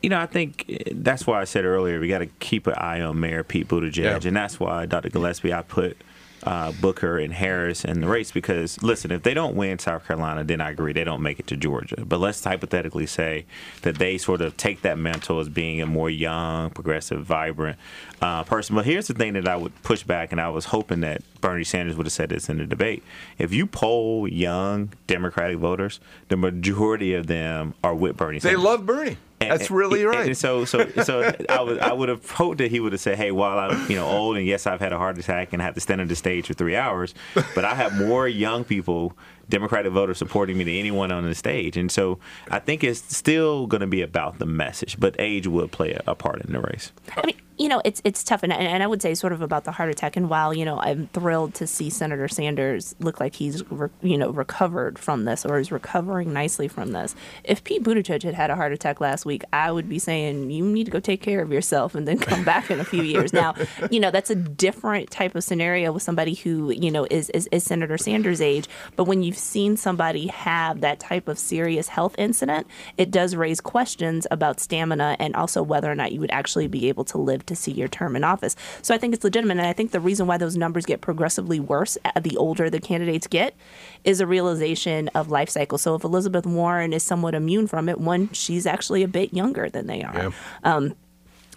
you 0.00 0.08
know, 0.10 0.20
I 0.20 0.26
think 0.26 0.64
eh, 0.68 0.78
that's 0.92 1.26
why 1.26 1.40
I 1.40 1.44
said 1.44 1.64
earlier 1.64 1.98
we 1.98 2.06
got 2.08 2.18
to 2.18 2.26
keep 2.38 2.68
an 2.68 2.74
eye 2.74 3.00
on 3.00 3.18
Mayor 3.18 3.42
Pete 3.42 3.66
Buttigieg, 3.66 3.96
Yeah. 4.04 4.20
and 4.22 4.36
that's 4.36 4.60
why 4.60 4.86
Dr. 4.86 5.08
Gillespie 5.08 5.52
I 5.52 5.62
put 5.62 5.96
uh, 6.44 6.72
Booker 6.72 7.18
and 7.18 7.32
Harris 7.32 7.84
in 7.84 8.00
the 8.00 8.06
race 8.08 8.30
because 8.32 8.80
listen, 8.82 9.10
if 9.10 9.22
they 9.22 9.34
don't 9.34 9.56
win 9.56 9.78
South 9.78 10.06
Carolina, 10.06 10.44
then 10.44 10.60
I 10.60 10.70
agree 10.70 10.92
they 10.92 11.04
don't 11.04 11.22
make 11.22 11.40
it 11.40 11.46
to 11.48 11.56
Georgia. 11.56 12.04
But 12.04 12.20
let's 12.20 12.42
hypothetically 12.44 13.06
say 13.06 13.44
that 13.82 13.96
they 13.98 14.18
sort 14.18 14.40
of 14.40 14.56
take 14.56 14.82
that 14.82 14.98
mantle 14.98 15.40
as 15.40 15.48
being 15.48 15.80
a 15.80 15.86
more 15.86 16.08
young, 16.10 16.70
progressive, 16.70 17.24
vibrant 17.24 17.78
uh, 18.22 18.44
person. 18.44 18.76
But 18.76 18.84
here's 18.84 19.08
the 19.08 19.14
thing 19.14 19.32
that 19.34 19.48
I 19.48 19.56
would 19.56 19.82
push 19.82 20.02
back, 20.04 20.32
and 20.32 20.40
I 20.40 20.48
was 20.48 20.66
hoping 20.66 21.00
that 21.00 21.22
Bernie 21.40 21.64
Sanders 21.64 21.96
would 21.96 22.06
have 22.06 22.12
said 22.12 22.28
this 22.30 22.48
in 22.48 22.58
the 22.58 22.66
debate. 22.66 23.02
If 23.38 23.52
you 23.52 23.66
poll 23.66 24.28
young 24.28 24.92
Democratic 25.06 25.58
voters, 25.58 26.00
the 26.28 26.36
majority 26.36 27.14
of 27.14 27.26
them 27.26 27.74
are 27.82 27.94
with 27.94 28.16
Bernie 28.16 28.38
They 28.38 28.50
Sanders. 28.50 28.62
love 28.64 28.86
Bernie. 28.86 29.16
And- 29.40 29.50
That's 29.52 29.70
really 29.70 30.02
and- 30.02 30.10
right. 30.10 30.26
And 30.26 30.36
so, 30.36 30.64
so, 30.64 30.88
so 31.04 31.32
I 31.48 31.60
would, 31.62 31.78
I 31.78 31.92
would 31.92 32.08
have 32.08 32.28
hoped 32.30 32.58
that 32.58 32.70
he 32.70 32.80
would 32.80 32.92
have 32.92 33.00
said, 33.00 33.16
"Hey, 33.16 33.30
while 33.30 33.58
I'm, 33.58 33.88
you 33.90 33.96
know, 33.96 34.06
old 34.06 34.36
and 34.36 34.44
yes, 34.44 34.66
I've 34.66 34.80
had 34.80 34.92
a 34.92 34.98
heart 34.98 35.16
attack 35.18 35.52
and 35.52 35.62
I 35.62 35.64
have 35.64 35.74
to 35.74 35.80
stand 35.80 36.00
on 36.00 36.08
the 36.08 36.16
stage 36.16 36.46
for 36.48 36.54
three 36.54 36.74
hours, 36.76 37.14
but 37.54 37.64
I 37.64 37.74
have 37.76 37.94
more 37.96 38.26
young 38.26 38.64
people, 38.64 39.16
Democratic 39.48 39.92
voters, 39.92 40.18
supporting 40.18 40.58
me 40.58 40.64
to 40.64 40.78
anyone 40.78 41.12
on 41.12 41.24
the 41.24 41.34
stage." 41.34 41.76
And 41.76 41.90
so, 41.90 42.18
I 42.50 42.58
think 42.58 42.84
it's 42.84 43.16
still 43.16 43.66
going 43.66 43.80
to 43.80 43.86
be 43.86 44.02
about 44.02 44.38
the 44.38 44.46
message, 44.46 44.98
but 44.98 45.16
age 45.18 45.46
will 45.46 45.68
play 45.68 45.92
a, 45.92 46.02
a 46.08 46.14
part 46.14 46.40
in 46.42 46.52
the 46.52 46.60
race. 46.60 46.92
I 47.16 47.26
mean, 47.26 47.36
you 47.58 47.68
know, 47.68 47.82
it's 47.84 48.00
it's 48.04 48.22
tough, 48.22 48.44
and, 48.44 48.52
and 48.52 48.82
I 48.82 48.86
would 48.86 49.02
say 49.02 49.14
sort 49.14 49.32
of 49.32 49.42
about 49.42 49.64
the 49.64 49.72
heart 49.72 49.90
attack. 49.90 50.16
And 50.16 50.30
while 50.30 50.54
you 50.54 50.64
know, 50.64 50.78
I'm 50.78 51.08
thrilled 51.08 51.54
to 51.54 51.66
see 51.66 51.90
Senator 51.90 52.28
Sanders 52.28 52.94
look 53.00 53.18
like 53.18 53.34
he's 53.34 53.68
re, 53.70 53.88
you 54.00 54.16
know 54.16 54.30
recovered 54.30 54.98
from 54.98 55.24
this 55.24 55.44
or 55.44 55.58
is 55.58 55.72
recovering 55.72 56.32
nicely 56.32 56.68
from 56.68 56.92
this. 56.92 57.16
If 57.42 57.64
Pete 57.64 57.82
Buttigieg 57.82 58.22
had 58.22 58.34
had 58.34 58.50
a 58.50 58.56
heart 58.56 58.72
attack 58.72 59.00
last 59.00 59.26
week, 59.26 59.42
I 59.52 59.72
would 59.72 59.88
be 59.88 59.98
saying 59.98 60.50
you 60.50 60.64
need 60.64 60.84
to 60.84 60.90
go 60.92 61.00
take 61.00 61.20
care 61.20 61.42
of 61.42 61.52
yourself 61.52 61.96
and 61.96 62.06
then 62.06 62.18
come 62.18 62.44
back 62.44 62.70
in 62.70 62.78
a 62.78 62.84
few 62.84 63.02
years. 63.02 63.32
Now, 63.32 63.54
you 63.90 63.98
know, 63.98 64.12
that's 64.12 64.30
a 64.30 64.36
different 64.36 65.10
type 65.10 65.34
of 65.34 65.42
scenario 65.42 65.90
with 65.90 66.04
somebody 66.04 66.34
who 66.34 66.70
you 66.70 66.92
know 66.92 67.08
is 67.10 67.28
is, 67.30 67.48
is 67.50 67.64
Senator 67.64 67.98
Sanders' 67.98 68.40
age. 68.40 68.68
But 68.94 69.04
when 69.04 69.24
you've 69.38 69.44
seen 69.44 69.76
somebody 69.76 70.26
have 70.26 70.80
that 70.80 70.98
type 70.98 71.28
of 71.28 71.38
serious 71.38 71.88
health 71.88 72.14
incident, 72.18 72.66
it 72.96 73.08
does 73.10 73.36
raise 73.36 73.60
questions 73.60 74.26
about 74.32 74.58
stamina 74.58 75.16
and 75.20 75.36
also 75.36 75.62
whether 75.62 75.90
or 75.90 75.94
not 75.94 76.10
you 76.10 76.18
would 76.18 76.30
actually 76.32 76.66
be 76.66 76.88
able 76.88 77.04
to 77.04 77.18
live 77.18 77.46
to 77.46 77.54
see 77.54 77.70
your 77.70 77.86
term 77.86 78.16
in 78.16 78.24
office. 78.24 78.56
So 78.82 78.94
I 78.94 78.98
think 78.98 79.14
it's 79.14 79.22
legitimate. 79.22 79.58
And 79.58 79.66
I 79.66 79.72
think 79.72 79.92
the 79.92 80.00
reason 80.00 80.26
why 80.26 80.38
those 80.38 80.56
numbers 80.56 80.84
get 80.84 81.00
progressively 81.00 81.60
worse 81.60 81.96
uh, 82.04 82.18
the 82.20 82.36
older 82.36 82.68
the 82.68 82.80
candidates 82.80 83.28
get 83.28 83.54
is 84.02 84.20
a 84.20 84.26
realization 84.26 85.06
of 85.14 85.30
life 85.30 85.48
cycle. 85.48 85.78
So 85.78 85.94
if 85.94 86.02
Elizabeth 86.02 86.44
Warren 86.44 86.92
is 86.92 87.04
somewhat 87.04 87.34
immune 87.34 87.68
from 87.68 87.88
it, 87.88 88.00
one, 88.00 88.30
she's 88.32 88.66
actually 88.66 89.04
a 89.04 89.08
bit 89.08 89.32
younger 89.32 89.70
than 89.70 89.86
they 89.86 90.02
are. 90.02 90.32
Um, 90.64 90.94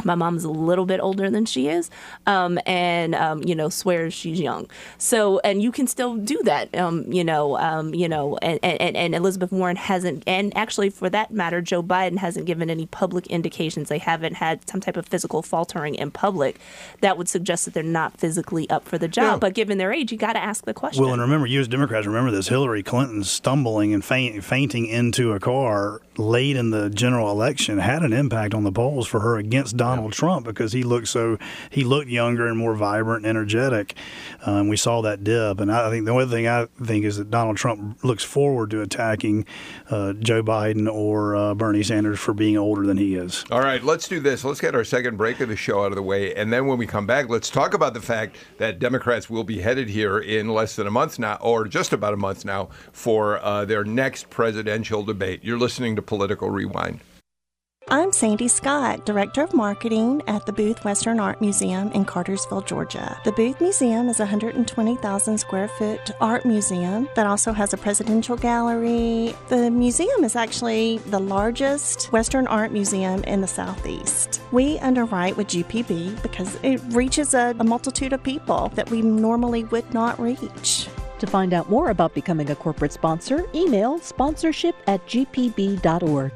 my 0.04 0.16
mom's 0.16 0.44
a 0.44 0.50
little 0.50 0.86
bit 0.86 1.00
older 1.00 1.30
than 1.30 1.46
she 1.46 1.68
is, 1.68 1.90
um, 2.26 2.60
and 2.66 3.16
um, 3.16 3.44
you 3.44 3.56
know 3.56 3.70
swears 3.70 4.14
she's 4.14 4.40
young. 4.40 4.70
So, 4.98 5.40
and 5.40 5.62
you 5.62 5.72
can 5.72 5.88
still 5.88 6.16
do 6.16 6.42
that, 6.44 6.74
um, 6.76 7.12
you 7.12 7.24
know, 7.24 7.58
um, 7.58 7.94
you 7.94 8.08
know, 8.08 8.38
and, 8.42 8.60
and, 8.64 8.96
and 8.96 9.16
Elizabeth 9.16 9.52
Warren 9.52 9.76
hasn't, 9.76 10.24
and 10.28 10.56
actually 10.56 10.90
for 10.90 11.10
that 11.10 11.32
matter, 11.32 11.62
Joe 11.62 11.84
Biden 11.84 12.18
hasn't 12.18 12.46
given 12.46 12.70
any 12.70 12.86
public 12.86 13.28
indications. 13.28 13.90
They 13.90 13.98
haven't 13.98 14.36
had 14.36 14.68
some 14.70 14.82
type 14.82 14.98
of 14.98 15.06
physical 15.06 15.42
faltering 15.42 15.96
in 15.96 16.12
public 16.12 16.60
that 17.02 17.18
would 17.18 17.30
suggest 17.30 17.66
that 17.66 17.74
they're 17.74 17.84
not 17.84 18.18
physically 18.18 18.70
up 18.70 18.86
for 18.86 18.98
the 18.98 19.08
job. 19.08 19.36
Yeah. 19.36 19.38
But 19.38 19.54
given 19.54 19.78
their 19.78 19.94
age, 19.94 20.12
you 20.12 20.18
got 20.18 20.34
to 20.34 20.44
ask 20.44 20.66
the 20.66 20.74
question. 20.74 21.04
Well, 21.04 21.14
and 21.14 21.22
remember, 21.22 21.48
you 21.48 21.60
as 21.60 21.68
Democrats 21.68 22.08
remember 22.08 22.32
this: 22.32 22.48
Hillary 22.48 22.84
Clinton 22.84 23.24
stumbling 23.24 23.94
and 23.94 24.04
faint, 24.04 24.44
fainting 24.44 24.86
into 24.88 25.34
a 25.34 25.40
car 25.40 26.02
late 26.18 26.56
in 26.56 26.72
the 26.72 26.90
general 26.90 27.32
election 27.32 27.78
had 27.78 28.04
an 28.04 28.14
impact 28.14 28.54
on 28.54 28.64
the 28.64 28.72
polls 28.72 29.08
for 29.08 29.22
her 29.22 29.38
against 29.38 29.78
Donald 29.78 29.91
Trump 30.12 30.46
because 30.46 30.74
he 30.74 30.84
looked 30.84 31.08
so 31.08 31.38
he 31.70 31.84
looked 31.84 32.10
younger 32.10 32.48
and 32.48 32.58
more 32.58 32.76
vibrant 32.76 33.26
and 33.26 33.30
energetic. 33.30 33.96
Um, 34.46 34.68
we 34.68 34.78
saw 34.78 35.02
that 35.02 35.24
dip, 35.24 35.60
and 35.60 35.72
I 35.72 35.90
think 35.90 36.06
the 36.06 36.12
only 36.12 36.26
thing 36.26 36.48
I 36.48 36.68
think 36.84 37.06
is 37.06 37.18
that 37.18 37.30
Donald 37.30 37.58
Trump 37.58 38.04
looks 38.04 38.24
forward 38.24 38.72
to 38.72 38.82
attacking 38.82 39.46
uh, 39.90 40.14
Joe 40.14 40.44
Biden 40.44 40.92
or 40.92 41.36
uh, 41.36 41.54
Bernie 41.54 41.84
Sanders 41.84 42.20
for 42.20 42.34
being 42.34 42.58
older 42.58 42.86
than 42.86 42.98
he 42.98 43.16
is. 43.16 43.44
All 43.52 43.62
right, 43.62 43.84
let's 43.84 44.08
do 44.08 44.20
this. 44.20 44.44
Let's 44.44 44.62
get 44.62 44.76
our 44.76 44.84
second 44.84 45.18
break 45.18 45.40
of 45.40 45.50
the 45.50 45.56
show 45.56 45.84
out 45.84 45.92
of 45.92 45.96
the 45.96 46.02
way. 46.02 46.34
And 46.34 46.52
then 46.52 46.68
when 46.68 46.78
we 46.78 46.88
come 46.88 47.06
back, 47.06 47.30
let's 47.30 47.50
talk 47.50 47.74
about 47.74 47.94
the 47.94 48.02
fact 48.02 48.38
that 48.58 48.80
Democrats 48.80 49.30
will 49.30 49.44
be 49.44 49.60
headed 49.60 49.90
here 49.90 50.20
in 50.20 50.50
less 50.50 50.76
than 50.76 50.88
a 50.88 50.92
month 50.92 51.20
now, 51.20 51.38
or 51.42 51.68
just 51.68 51.94
about 51.94 52.14
a 52.14 52.18
month 52.18 52.46
now, 52.46 52.70
for 52.92 53.40
uh, 53.40 53.66
their 53.66 53.84
next 53.84 54.30
presidential 54.30 55.04
debate. 55.04 55.44
You're 55.44 55.60
listening 55.60 55.96
to 55.96 56.02
Political 56.02 56.50
Rewind. 56.50 57.00
I'm 57.88 58.14
Sandy 58.14 58.48
Scott, 58.48 59.06
Director 59.06 59.42
of 59.42 59.54
Marketing 59.54 60.22
at 60.28 60.46
the 60.46 60.54
Booth 60.54 60.86
Western 60.86 61.20
Art 61.20 61.42
Museum 61.42 61.92
in 61.94 62.06
Cartersville, 62.06 62.62
Georgia. 62.62 63.20
The 63.26 63.32
Booth 63.32 63.60
Museum 63.60 64.08
is 64.08 64.20
a 64.20 64.24
120,000 64.24 65.38
square 65.38 65.68
foot 65.68 66.12
art 66.22 66.46
museum 66.46 67.10
that 67.16 67.26
also 67.26 67.52
has 67.52 67.74
a 67.74 67.78
presidential 67.78 68.38
gallery. 68.38 69.36
The 69.50 69.72
museum 69.72 70.24
is 70.24 70.36
actually 70.36 71.00
the 71.08 71.20
largest 71.20 72.06
Western 72.14 72.46
art 72.48 72.72
museum 72.72 73.24
in 73.24 73.42
the 73.42 73.48
Southeast. 73.48 74.42
We 74.52 74.78
underwrite 74.80 75.36
with 75.36 75.48
GPB 75.48 76.22
because 76.22 76.60
it 76.64 76.82
reaches 76.90 77.34
a, 77.34 77.56
a 77.60 77.64
multitude 77.64 78.14
of 78.14 78.24
people 78.24 78.70
that 78.76 78.90
we 78.92 79.02
normally 79.02 79.64
would 79.66 79.92
not 79.92 80.20
reach. 80.20 80.88
To 81.20 81.28
find 81.28 81.54
out 81.54 81.70
more 81.70 81.90
about 81.90 82.14
becoming 82.14 82.52
a 82.52 82.56
corporate 82.56 82.94
sponsor, 82.94 83.44
email 83.54 84.00
sponsorship 84.00 84.76
at 84.88 85.06
gpb.org. 85.08 86.32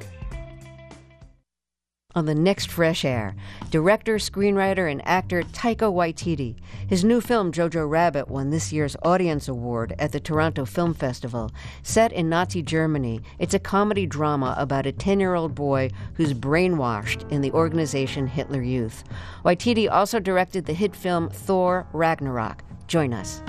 on 2.16 2.26
the 2.26 2.34
next 2.34 2.72
Fresh 2.72 3.04
Air. 3.04 3.36
Director, 3.70 4.16
screenwriter, 4.16 4.90
and 4.90 5.06
actor 5.06 5.44
Taika 5.44 5.92
Waititi. 5.92 6.56
His 6.88 7.04
new 7.04 7.20
film, 7.20 7.52
Jojo 7.52 7.88
Rabbit, 7.88 8.30
won 8.30 8.50
this 8.50 8.72
year's 8.72 8.96
Audience 9.04 9.48
Award 9.48 9.94
at 10.00 10.14
the 10.14 10.20
Toronto 10.20 10.66
Film 10.66 10.94
Festival. 10.94 11.52
Set 11.84 12.14
in 12.14 12.30
Nazi 12.30 12.62
Germany, 12.62 13.22
it's 13.38 13.54
a 13.54 13.60
comedy 13.60 14.06
drama 14.06 14.56
about 14.58 14.86
a 14.86 14.92
10 14.92 15.20
year 15.20 15.36
old 15.36 15.54
boy 15.54 15.90
who's 16.14 16.34
brainwashed 16.34 17.30
in 17.32 17.42
the 17.42 17.52
organization 17.52 18.28
Hitler 18.28 18.62
Youth. 18.62 19.04
Waititi 19.44 19.92
also 19.92 20.20
directed 20.20 20.66
the 20.66 20.74
hit 20.74 20.96
film 20.96 21.30
Thor 21.30 21.86
Ragnarok. 21.94 22.64
Join 22.88 23.14
us. 23.14 23.42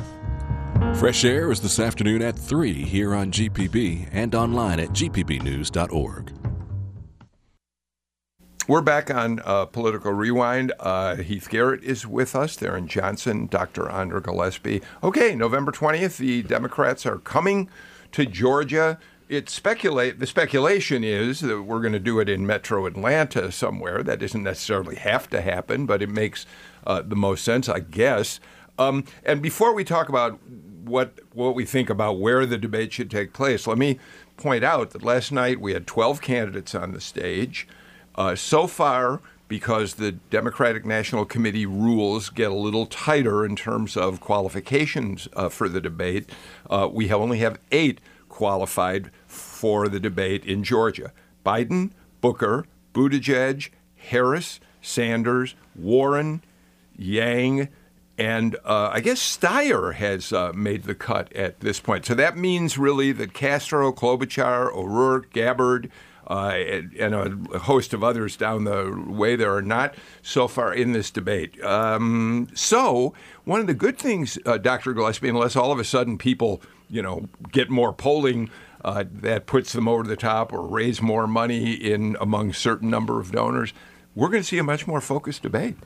Fresh 0.94 1.24
Air 1.24 1.50
is 1.50 1.60
this 1.60 1.78
afternoon 1.78 2.22
at 2.22 2.38
3 2.38 2.72
here 2.72 3.14
on 3.14 3.30
GPB 3.30 4.08
and 4.12 4.34
online 4.34 4.80
at 4.80 4.90
gpbnews.org. 4.90 6.45
We're 8.68 8.80
back 8.80 9.12
on 9.12 9.40
uh, 9.44 9.66
Political 9.66 10.10
Rewind. 10.14 10.72
Uh, 10.80 11.14
Heath 11.14 11.48
Garrett 11.48 11.84
is 11.84 12.04
with 12.04 12.34
us. 12.34 12.56
Tharon 12.56 12.88
Johnson, 12.88 13.46
Dr. 13.46 13.88
Andra 13.88 14.20
Gillespie. 14.20 14.82
Okay, 15.04 15.36
November 15.36 15.70
20th, 15.70 16.16
the 16.16 16.42
Democrats 16.42 17.06
are 17.06 17.18
coming 17.18 17.68
to 18.10 18.26
Georgia. 18.26 18.98
It 19.28 19.48
speculate 19.48 20.18
the 20.18 20.26
speculation 20.26 21.04
is 21.04 21.42
that 21.42 21.62
we're 21.62 21.78
going 21.78 21.92
to 21.92 22.00
do 22.00 22.18
it 22.18 22.28
in 22.28 22.44
Metro 22.44 22.86
Atlanta 22.86 23.52
somewhere. 23.52 24.02
That 24.02 24.18
doesn't 24.18 24.42
necessarily 24.42 24.96
have 24.96 25.30
to 25.30 25.42
happen, 25.42 25.86
but 25.86 26.02
it 26.02 26.10
makes 26.10 26.44
uh, 26.84 27.02
the 27.02 27.14
most 27.14 27.44
sense, 27.44 27.68
I 27.68 27.78
guess. 27.78 28.40
Um, 28.80 29.04
and 29.24 29.40
before 29.40 29.74
we 29.74 29.84
talk 29.84 30.08
about 30.08 30.40
what 30.82 31.20
what 31.32 31.54
we 31.54 31.64
think 31.64 31.88
about 31.88 32.18
where 32.18 32.44
the 32.44 32.58
debate 32.58 32.92
should 32.92 33.12
take 33.12 33.32
place, 33.32 33.68
let 33.68 33.78
me 33.78 34.00
point 34.36 34.64
out 34.64 34.90
that 34.90 35.04
last 35.04 35.30
night 35.30 35.60
we 35.60 35.72
had 35.72 35.86
12 35.86 36.20
candidates 36.20 36.74
on 36.74 36.90
the 36.90 37.00
stage. 37.00 37.68
Uh, 38.16 38.34
so 38.34 38.66
far, 38.66 39.20
because 39.48 39.94
the 39.94 40.12
Democratic 40.12 40.84
National 40.84 41.24
Committee 41.24 41.66
rules 41.66 42.30
get 42.30 42.50
a 42.50 42.54
little 42.54 42.86
tighter 42.86 43.44
in 43.44 43.56
terms 43.56 43.96
of 43.96 44.20
qualifications 44.20 45.28
uh, 45.34 45.48
for 45.48 45.68
the 45.68 45.80
debate, 45.80 46.30
uh, 46.70 46.88
we 46.90 47.08
have 47.08 47.20
only 47.20 47.38
have 47.38 47.58
eight 47.70 48.00
qualified 48.28 49.10
for 49.26 49.88
the 49.88 50.00
debate 50.00 50.44
in 50.44 50.64
Georgia: 50.64 51.12
Biden, 51.44 51.90
Booker, 52.20 52.66
Buttigieg, 52.92 53.70
Harris, 53.96 54.60
Sanders, 54.80 55.54
Warren, 55.74 56.42
Yang. 56.96 57.68
And 58.18 58.56
uh, 58.64 58.88
I 58.92 59.00
guess 59.00 59.20
Steyer 59.20 59.92
has 59.92 60.32
uh, 60.32 60.50
made 60.54 60.84
the 60.84 60.94
cut 60.94 61.30
at 61.34 61.60
this 61.60 61.80
point. 61.80 62.06
So 62.06 62.14
that 62.14 62.34
means 62.34 62.78
really 62.78 63.12
that 63.12 63.34
Castro, 63.34 63.92
Klobuchar, 63.92 64.72
O'Rourke, 64.72 65.30
Gabbard, 65.34 65.90
and, 66.28 66.92
and 66.94 67.14
a 67.54 67.58
host 67.58 67.94
of 67.94 68.02
others 68.02 68.36
down 68.36 68.64
the 68.64 69.04
way 69.06 69.36
that 69.36 69.46
are 69.46 69.62
not 69.62 69.94
so 70.22 70.48
far 70.48 70.74
in 70.74 70.92
this 70.92 71.10
debate. 71.10 71.62
Um, 71.62 72.48
so 72.54 73.14
one 73.44 73.60
of 73.60 73.66
the 73.66 73.74
good 73.74 73.98
things, 73.98 74.38
uh, 74.44 74.58
Dr. 74.58 74.92
Gillespie, 74.92 75.28
unless 75.28 75.56
all 75.56 75.72
of 75.72 75.78
a 75.78 75.84
sudden 75.84 76.18
people, 76.18 76.60
you 76.88 77.02
know, 77.02 77.28
get 77.52 77.70
more 77.70 77.92
polling 77.92 78.50
uh, 78.84 79.04
that 79.10 79.46
puts 79.46 79.72
them 79.72 79.88
over 79.88 80.04
the 80.04 80.16
top 80.16 80.52
or 80.52 80.66
raise 80.66 81.02
more 81.02 81.26
money 81.26 81.72
in 81.72 82.16
among 82.20 82.52
certain 82.52 82.90
number 82.90 83.20
of 83.20 83.32
donors, 83.32 83.72
we're 84.14 84.28
going 84.28 84.42
to 84.42 84.48
see 84.48 84.58
a 84.58 84.64
much 84.64 84.86
more 84.86 85.00
focused 85.00 85.42
debate. 85.42 85.76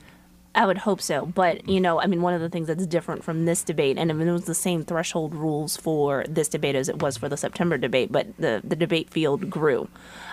I 0.53 0.65
would 0.65 0.79
hope 0.79 1.01
so. 1.01 1.25
But, 1.25 1.67
you 1.67 1.79
know, 1.79 2.01
I 2.01 2.07
mean, 2.07 2.21
one 2.21 2.33
of 2.33 2.41
the 2.41 2.49
things 2.49 2.67
that's 2.67 2.85
different 2.85 3.23
from 3.23 3.45
this 3.45 3.63
debate, 3.63 3.97
and 3.97 4.11
I 4.11 4.13
mean, 4.13 4.27
it 4.27 4.33
was 4.33 4.45
the 4.45 4.53
same 4.53 4.83
threshold 4.83 5.33
rules 5.33 5.77
for 5.77 6.25
this 6.27 6.49
debate 6.49 6.75
as 6.75 6.89
it 6.89 7.01
was 7.01 7.17
for 7.17 7.29
the 7.29 7.37
September 7.37 7.77
debate, 7.77 8.11
but 8.11 8.27
the, 8.37 8.61
the 8.63 8.75
debate 8.75 9.09
field 9.09 9.49
grew. 9.49 9.87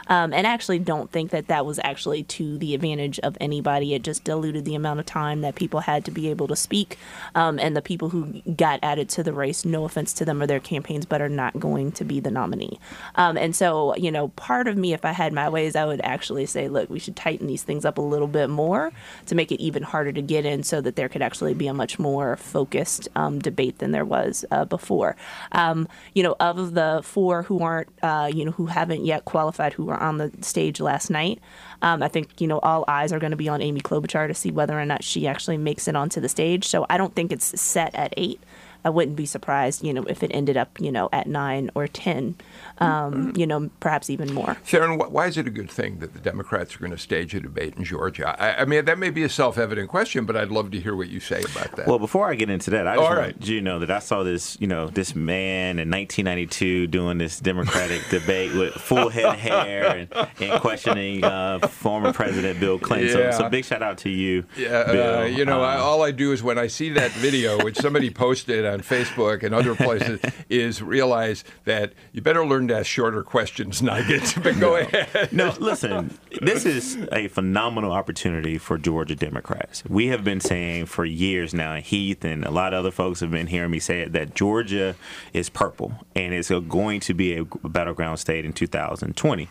Um, 0.08 0.32
and 0.32 0.46
I 0.46 0.50
actually 0.50 0.78
don't 0.78 1.10
think 1.10 1.30
that 1.30 1.48
that 1.48 1.64
was 1.66 1.78
actually 1.84 2.22
to 2.24 2.58
the 2.58 2.74
advantage 2.74 3.18
of 3.20 3.36
anybody. 3.40 3.94
It 3.94 4.02
just 4.02 4.24
diluted 4.24 4.64
the 4.64 4.74
amount 4.74 5.00
of 5.00 5.06
time 5.06 5.42
that 5.42 5.54
people 5.54 5.80
had 5.80 6.04
to 6.06 6.10
be 6.10 6.28
able 6.30 6.48
to 6.48 6.56
speak. 6.56 6.98
Um, 7.34 7.58
and 7.58 7.76
the 7.76 7.82
people 7.82 8.08
who 8.08 8.40
got 8.56 8.80
added 8.82 9.08
to 9.10 9.22
the 9.22 9.32
race, 9.32 9.64
no 9.64 9.84
offense 9.84 10.12
to 10.14 10.24
them 10.24 10.42
or 10.42 10.46
their 10.46 10.60
campaigns, 10.60 11.06
but 11.06 11.20
are 11.20 11.28
not 11.28 11.58
going 11.58 11.92
to 11.92 12.04
be 12.04 12.20
the 12.20 12.30
nominee. 12.30 12.80
Um, 13.14 13.36
and 13.36 13.54
so, 13.54 13.94
you 13.96 14.10
know, 14.10 14.28
part 14.28 14.68
of 14.68 14.76
me, 14.76 14.92
if 14.92 15.04
I 15.04 15.12
had 15.12 15.32
my 15.32 15.48
ways, 15.48 15.76
I 15.76 15.84
would 15.84 16.00
actually 16.02 16.46
say, 16.46 16.68
look, 16.68 16.90
we 16.90 16.98
should 16.98 17.16
tighten 17.16 17.46
these 17.46 17.62
things 17.62 17.84
up 17.84 17.98
a 17.98 18.02
little 18.02 18.28
bit 18.28 18.50
more 18.50 18.92
to 19.26 19.34
make 19.34 19.52
it 19.52 19.60
even 19.60 19.82
harder 19.82 20.12
to 20.12 20.22
get 20.22 20.44
in 20.44 20.62
so 20.62 20.80
that 20.80 20.96
there 20.96 21.08
could 21.08 21.22
actually 21.22 21.54
be 21.54 21.66
a 21.66 21.74
much 21.74 21.98
more 21.98 22.36
focused 22.36 23.08
um, 23.14 23.38
debate 23.38 23.78
than 23.78 23.92
there 23.92 24.04
was 24.04 24.44
uh, 24.50 24.64
before. 24.64 25.16
Um, 25.52 25.88
you 26.14 26.22
know, 26.22 26.36
of 26.40 26.74
the 26.74 27.00
four 27.04 27.42
who 27.42 27.60
aren't, 27.60 27.88
uh, 28.02 28.30
you 28.32 28.44
know, 28.44 28.52
who 28.52 28.66
haven't 28.66 29.04
yet 29.04 29.24
qualified, 29.24 29.72
who 29.72 29.88
are 29.90 29.97
on 29.98 30.18
the 30.18 30.32
stage 30.40 30.80
last 30.80 31.10
night. 31.10 31.40
Um, 31.82 32.02
I 32.02 32.08
think 32.08 32.40
you 32.40 32.46
know 32.46 32.58
all 32.60 32.84
eyes 32.88 33.12
are 33.12 33.18
going 33.18 33.30
to 33.30 33.36
be 33.36 33.48
on 33.48 33.62
Amy 33.62 33.80
Klobuchar 33.80 34.28
to 34.28 34.34
see 34.34 34.50
whether 34.50 34.78
or 34.78 34.84
not 34.84 35.04
she 35.04 35.26
actually 35.26 35.58
makes 35.58 35.88
it 35.88 35.96
onto 35.96 36.20
the 36.20 36.28
stage. 36.28 36.66
So 36.66 36.86
I 36.88 36.96
don't 36.96 37.14
think 37.14 37.32
it's 37.32 37.60
set 37.60 37.94
at 37.94 38.14
eight. 38.16 38.40
I 38.84 38.90
wouldn't 38.90 39.16
be 39.16 39.26
surprised, 39.26 39.84
you 39.84 39.92
know, 39.92 40.04
if 40.04 40.22
it 40.22 40.30
ended 40.32 40.56
up, 40.56 40.80
you 40.80 40.92
know, 40.92 41.08
at 41.12 41.26
nine 41.26 41.70
or 41.74 41.88
ten, 41.88 42.36
um, 42.80 43.32
you 43.36 43.46
know, 43.46 43.70
perhaps 43.80 44.10
even 44.10 44.32
more. 44.32 44.56
Tharon, 44.66 45.10
why 45.10 45.26
is 45.26 45.36
it 45.36 45.46
a 45.46 45.50
good 45.50 45.70
thing 45.70 45.98
that 45.98 46.12
the 46.14 46.18
Democrats 46.20 46.74
are 46.76 46.78
going 46.78 46.92
to 46.92 46.98
stage 46.98 47.34
a 47.34 47.40
debate 47.40 47.74
in 47.76 47.84
Georgia? 47.84 48.36
I, 48.40 48.62
I 48.62 48.64
mean, 48.64 48.84
that 48.84 48.98
may 48.98 49.10
be 49.10 49.22
a 49.24 49.28
self-evident 49.28 49.88
question, 49.88 50.24
but 50.24 50.36
I'd 50.36 50.50
love 50.50 50.70
to 50.72 50.80
hear 50.80 50.94
what 50.94 51.08
you 51.08 51.20
say 51.20 51.40
about 51.42 51.76
that. 51.76 51.86
Well, 51.86 51.98
before 51.98 52.28
I 52.30 52.34
get 52.34 52.50
into 52.50 52.70
that, 52.70 52.86
I 52.86 52.94
just 52.96 53.00
All 53.02 53.08
want 53.14 53.18
right. 53.18 53.46
you 53.46 53.56
to 53.56 53.62
know 53.64 53.78
that 53.80 53.90
I 53.90 53.98
saw 53.98 54.22
this, 54.22 54.56
you 54.60 54.66
know, 54.66 54.88
this 54.88 55.14
man 55.14 55.78
in 55.78 55.90
1992 55.90 56.86
doing 56.88 57.18
this 57.18 57.40
Democratic 57.40 58.06
debate 58.10 58.54
with 58.54 58.74
full 58.74 59.08
head 59.08 59.24
of 59.26 59.34
hair 59.38 59.86
and, 59.96 60.28
and 60.40 60.60
questioning 60.60 61.24
uh, 61.24 61.58
former 61.68 62.12
President 62.12 62.60
Bill 62.60 62.78
Clinton. 62.78 63.08
Yeah. 63.18 63.30
So, 63.32 63.38
so 63.44 63.48
big 63.48 63.64
shout 63.64 63.82
out 63.82 63.98
to 63.98 64.10
you, 64.10 64.44
Yeah, 64.56 64.84
Bill. 64.92 65.18
uh, 65.20 65.24
you 65.24 65.44
know, 65.44 65.62
I, 65.62 65.76
Um, 65.76 65.82
all 65.82 66.02
I 66.02 66.10
do 66.10 66.32
is 66.32 66.42
when 66.42 66.58
I 66.58 66.66
see 66.66 66.90
that 66.90 67.10
video, 67.12 67.62
which 67.64 67.76
somebody 67.76 68.10
posted 68.10 68.64
on 68.64 68.80
Facebook 68.80 69.42
and 69.42 69.54
other 69.54 69.74
places, 69.74 70.20
is 70.48 70.82
realize 70.82 71.44
that 71.64 71.92
you 72.12 72.22
better 72.22 72.44
learn 72.46 72.67
to 72.68 72.76
ask 72.76 72.86
shorter 72.86 73.22
questions, 73.22 73.80
Nigut. 73.82 74.42
But 74.48 74.60
go 74.60 74.76
ahead. 74.76 75.32
No, 75.32 75.54
listen, 75.58 76.16
this 76.40 76.64
is 76.64 76.96
a 77.12 77.28
phenomenal 77.28 77.92
opportunity 77.92 78.58
for 78.58 78.78
Georgia 78.78 79.14
Democrats. 79.16 79.84
We 79.86 80.08
have 80.08 80.24
been 80.24 80.40
saying 80.40 80.86
for 80.86 81.04
years 81.04 81.52
now, 81.52 81.72
and 81.72 81.84
Heath 81.84 82.24
and 82.24 82.44
a 82.44 82.50
lot 82.50 82.72
of 82.72 82.80
other 82.80 82.90
folks 82.90 83.20
have 83.20 83.30
been 83.30 83.48
hearing 83.48 83.70
me 83.70 83.78
say 83.78 84.00
it, 84.00 84.12
that 84.12 84.34
Georgia 84.34 84.94
is 85.32 85.48
purple 85.48 85.92
and 86.14 86.32
it's 86.34 86.50
going 86.50 87.00
to 87.00 87.14
be 87.14 87.36
a 87.36 87.44
battleground 87.44 88.18
state 88.18 88.44
in 88.44 88.52
2020. 88.52 89.48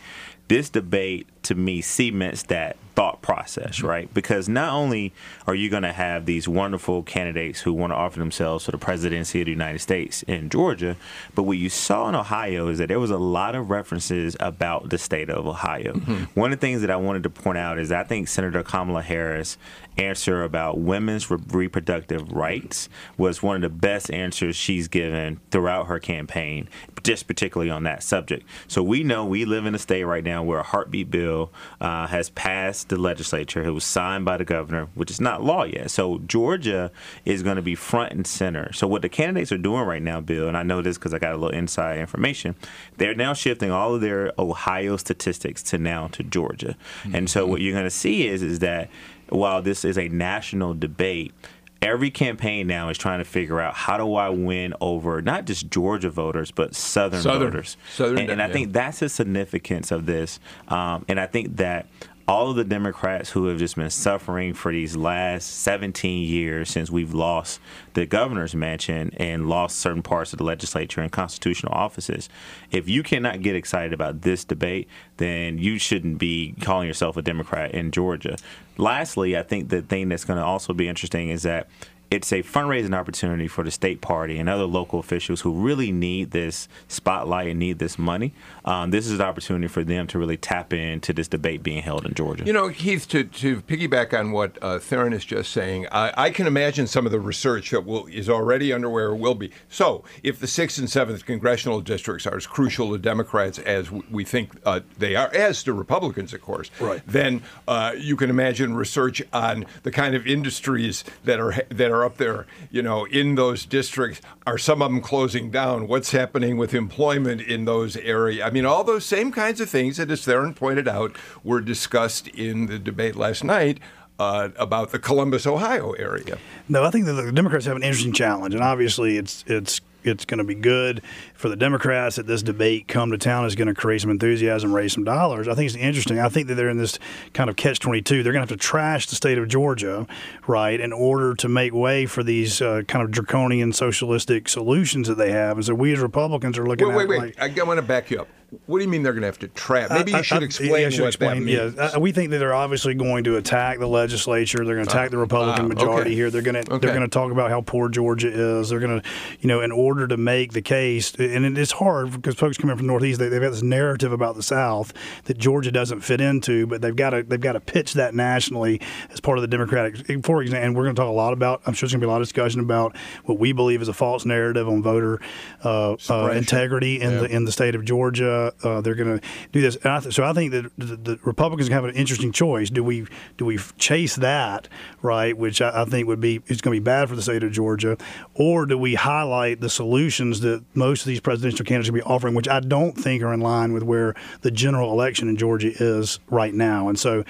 This 0.47 0.69
debate, 0.69 1.27
to 1.43 1.55
me, 1.55 1.81
cements 1.81 2.43
that 2.43 2.77
thought 2.97 3.21
process, 3.21 3.83
right? 3.83 4.11
Because 4.11 4.49
not 4.49 4.73
only 4.73 5.13
are 5.45 5.53
you 5.53 5.69
going 5.69 5.83
to 5.83 5.93
have 5.93 6.25
these 6.25 6.47
wonderful 6.47 7.03
candidates 7.03 7.61
who 7.61 7.71
want 7.71 7.91
to 7.91 7.95
offer 7.95 8.17
themselves 8.17 8.65
for 8.65 8.71
the 8.71 8.79
presidency 8.79 9.39
of 9.39 9.45
the 9.45 9.51
United 9.51 9.77
States 9.77 10.23
in 10.23 10.49
Georgia, 10.49 10.95
but 11.35 11.43
what 11.43 11.59
you 11.59 11.69
saw 11.69 12.09
in 12.09 12.15
Ohio 12.15 12.69
is 12.69 12.79
that 12.79 12.87
there 12.87 12.99
was 12.99 13.11
a 13.11 13.19
lot 13.19 13.53
of 13.53 13.69
references 13.69 14.35
about 14.39 14.89
the 14.89 14.97
state 14.97 15.29
of 15.29 15.45
Ohio. 15.45 15.93
One 16.33 16.51
of 16.51 16.59
the 16.59 16.65
things 16.65 16.81
that 16.81 16.89
I 16.89 16.95
wanted 16.95 17.21
to 17.21 17.29
point 17.29 17.59
out 17.59 17.77
is 17.77 17.91
I 17.91 18.03
think 18.03 18.29
Senator 18.29 18.63
Kamala 18.63 19.03
Harris' 19.03 19.59
answer 19.99 20.43
about 20.43 20.79
women's 20.79 21.29
re- 21.29 21.37
reproductive 21.49 22.31
rights 22.31 22.89
was 23.15 23.43
one 23.43 23.57
of 23.57 23.61
the 23.61 23.69
best 23.69 24.11
answers 24.11 24.55
she's 24.55 24.87
given 24.87 25.39
throughout 25.51 25.85
her 25.85 25.99
campaign, 25.99 26.67
just 27.03 27.27
particularly 27.27 27.69
on 27.69 27.83
that 27.83 28.01
subject. 28.03 28.47
So 28.67 28.81
we 28.81 29.03
know 29.03 29.25
we 29.25 29.45
live 29.45 29.65
in 29.65 29.75
a 29.75 29.79
state 29.79 30.03
right 30.03 30.23
now 30.23 30.43
where 30.43 30.59
a 30.59 30.63
heartbeat 30.63 31.11
bill 31.11 31.51
uh, 31.81 32.07
has 32.07 32.29
passed 32.31 32.86
the 32.87 32.97
legislature. 32.97 33.63
It 33.63 33.71
was 33.71 33.83
signed 33.83 34.25
by 34.25 34.37
the 34.37 34.45
governor, 34.45 34.87
which 34.95 35.11
is 35.11 35.21
not 35.21 35.43
law 35.43 35.63
yet. 35.63 35.91
So 35.91 36.19
Georgia 36.19 36.91
is 37.25 37.43
going 37.43 37.55
to 37.57 37.61
be 37.61 37.75
front 37.75 38.13
and 38.13 38.25
center. 38.25 38.71
So 38.73 38.87
what 38.87 39.01
the 39.01 39.09
candidates 39.09 39.51
are 39.51 39.57
doing 39.57 39.83
right 39.83 40.01
now, 40.01 40.21
Bill, 40.21 40.47
and 40.47 40.57
I 40.57 40.63
know 40.63 40.81
this 40.81 40.97
because 40.97 41.13
I 41.13 41.19
got 41.19 41.33
a 41.33 41.37
little 41.37 41.57
inside 41.57 41.99
information, 41.99 42.55
they're 42.97 43.15
now 43.15 43.33
shifting 43.33 43.71
all 43.71 43.95
of 43.95 44.01
their 44.01 44.31
Ohio 44.37 44.97
statistics 44.97 45.61
to 45.63 45.77
now 45.77 46.07
to 46.09 46.23
Georgia. 46.23 46.75
And 47.13 47.29
so 47.29 47.45
what 47.45 47.61
you're 47.61 47.73
going 47.73 47.85
to 47.85 47.89
see 47.89 48.27
is 48.27 48.41
is 48.41 48.59
that 48.59 48.89
while 49.29 49.61
this 49.61 49.83
is 49.83 49.97
a 49.97 50.07
national 50.07 50.73
debate, 50.73 51.33
every 51.81 52.09
campaign 52.09 52.67
now 52.67 52.89
is 52.89 52.97
trying 52.97 53.19
to 53.19 53.25
figure 53.25 53.59
out 53.59 53.73
how 53.73 53.97
do 53.97 54.15
I 54.15 54.29
win 54.29 54.73
over 54.81 55.21
not 55.21 55.45
just 55.45 55.69
Georgia 55.69 56.09
voters 56.09 56.51
but 56.51 56.75
Southern, 56.75 57.21
Southern. 57.21 57.51
voters. 57.51 57.77
Southern, 57.93 58.17
and, 58.19 58.29
and 58.31 58.41
I 58.41 58.47
yeah. 58.47 58.53
think 58.53 58.73
that's 58.73 58.99
the 58.99 59.09
significance 59.09 59.91
of 59.91 60.05
this. 60.05 60.39
Um, 60.67 61.05
and 61.07 61.19
I 61.19 61.27
think 61.27 61.57
that 61.57 61.87
all 62.27 62.49
of 62.49 62.57
the 62.57 62.63
Democrats 62.65 63.29
who 63.29 63.45
have 63.45 63.57
just 63.57 63.77
been 63.77 63.89
suffering 63.89 64.53
for 64.53 64.71
these 64.71 64.97
last 64.97 65.45
17 65.61 66.27
years 66.27 66.69
since 66.69 66.91
we've 66.91 67.13
lost 67.13 67.61
the 67.93 68.05
governor's 68.05 68.53
mansion 68.53 69.13
and 69.15 69.47
lost 69.47 69.77
certain 69.77 70.01
parts 70.03 70.33
of 70.33 70.37
the 70.37 70.43
legislature 70.43 70.99
and 70.99 71.11
constitutional 71.11 71.73
offices, 71.73 72.27
if 72.69 72.89
you 72.89 73.01
cannot 73.01 73.41
get 73.41 73.55
excited 73.55 73.93
about 73.93 74.23
this 74.23 74.43
debate, 74.43 74.89
then 75.17 75.57
you 75.57 75.77
shouldn't 75.77 76.17
be 76.17 76.53
calling 76.59 76.85
yourself 76.87 77.15
a 77.15 77.21
Democrat 77.21 77.71
in 77.71 77.91
Georgia. 77.91 78.35
Lastly, 78.77 79.37
I 79.37 79.43
think 79.43 79.69
the 79.69 79.81
thing 79.81 80.09
that's 80.09 80.25
going 80.25 80.37
to 80.37 80.45
also 80.45 80.73
be 80.73 80.89
interesting 80.89 81.29
is 81.29 81.43
that 81.43 81.69
it's 82.09 82.31
a 82.31 82.41
fundraising 82.43 82.95
opportunity 82.95 83.47
for 83.47 83.63
the 83.63 83.71
state 83.71 84.01
party 84.01 84.37
and 84.37 84.47
other 84.47 84.63
local 84.65 84.99
officials 84.99 85.41
who 85.41 85.51
really 85.51 85.91
need 85.91 86.31
this 86.31 86.67
spotlight 86.87 87.47
and 87.49 87.59
need 87.59 87.79
this 87.79 87.99
money. 87.99 88.33
Um, 88.63 88.91
this 88.91 89.05
is 89.07 89.13
an 89.13 89.21
opportunity 89.21 89.67
for 89.67 89.83
them 89.83 90.07
to 90.07 90.19
really 90.19 90.37
tap 90.37 90.71
into 90.73 91.11
this 91.13 91.27
debate 91.27 91.63
being 91.63 91.81
held 91.83 92.05
in 92.05 92.13
Georgia. 92.13 92.45
You 92.45 92.53
know, 92.53 92.69
Heath, 92.69 93.07
to, 93.09 93.23
to 93.25 93.61
piggyback 93.63 94.17
on 94.17 94.31
what 94.31 94.57
uh, 94.61 94.79
Tharon 94.79 95.13
is 95.13 95.25
just 95.25 95.51
saying, 95.51 95.87
I, 95.91 96.13
I 96.15 96.29
can 96.29 96.47
imagine 96.47 96.87
some 96.87 97.05
of 97.05 97.11
the 97.11 97.19
research 97.19 97.71
that 97.71 97.85
will 97.85 98.07
is 98.07 98.29
already 98.29 98.71
underway 98.71 99.03
or 99.03 99.15
will 99.15 99.35
be. 99.35 99.51
So, 99.69 100.03
if 100.23 100.39
the 100.39 100.47
sixth 100.47 100.77
and 100.77 100.89
seventh 100.89 101.25
congressional 101.25 101.81
districts 101.81 102.25
are 102.25 102.37
as 102.37 102.47
crucial 102.47 102.91
to 102.91 102.97
Democrats 102.97 103.59
as 103.59 103.91
we 103.91 104.23
think 104.23 104.51
uh, 104.65 104.79
they 104.97 105.15
are, 105.15 105.33
as 105.33 105.61
to 105.63 105.73
Republicans, 105.73 106.33
of 106.33 106.41
course, 106.41 106.71
Right. 106.79 107.01
then 107.05 107.41
uh, 107.67 107.93
you 107.97 108.15
can 108.15 108.29
imagine 108.29 108.75
research 108.75 109.21
on 109.33 109.65
the 109.83 109.91
kind 109.91 110.15
of 110.15 110.25
industries 110.25 111.03
that 111.25 111.39
are 111.39 111.53
that 111.69 111.91
are 111.91 111.96
up 112.03 112.17
there. 112.17 112.45
You 112.71 112.81
know, 112.81 113.05
in 113.05 113.35
those 113.35 113.65
districts, 113.65 114.21
are 114.45 114.57
some 114.57 114.81
of 114.81 114.91
them 114.91 115.01
closing 115.01 115.51
down? 115.51 115.87
What's 115.87 116.11
happening 116.11 116.57
with 116.57 116.73
employment 116.73 117.41
in 117.41 117.65
those 117.65 117.95
areas? 117.97 118.43
I 118.43 118.49
mean, 118.49 118.65
all 118.65 118.83
those 118.83 119.05
same 119.05 119.31
kinds 119.31 119.61
of 119.61 119.69
things 119.69 119.97
that, 119.97 120.11
as 120.11 120.25
Tharon 120.25 120.55
pointed 120.55 120.87
out, 120.87 121.15
were 121.43 121.61
discussed 121.61 122.27
in 122.29 122.67
the 122.67 122.79
debate 122.79 123.15
last 123.15 123.43
night. 123.43 123.79
Uh, 124.19 124.49
about 124.57 124.89
the 124.89 124.97
Columbus, 124.97 125.45
Ohio 125.45 125.91
area. 125.91 126.39
No, 126.67 126.83
I 126.83 126.89
think 126.89 127.05
that 127.05 127.13
the 127.13 127.31
Democrats 127.31 127.67
have 127.67 127.75
an 127.75 127.83
interesting 127.83 128.13
challenge, 128.13 128.55
and 128.55 128.63
obviously 128.63 129.15
it's 129.15 129.43
it's 129.45 129.79
it's 130.03 130.25
going 130.25 130.39
to 130.39 130.43
be 130.43 130.55
good 130.55 131.03
for 131.37 131.49
the 131.49 131.55
Democrats 131.55 132.17
that 132.17 132.27
this 132.27 132.41
debate 132.41 132.87
come 132.87 133.11
to 133.11 133.17
town 133.17 133.45
is 133.45 133.55
going 133.55 133.67
to 133.67 133.73
create 133.73 134.01
some 134.01 134.09
enthusiasm, 134.09 134.73
raise 134.73 134.93
some 134.93 135.03
dollars. 135.03 135.47
I 135.47 135.53
think 135.53 135.67
it's 135.67 135.75
interesting. 135.77 136.19
I 136.19 136.29
think 136.29 136.47
that 136.47 136.55
they're 136.55 136.69
in 136.69 136.77
this 136.77 136.99
kind 137.33 137.49
of 137.49 137.55
catch 137.55 137.79
twenty 137.79 138.01
two. 138.01 138.23
They're 138.23 138.33
going 138.33 138.45
to 138.45 138.51
have 138.51 138.59
to 138.59 138.63
trash 138.63 139.05
the 139.07 139.15
state 139.15 139.37
of 139.37 139.47
Georgia, 139.47 140.07
right, 140.47 140.79
in 140.79 140.91
order 140.91 141.35
to 141.35 141.47
make 141.47 141.73
way 141.73 142.05
for 142.05 142.23
these 142.23 142.61
uh, 142.61 142.81
kind 142.87 143.03
of 143.03 143.11
draconian 143.11 143.71
socialistic 143.73 144.49
solutions 144.49 145.07
that 145.07 145.15
they 145.15 145.31
have. 145.31 145.57
And 145.57 145.65
so 145.65 145.73
we 145.75 145.93
as 145.93 145.99
Republicans 145.99 146.57
are 146.57 146.65
looking 146.65 146.87
Wait, 146.87 146.93
at 147.03 147.09
wait, 147.09 147.19
wait! 147.19 147.37
like. 147.39 147.59
I, 147.59 147.63
want 147.63 147.77
to 147.77 147.81
back 147.81 148.09
you 148.09 148.21
up. 148.21 148.27
What 148.65 148.77
do 148.79 148.85
you 148.85 148.89
mean 148.89 149.03
they're 149.03 149.11
going 149.11 149.23
to 149.23 149.27
have 149.27 149.39
to 149.39 149.49
trap? 149.49 149.89
Maybe 149.91 150.13
you 150.13 150.23
should 150.23 150.41
I- 150.41 150.45
explain 150.45 150.71
yeah, 150.81 150.87
I 150.87 150.89
should 150.89 151.01
what 151.01 151.07
explain. 151.07 151.47
Yeah, 151.49 151.71
Uh, 151.77 151.99
we 151.99 152.13
think 152.13 152.31
that 152.31 152.37
they're 152.37 152.53
obviously 152.53 152.93
going 152.93 153.25
to 153.25 153.35
attack 153.35 153.79
the 153.79 153.87
legislature. 153.89 154.63
They're 154.63 154.75
going 154.75 154.87
to 154.87 154.91
attack 154.91 155.11
the 155.11 155.17
Republican 155.17 155.65
ah, 155.65 155.67
majority 155.67 156.11
okay. 156.11 156.15
here. 156.15 156.29
They're 156.31 156.41
going 156.41 156.55
to 156.55 156.71
Okay. 156.71 156.77
they're 156.85 156.95
going 156.95 157.09
to 157.09 157.13
talk 157.13 157.33
about 157.33 157.49
how 157.49 157.59
poor 157.59 157.89
Georgia 157.89 158.29
is. 158.29 158.69
They're 158.69 158.79
going 158.79 159.01
to, 159.01 159.09
you 159.41 159.49
know, 159.49 159.59
in 159.59 159.73
order 159.73 160.07
to 160.07 160.15
make 160.15 160.53
the 160.53 160.61
case, 160.61 161.11
and 161.27 161.57
it's 161.57 161.71
hard 161.73 162.11
because 162.11 162.35
folks 162.35 162.57
coming 162.57 162.75
from 162.75 162.87
the 162.87 162.91
Northeast, 162.91 163.19
they, 163.19 163.27
they've 163.29 163.41
got 163.41 163.51
this 163.51 163.61
narrative 163.63 164.11
about 164.11 164.35
the 164.35 164.43
South 164.43 164.93
that 165.25 165.37
Georgia 165.37 165.71
doesn't 165.71 166.01
fit 166.01 166.21
into, 166.21 166.65
but 166.67 166.81
they've 166.81 166.95
got 166.95 167.11
to 167.11 167.23
they've 167.23 167.39
got 167.41 167.53
to 167.53 167.59
pitch 167.59 167.93
that 167.93 168.13
nationally 168.15 168.81
as 169.11 169.19
part 169.19 169.37
of 169.37 169.41
the 169.41 169.47
Democratic. 169.47 169.95
For 170.25 170.41
example, 170.41 170.63
and 170.65 170.75
we're 170.75 170.83
going 170.83 170.95
to 170.95 170.99
talk 171.01 171.09
a 171.09 171.11
lot 171.13 171.33
about. 171.33 171.61
I'm 171.65 171.73
sure 171.73 171.87
there's 171.87 171.93
going 171.93 172.01
to 172.01 172.07
be 172.07 172.09
a 172.09 172.11
lot 172.11 172.21
of 172.21 172.27
discussion 172.27 172.59
about 172.61 172.95
what 173.25 173.37
we 173.39 173.51
believe 173.51 173.81
is 173.81 173.87
a 173.87 173.93
false 173.93 174.25
narrative 174.25 174.67
on 174.67 174.81
voter 174.81 175.19
uh, 175.63 175.95
uh, 176.09 176.31
integrity 176.35 177.01
in 177.01 177.11
Yeah. 177.11 177.19
the 177.19 177.35
in 177.35 177.45
the 177.45 177.51
state 177.51 177.75
of 177.75 177.85
Georgia. 177.85 178.53
Uh, 178.63 178.81
they're 178.81 178.95
going 178.95 179.19
to 179.19 179.27
do 179.51 179.61
this, 179.61 179.75
and 179.77 179.91
I 179.93 179.99
th- 179.99 180.13
so 180.15 180.23
I 180.23 180.33
think 180.33 180.51
that 180.51 180.71
the, 180.77 180.95
the 180.95 181.19
Republicans 181.23 181.69
have 181.69 181.83
an 181.85 181.95
interesting 181.95 182.31
choice. 182.31 182.69
Do 182.69 182.83
we 182.83 183.05
do 183.37 183.45
we 183.45 183.57
chase 183.77 184.15
that 184.17 184.67
right, 185.01 185.37
which 185.37 185.61
I, 185.61 185.81
I 185.81 185.85
think 185.85 186.07
would 186.07 186.19
be 186.19 186.41
it's 186.47 186.61
going 186.61 186.75
to 186.75 186.81
be 186.81 186.83
bad 186.83 187.09
for 187.09 187.15
the 187.15 187.21
state 187.21 187.43
of 187.43 187.51
Georgia, 187.51 187.97
or 188.33 188.65
do 188.65 188.77
we 188.77 188.95
highlight 188.95 189.61
the 189.61 189.69
solutions 189.69 190.41
that 190.41 190.63
most 190.75 191.01
of 191.01 191.07
these 191.07 191.16
presidential 191.19 191.65
candidates 191.65 191.89
will 191.91 191.99
be 191.99 192.03
offering, 192.03 192.33
which 192.33 192.47
I 192.47 192.59
don't 192.59 192.93
think 192.93 193.21
are 193.23 193.33
in 193.33 193.41
line 193.41 193.73
with 193.73 193.83
where 193.83 194.15
the 194.41 194.51
general 194.51 194.91
election 194.91 195.29
in 195.29 195.37
Georgia 195.37 195.71
is 195.79 196.19
right 196.29 196.53
now, 196.53 196.89
and 196.89 196.99
so. 196.99 197.23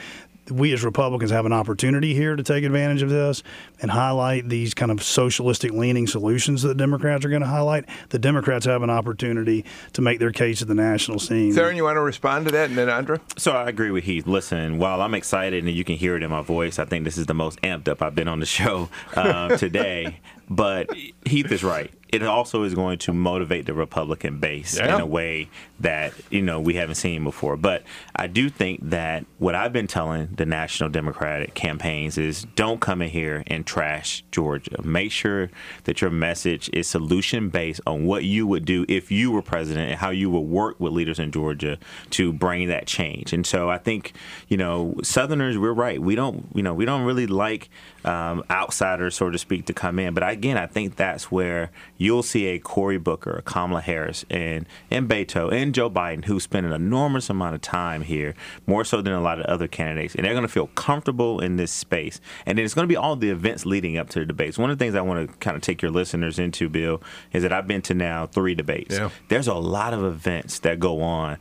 we 0.50 0.72
as 0.72 0.82
Republicans 0.82 1.30
have 1.30 1.46
an 1.46 1.52
opportunity 1.52 2.14
here 2.14 2.38
to 2.38 2.42
take 2.42 2.64
advantage 2.64 3.02
of 3.02 3.10
this 3.10 3.44
and 3.82 3.92
highlight 3.92 4.48
these 4.48 4.74
kind 4.74 4.92
of 4.92 5.04
socialistic 5.04 5.74
leaning 5.74 6.08
solutions 6.08 6.62
that 6.62 6.70
the 6.70 6.76
Democrats 6.76 7.26
are 7.26 7.30
going 7.30 7.42
to 7.42 7.48
highlight. 7.48 7.84
The 8.12 8.20
Democrats 8.20 8.66
have 8.66 8.82
an 8.82 8.90
opportunity 8.90 9.66
to 9.92 10.02
make 10.02 10.20
their 10.20 10.32
case 10.32 10.62
at 10.62 10.70
the 10.70 10.74
national 10.74 11.20
scene. 11.20 11.52
Tharon, 11.54 11.76
you 11.76 11.84
want 11.84 11.98
to 11.98 12.02
respond 12.02 12.46
to 12.46 12.52
that, 12.54 12.70
and 12.70 12.78
then 12.78 12.88
Andra? 12.90 13.20
So 13.36 13.52
I 13.52 13.68
agree 13.68 13.92
with 13.92 14.06
Heath. 14.06 14.26
Listen, 14.26 14.78
while 14.78 15.02
I'm 15.02 15.14
excited 15.14 15.66
and 15.66 15.76
you 15.76 15.84
can 15.84 15.98
hear 15.98 16.16
it 16.16 16.24
in 16.24 16.30
my 16.30 16.42
voice, 16.42 16.80
I 16.80 16.86
think 16.86 17.04
this 17.04 17.18
is 17.18 17.26
the 17.26 17.34
most 17.34 17.62
amped 17.62 17.90
up 17.90 18.02
I've 18.02 18.16
been 18.16 18.30
on 18.30 18.40
the 18.40 18.46
show 18.46 18.88
uh, 19.16 19.58
today. 19.58 20.22
But 20.50 20.90
Heath 21.26 21.52
is 21.52 21.64
right 21.64 21.92
it 22.10 22.24
also 22.24 22.64
is 22.64 22.74
going 22.74 22.98
to 23.00 23.14
motivate 23.14 23.66
the 23.66 23.74
Republican 23.74 24.40
base 24.40 24.78
yeah. 24.78 24.96
in 24.96 25.02
a 25.02 25.06
way 25.06 25.50
that 25.80 26.14
you 26.30 26.42
know 26.42 26.60
we 26.60 26.76
haven't 26.76 26.96
seen 26.96 27.24
before. 27.24 27.58
But 27.58 27.84
I 28.16 28.28
do 28.28 28.50
think 28.50 28.90
that 28.90 29.26
what 29.38 29.56
I've 29.56 29.74
been 29.74 29.88
telling 29.88 30.28
the 30.36 30.46
national 30.46 30.90
Democratic 30.90 31.54
campaigns 31.54 32.18
is 32.18 32.46
don't 32.56 32.80
come 32.80 33.02
in 33.02 33.10
here 33.10 33.44
and 33.48 33.66
trash 33.66 34.24
Georgia. 34.32 34.82
Make 34.84 35.12
sure 35.12 35.50
that 35.84 36.02
your 36.02 36.10
message 36.10 36.70
is 36.74 36.88
solution 36.88 37.50
based 37.50 37.82
on 37.86 38.06
what 38.06 38.24
you 38.24 38.48
would 38.48 38.66
do 38.66 38.86
if 38.88 39.12
you 39.12 39.32
were 39.32 39.42
president 39.42 39.90
and 39.92 40.00
how 40.00 40.10
you 40.10 40.30
would 40.30 40.40
work 40.42 40.80
with 40.80 40.94
leaders 40.94 41.20
in 41.20 41.32
Georgia 41.32 41.78
to 42.12 42.32
bring 42.32 42.68
that 42.70 42.88
change. 42.88 43.34
And 43.34 43.46
so 43.46 43.70
I 43.70 43.78
think 43.78 44.14
you 44.48 44.58
know 44.58 44.96
Southerners, 45.04 45.58
we're 45.58 45.74
right. 45.74 46.02
We 46.02 46.16
don't 46.16 46.48
you 46.54 46.64
know 46.64 46.74
we 46.74 46.86
don't 46.86 47.04
really 47.04 47.28
like 47.28 47.70
um, 48.06 48.44
outsiders, 48.50 49.16
so 49.16 49.30
to 49.30 49.38
speak, 49.38 49.66
to 49.66 49.74
come 49.74 50.00
in. 50.00 50.14
But 50.14 50.24
again, 50.38 50.58
I 50.58 50.68
think 50.68 50.96
that's 50.96 51.32
where 51.32 51.72
you'll 51.98 52.24
see 52.24 52.48
a 52.48 52.60
Cory 52.60 52.98
Booker, 52.98 53.32
a 53.32 53.42
Kamala 53.42 53.82
Harris, 53.82 54.24
and 54.30 54.66
and 54.92 55.10
Beto 55.10 55.52
and 55.52 55.74
Joe 55.74 55.90
Biden 55.90 56.26
who 56.26 56.40
spend 56.40 56.66
an 56.66 56.72
enormous 56.72 57.30
amount 57.30 57.56
of 57.56 57.62
time 57.62 58.04
here, 58.04 58.36
more 58.66 58.86
so 58.86 59.02
than 59.02 59.14
a 59.14 59.22
lot 59.22 59.40
of 59.40 59.46
other 59.46 59.68
candidates, 59.68 60.16
and 60.16 60.26
they're 60.26 60.34
going 60.34 60.44
to 60.44 60.52
feel 60.52 60.68
comfortable 60.68 61.40
in 61.40 61.58
this 61.58 61.72
space. 61.72 62.22
And 62.46 62.58
then 62.58 62.66
it's 62.66 62.74
going 62.74 62.88
to 62.88 62.92
be 62.92 62.96
all 62.96 63.16
the 63.16 63.30
events 63.30 63.66
leading 63.66 63.98
up 63.98 64.10
to 64.10 64.20
the 64.20 64.26
debates. 64.26 64.58
One 64.58 64.70
of 64.70 64.78
the 64.78 64.84
things 64.84 64.96
I 64.96 65.02
want 65.02 65.30
to 65.30 65.38
kind 65.38 65.56
of 65.56 65.64
take 65.64 65.82
your 65.82 65.92
listeners 65.92 66.40
into, 66.40 66.70
Bill, 66.70 67.02
is 67.34 67.44
that 67.44 67.52
I've 67.52 67.68
been 67.68 67.82
to 67.84 67.94
now 67.94 68.28
three 68.28 68.56
debates. 68.56 68.96
Yeah. 68.96 69.10
There's 69.30 69.48
a 69.48 69.56
lot 69.56 69.94
of 69.94 70.04
events 70.04 70.60
that 70.60 70.80
go 70.80 71.02
on 71.02 71.38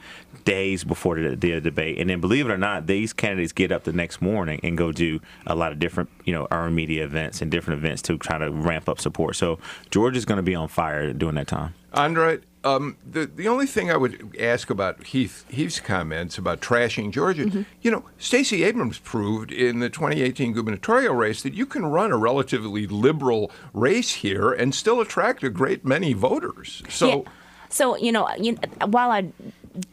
days 0.46 0.84
before 0.84 1.20
the, 1.20 1.36
the 1.36 1.60
debate, 1.60 1.98
and 1.98 2.08
then 2.08 2.20
believe 2.20 2.48
it 2.48 2.52
or 2.52 2.56
not, 2.56 2.86
these 2.86 3.12
candidates 3.12 3.52
get 3.52 3.70
up 3.70 3.84
the 3.84 3.92
next 3.92 4.22
morning 4.22 4.58
and 4.62 4.78
go 4.78 4.92
do 4.92 5.20
a 5.46 5.54
lot 5.54 5.72
of 5.72 5.78
different, 5.78 6.08
you 6.24 6.32
know, 6.32 6.48
earned 6.50 6.74
media 6.74 7.04
events 7.04 7.42
and 7.42 7.50
different 7.50 7.78
events 7.78 8.00
to 8.00 8.16
try 8.16 8.38
to 8.38 8.50
ramp 8.50 8.88
up 8.88 8.98
support. 8.98 9.36
So 9.36 9.58
Georgia's 9.90 10.24
going 10.24 10.38
to 10.38 10.42
be 10.42 10.54
on 10.54 10.68
fire 10.68 11.12
during 11.12 11.34
that 11.34 11.48
time. 11.48 11.74
Andra, 11.92 12.38
um, 12.62 12.96
the 13.10 13.26
the 13.26 13.48
only 13.48 13.66
thing 13.66 13.90
I 13.90 13.96
would 13.96 14.36
ask 14.38 14.70
about 14.70 15.04
Heath 15.04 15.44
Heath's 15.48 15.80
comments 15.80 16.36
about 16.36 16.60
trashing 16.60 17.10
Georgia, 17.10 17.44
mm-hmm. 17.44 17.62
you 17.80 17.90
know, 17.90 18.04
Stacey 18.18 18.64
Abrams 18.64 18.98
proved 18.98 19.52
in 19.52 19.80
the 19.80 19.88
2018 19.88 20.52
gubernatorial 20.52 21.14
race 21.14 21.42
that 21.42 21.54
you 21.54 21.64
can 21.64 21.86
run 21.86 22.12
a 22.12 22.16
relatively 22.16 22.86
liberal 22.86 23.50
race 23.72 24.14
here 24.14 24.52
and 24.52 24.74
still 24.74 25.00
attract 25.00 25.42
a 25.42 25.50
great 25.50 25.84
many 25.84 26.12
voters. 26.12 26.82
So. 26.88 27.08
Yeah. 27.08 27.30
So 27.68 27.96
you 27.96 28.12
know, 28.12 28.28
you, 28.38 28.56
while 28.86 29.10
I 29.10 29.28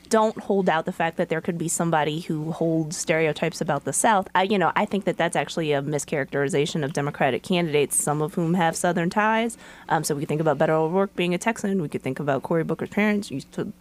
don't 0.10 0.38
hold 0.38 0.70
out 0.70 0.86
the 0.86 0.92
fact 0.92 1.18
that 1.18 1.30
there 1.30 1.42
could 1.42 1.58
be 1.58 1.68
somebody 1.68 2.22
who 2.22 2.52
holds 2.52 2.98
stereotypes 2.98 3.62
about 3.62 3.84
the 3.84 3.94
South. 3.94 4.28
I, 4.36 4.44
you 4.44 4.58
know, 4.58 4.72
I 4.76 4.86
think 4.86 5.06
that 5.06 5.18
that's 5.18 5.36
actually 5.36 5.72
a 5.74 5.82
mischaracterization 5.82 6.84
of 6.84 6.94
Democratic 6.94 7.44
candidates, 7.44 8.02
some 8.02 8.22
of 8.22 8.34
whom 8.36 8.54
have 8.54 8.76
Southern 8.76 9.10
ties. 9.10 9.58
Um, 9.90 10.04
so 10.04 10.16
we 10.16 10.26
think 10.26 10.42
about 10.42 10.58
Beto 10.58 10.70
O'Rourke 10.70 11.16
being 11.16 11.34
a 11.34 11.38
Texan. 11.38 11.82
We 11.82 11.90
could 11.90 12.04
think 12.04 12.20
about 12.20 12.44
Cory 12.44 12.64
Booker's 12.64 12.90
parents, 12.90 13.32
used 13.32 13.52
to, 13.54 13.72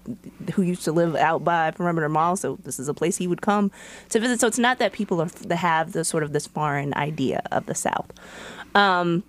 who 0.55 0.63
used 0.63 0.85
to 0.85 0.93
live 0.93 1.15
out 1.17 1.45
by 1.45 1.71
Perimeter 1.71 2.09
Mall. 2.09 2.37
So 2.37 2.59
this 2.65 2.79
is 2.79 2.89
a 2.89 2.95
place 2.95 3.17
he 3.17 3.27
would 3.27 3.43
come 3.43 3.71
to 4.09 4.19
visit. 4.19 4.41
So 4.41 4.47
it's 4.47 4.59
not 4.59 4.79
that 4.79 4.93
people 4.93 5.21
are, 5.21 5.29
have 5.55 5.93
the 5.93 6.05
sort 6.05 6.23
of 6.23 6.33
this 6.33 6.47
foreign 6.47 6.95
idea 6.95 7.43
of 7.51 7.67
the 7.67 7.75
South. 7.75 8.11
Um, 8.75 9.23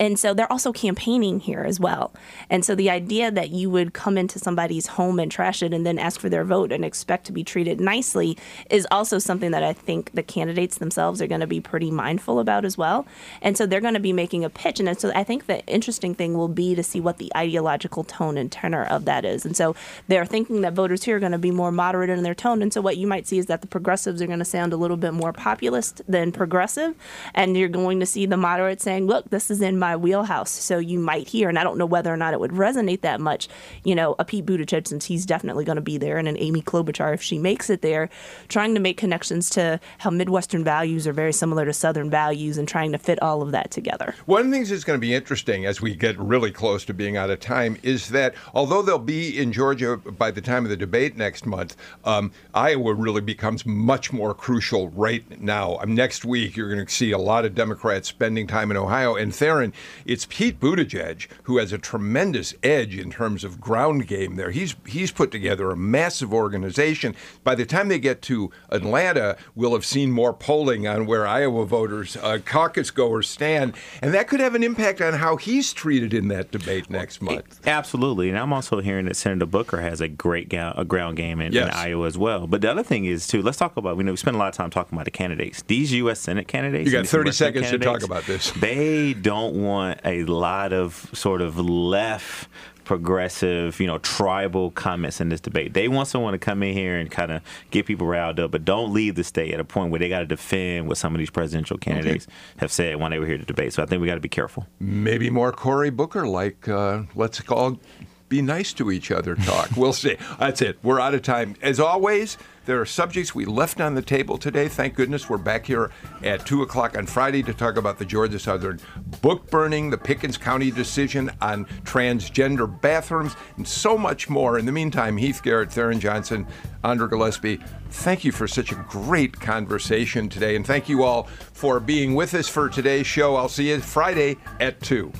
and 0.00 0.18
so 0.18 0.34
they're 0.34 0.50
also 0.50 0.72
campaigning 0.72 1.40
here 1.40 1.62
as 1.62 1.78
well. 1.78 2.12
And 2.50 2.64
so 2.64 2.74
the 2.74 2.90
idea 2.90 3.30
that 3.30 3.50
you 3.50 3.70
would 3.70 3.94
come 3.94 4.18
into 4.18 4.38
somebody's 4.38 4.86
home 4.86 5.18
and 5.18 5.30
trash 5.30 5.62
it 5.62 5.72
and 5.72 5.86
then 5.86 5.98
ask 5.98 6.20
for 6.20 6.28
their 6.28 6.44
vote 6.44 6.72
and 6.72 6.84
expect 6.84 7.26
to 7.26 7.32
be 7.32 7.44
treated 7.44 7.80
nicely 7.80 8.36
is 8.70 8.86
also 8.90 9.18
something 9.18 9.50
that 9.52 9.62
I 9.62 9.72
think 9.72 10.12
the 10.12 10.22
candidates 10.22 10.78
themselves 10.78 11.20
are 11.22 11.26
going 11.26 11.40
to 11.40 11.46
be 11.46 11.60
pretty 11.60 11.90
mindful 11.90 12.40
about 12.40 12.64
as 12.64 12.76
well. 12.76 13.06
And 13.40 13.56
so 13.56 13.66
they're 13.66 13.80
going 13.80 13.94
to 13.94 14.00
be 14.00 14.12
making 14.12 14.44
a 14.44 14.50
pitch. 14.50 14.80
And 14.80 14.98
so 14.98 15.12
I 15.14 15.24
think 15.24 15.46
the 15.46 15.64
interesting 15.66 16.14
thing 16.14 16.34
will 16.34 16.48
be 16.48 16.74
to 16.74 16.82
see 16.82 17.00
what 17.00 17.18
the 17.18 17.30
ideological 17.36 18.04
tone 18.04 18.36
and 18.36 18.50
tenor 18.50 18.84
of 18.84 19.04
that 19.04 19.24
is. 19.24 19.44
And 19.44 19.56
so 19.56 19.76
they're 20.08 20.26
thinking 20.26 20.62
that 20.62 20.72
voters 20.72 21.04
here 21.04 21.16
are 21.16 21.20
going 21.20 21.32
to 21.32 21.38
be 21.38 21.50
more 21.50 21.70
moderate 21.70 22.10
in 22.10 22.22
their 22.22 22.34
tone. 22.34 22.62
And 22.62 22.72
so 22.72 22.80
what 22.80 22.96
you 22.96 23.06
might 23.06 23.26
see 23.26 23.38
is 23.38 23.46
that 23.46 23.60
the 23.60 23.66
progressives 23.66 24.20
are 24.20 24.26
going 24.26 24.38
to 24.38 24.44
sound 24.44 24.72
a 24.72 24.76
little 24.76 24.96
bit 24.96 25.12
more 25.12 25.32
populist 25.32 26.02
than 26.08 26.32
progressive. 26.32 26.94
And 27.34 27.56
you're 27.56 27.68
going 27.68 28.00
to 28.00 28.06
see 28.06 28.26
the 28.26 28.36
moderates 28.36 28.82
saying, 28.82 29.06
look, 29.06 29.30
this 29.30 29.50
is 29.50 29.60
in 29.60 29.73
my 29.78 29.96
wheelhouse. 29.96 30.50
So 30.50 30.78
you 30.78 30.98
might 30.98 31.28
hear, 31.28 31.48
and 31.48 31.58
I 31.58 31.64
don't 31.64 31.78
know 31.78 31.86
whether 31.86 32.12
or 32.12 32.16
not 32.16 32.34
it 32.34 32.40
would 32.40 32.52
resonate 32.52 33.02
that 33.02 33.20
much, 33.20 33.48
you 33.84 33.94
know, 33.94 34.14
a 34.18 34.24
Pete 34.24 34.46
Buttigieg, 34.46 34.86
since 34.86 35.04
he's 35.04 35.26
definitely 35.26 35.64
going 35.64 35.76
to 35.76 35.82
be 35.82 35.98
there, 35.98 36.18
and 36.18 36.28
an 36.28 36.36
Amy 36.38 36.62
Klobuchar, 36.62 37.14
if 37.14 37.22
she 37.22 37.38
makes 37.38 37.70
it 37.70 37.82
there, 37.82 38.08
trying 38.48 38.74
to 38.74 38.80
make 38.80 38.96
connections 38.96 39.50
to 39.50 39.80
how 39.98 40.10
Midwestern 40.10 40.64
values 40.64 41.06
are 41.06 41.12
very 41.12 41.32
similar 41.32 41.64
to 41.64 41.72
Southern 41.72 42.10
values 42.10 42.58
and 42.58 42.68
trying 42.68 42.92
to 42.92 42.98
fit 42.98 43.20
all 43.22 43.42
of 43.42 43.52
that 43.52 43.70
together. 43.70 44.14
One 44.26 44.40
of 44.40 44.46
the 44.46 44.52
things 44.52 44.70
that's 44.70 44.84
going 44.84 44.98
to 44.98 45.00
be 45.00 45.14
interesting 45.14 45.66
as 45.66 45.80
we 45.80 45.94
get 45.94 46.18
really 46.18 46.50
close 46.50 46.84
to 46.86 46.94
being 46.94 47.16
out 47.16 47.30
of 47.30 47.40
time 47.40 47.78
is 47.82 48.08
that 48.10 48.34
although 48.54 48.82
they'll 48.82 48.98
be 48.98 49.38
in 49.38 49.52
Georgia 49.52 49.96
by 49.96 50.30
the 50.30 50.40
time 50.40 50.64
of 50.64 50.70
the 50.70 50.76
debate 50.76 51.16
next 51.16 51.46
month, 51.46 51.76
um, 52.04 52.32
Iowa 52.54 52.94
really 52.94 53.20
becomes 53.20 53.64
much 53.64 54.12
more 54.12 54.34
crucial 54.34 54.88
right 54.90 55.40
now. 55.40 55.78
Um, 55.80 55.94
next 55.94 56.24
week, 56.24 56.56
you're 56.56 56.72
going 56.72 56.84
to 56.84 56.92
see 56.92 57.12
a 57.12 57.18
lot 57.18 57.44
of 57.44 57.54
Democrats 57.54 58.08
spending 58.08 58.46
time 58.46 58.70
in 58.70 58.76
Ohio. 58.76 59.14
And 59.14 59.32
Tharon, 59.32 59.63
it's 60.04 60.26
Pete 60.26 60.60
Buttigieg 60.60 61.28
who 61.44 61.58
has 61.58 61.72
a 61.72 61.78
tremendous 61.78 62.54
edge 62.62 62.96
in 62.96 63.10
terms 63.10 63.44
of 63.44 63.60
ground 63.60 64.06
game 64.06 64.36
there. 64.36 64.50
He's 64.50 64.74
he's 64.86 65.10
put 65.10 65.30
together 65.30 65.70
a 65.70 65.76
massive 65.76 66.32
organization. 66.32 67.14
By 67.42 67.54
the 67.54 67.66
time 67.66 67.88
they 67.88 67.98
get 67.98 68.22
to 68.22 68.50
Atlanta, 68.70 69.36
we'll 69.54 69.72
have 69.72 69.84
seen 69.84 70.10
more 70.10 70.32
polling 70.32 70.86
on 70.86 71.06
where 71.06 71.26
Iowa 71.26 71.66
voters, 71.66 72.16
uh, 72.16 72.38
caucus 72.44 72.90
goers 72.90 73.28
stand, 73.28 73.74
and 74.02 74.12
that 74.14 74.28
could 74.28 74.40
have 74.40 74.54
an 74.54 74.62
impact 74.62 75.00
on 75.00 75.14
how 75.14 75.36
he's 75.36 75.72
treated 75.72 76.14
in 76.14 76.28
that 76.28 76.50
debate 76.50 76.90
next 76.90 77.22
month. 77.22 77.66
Absolutely, 77.66 78.28
and 78.28 78.38
I'm 78.38 78.52
also 78.52 78.80
hearing 78.80 79.06
that 79.06 79.16
Senator 79.16 79.46
Booker 79.46 79.80
has 79.80 80.00
a 80.00 80.08
great 80.08 80.48
ga- 80.48 80.74
a 80.76 80.84
ground 80.84 81.16
game 81.16 81.40
in, 81.40 81.52
yes. 81.52 81.68
in, 81.68 81.74
Iowa 81.74 82.06
as 82.06 82.18
well. 82.18 82.46
But 82.46 82.60
the 82.60 82.70
other 82.70 82.82
thing 82.82 83.04
is 83.04 83.26
too. 83.26 83.42
Let's 83.42 83.58
talk 83.58 83.76
about. 83.76 83.96
We 83.96 84.04
know 84.04 84.12
we 84.12 84.16
spend 84.16 84.36
a 84.36 84.38
lot 84.38 84.48
of 84.48 84.54
time 84.54 84.70
talking 84.70 84.96
about 84.96 85.04
the 85.04 85.10
candidates. 85.10 85.62
These 85.62 85.92
U.S. 85.92 86.20
Senate 86.20 86.48
candidates. 86.48 86.86
You 86.86 86.92
got 86.92 87.06
30 87.06 87.32
seconds 87.32 87.70
to 87.70 87.78
talk 87.78 88.02
about 88.02 88.24
this. 88.24 88.50
They 88.52 89.14
don't 89.14 89.53
want 89.54 90.00
a 90.04 90.24
lot 90.24 90.72
of 90.72 91.10
sort 91.12 91.40
of 91.40 91.58
left 91.58 92.48
progressive, 92.84 93.80
you 93.80 93.86
know, 93.86 93.98
tribal 93.98 94.70
comments 94.70 95.20
in 95.20 95.30
this 95.30 95.40
debate. 95.40 95.72
They 95.74 95.88
want 95.88 96.08
someone 96.08 96.32
to 96.32 96.38
come 96.38 96.62
in 96.62 96.74
here 96.74 96.96
and 96.96 97.10
kind 97.10 97.32
of 97.32 97.42
get 97.70 97.86
people 97.86 98.06
riled 98.06 98.38
up, 98.38 98.50
but 98.50 98.64
don't 98.64 98.92
leave 98.92 99.14
the 99.14 99.24
state 99.24 99.52
at 99.52 99.60
a 99.60 99.64
point 99.64 99.90
where 99.90 99.98
they 99.98 100.08
got 100.08 100.20
to 100.20 100.26
defend 100.26 100.86
what 100.86 100.98
some 100.98 101.14
of 101.14 101.18
these 101.18 101.30
presidential 101.30 101.78
candidates 101.78 102.26
okay. 102.26 102.34
have 102.58 102.70
said 102.70 102.96
when 102.96 103.10
they 103.10 103.18
were 103.18 103.26
here 103.26 103.38
to 103.38 103.44
debate. 103.44 103.72
So 103.72 103.82
I 103.82 103.86
think 103.86 104.00
we 104.00 104.06
got 104.06 104.14
to 104.14 104.20
be 104.20 104.28
careful. 104.28 104.66
Maybe 104.78 105.30
more 105.30 105.50
Cory 105.50 105.90
Booker, 105.90 106.26
like 106.26 106.68
uh, 106.68 107.02
let's 107.14 107.40
call 107.40 107.80
be 108.28 108.42
nice 108.42 108.72
to 108.72 108.90
each 108.90 109.10
other 109.10 109.34
talk. 109.34 109.70
we'll 109.76 109.92
see. 109.92 110.16
That's 110.38 110.62
it. 110.62 110.78
We're 110.82 111.00
out 111.00 111.14
of 111.14 111.22
time. 111.22 111.56
As 111.62 111.78
always, 111.78 112.36
there 112.64 112.80
are 112.80 112.86
subjects 112.86 113.34
we 113.34 113.44
left 113.44 113.80
on 113.80 113.94
the 113.94 114.02
table 114.02 114.38
today. 114.38 114.68
Thank 114.68 114.94
goodness 114.94 115.28
we're 115.28 115.38
back 115.38 115.66
here 115.66 115.90
at 116.22 116.46
2 116.46 116.62
o'clock 116.62 116.96
on 116.96 117.06
Friday 117.06 117.42
to 117.42 117.52
talk 117.52 117.76
about 117.76 117.98
the 117.98 118.04
Georgia 118.04 118.38
Southern 118.38 118.80
book 119.20 119.50
burning, 119.50 119.90
the 119.90 119.98
Pickens 119.98 120.36
County 120.36 120.70
decision 120.70 121.30
on 121.40 121.66
transgender 121.84 122.80
bathrooms, 122.80 123.36
and 123.56 123.66
so 123.66 123.98
much 123.98 124.28
more. 124.28 124.58
In 124.58 124.66
the 124.66 124.72
meantime, 124.72 125.16
Heath 125.16 125.42
Garrett, 125.42 125.70
Tharon 125.70 125.98
Johnson, 125.98 126.46
Andra 126.82 127.08
Gillespie, 127.08 127.60
thank 127.90 128.24
you 128.24 128.32
for 128.32 128.48
such 128.48 128.72
a 128.72 128.76
great 128.88 129.38
conversation 129.38 130.28
today. 130.28 130.56
And 130.56 130.66
thank 130.66 130.88
you 130.88 131.02
all 131.02 131.24
for 131.52 131.80
being 131.80 132.14
with 132.14 132.34
us 132.34 132.48
for 132.48 132.68
today's 132.68 133.06
show. 133.06 133.36
I'll 133.36 133.48
see 133.48 133.70
you 133.70 133.80
Friday 133.80 134.36
at 134.60 134.80
2. 134.80 135.12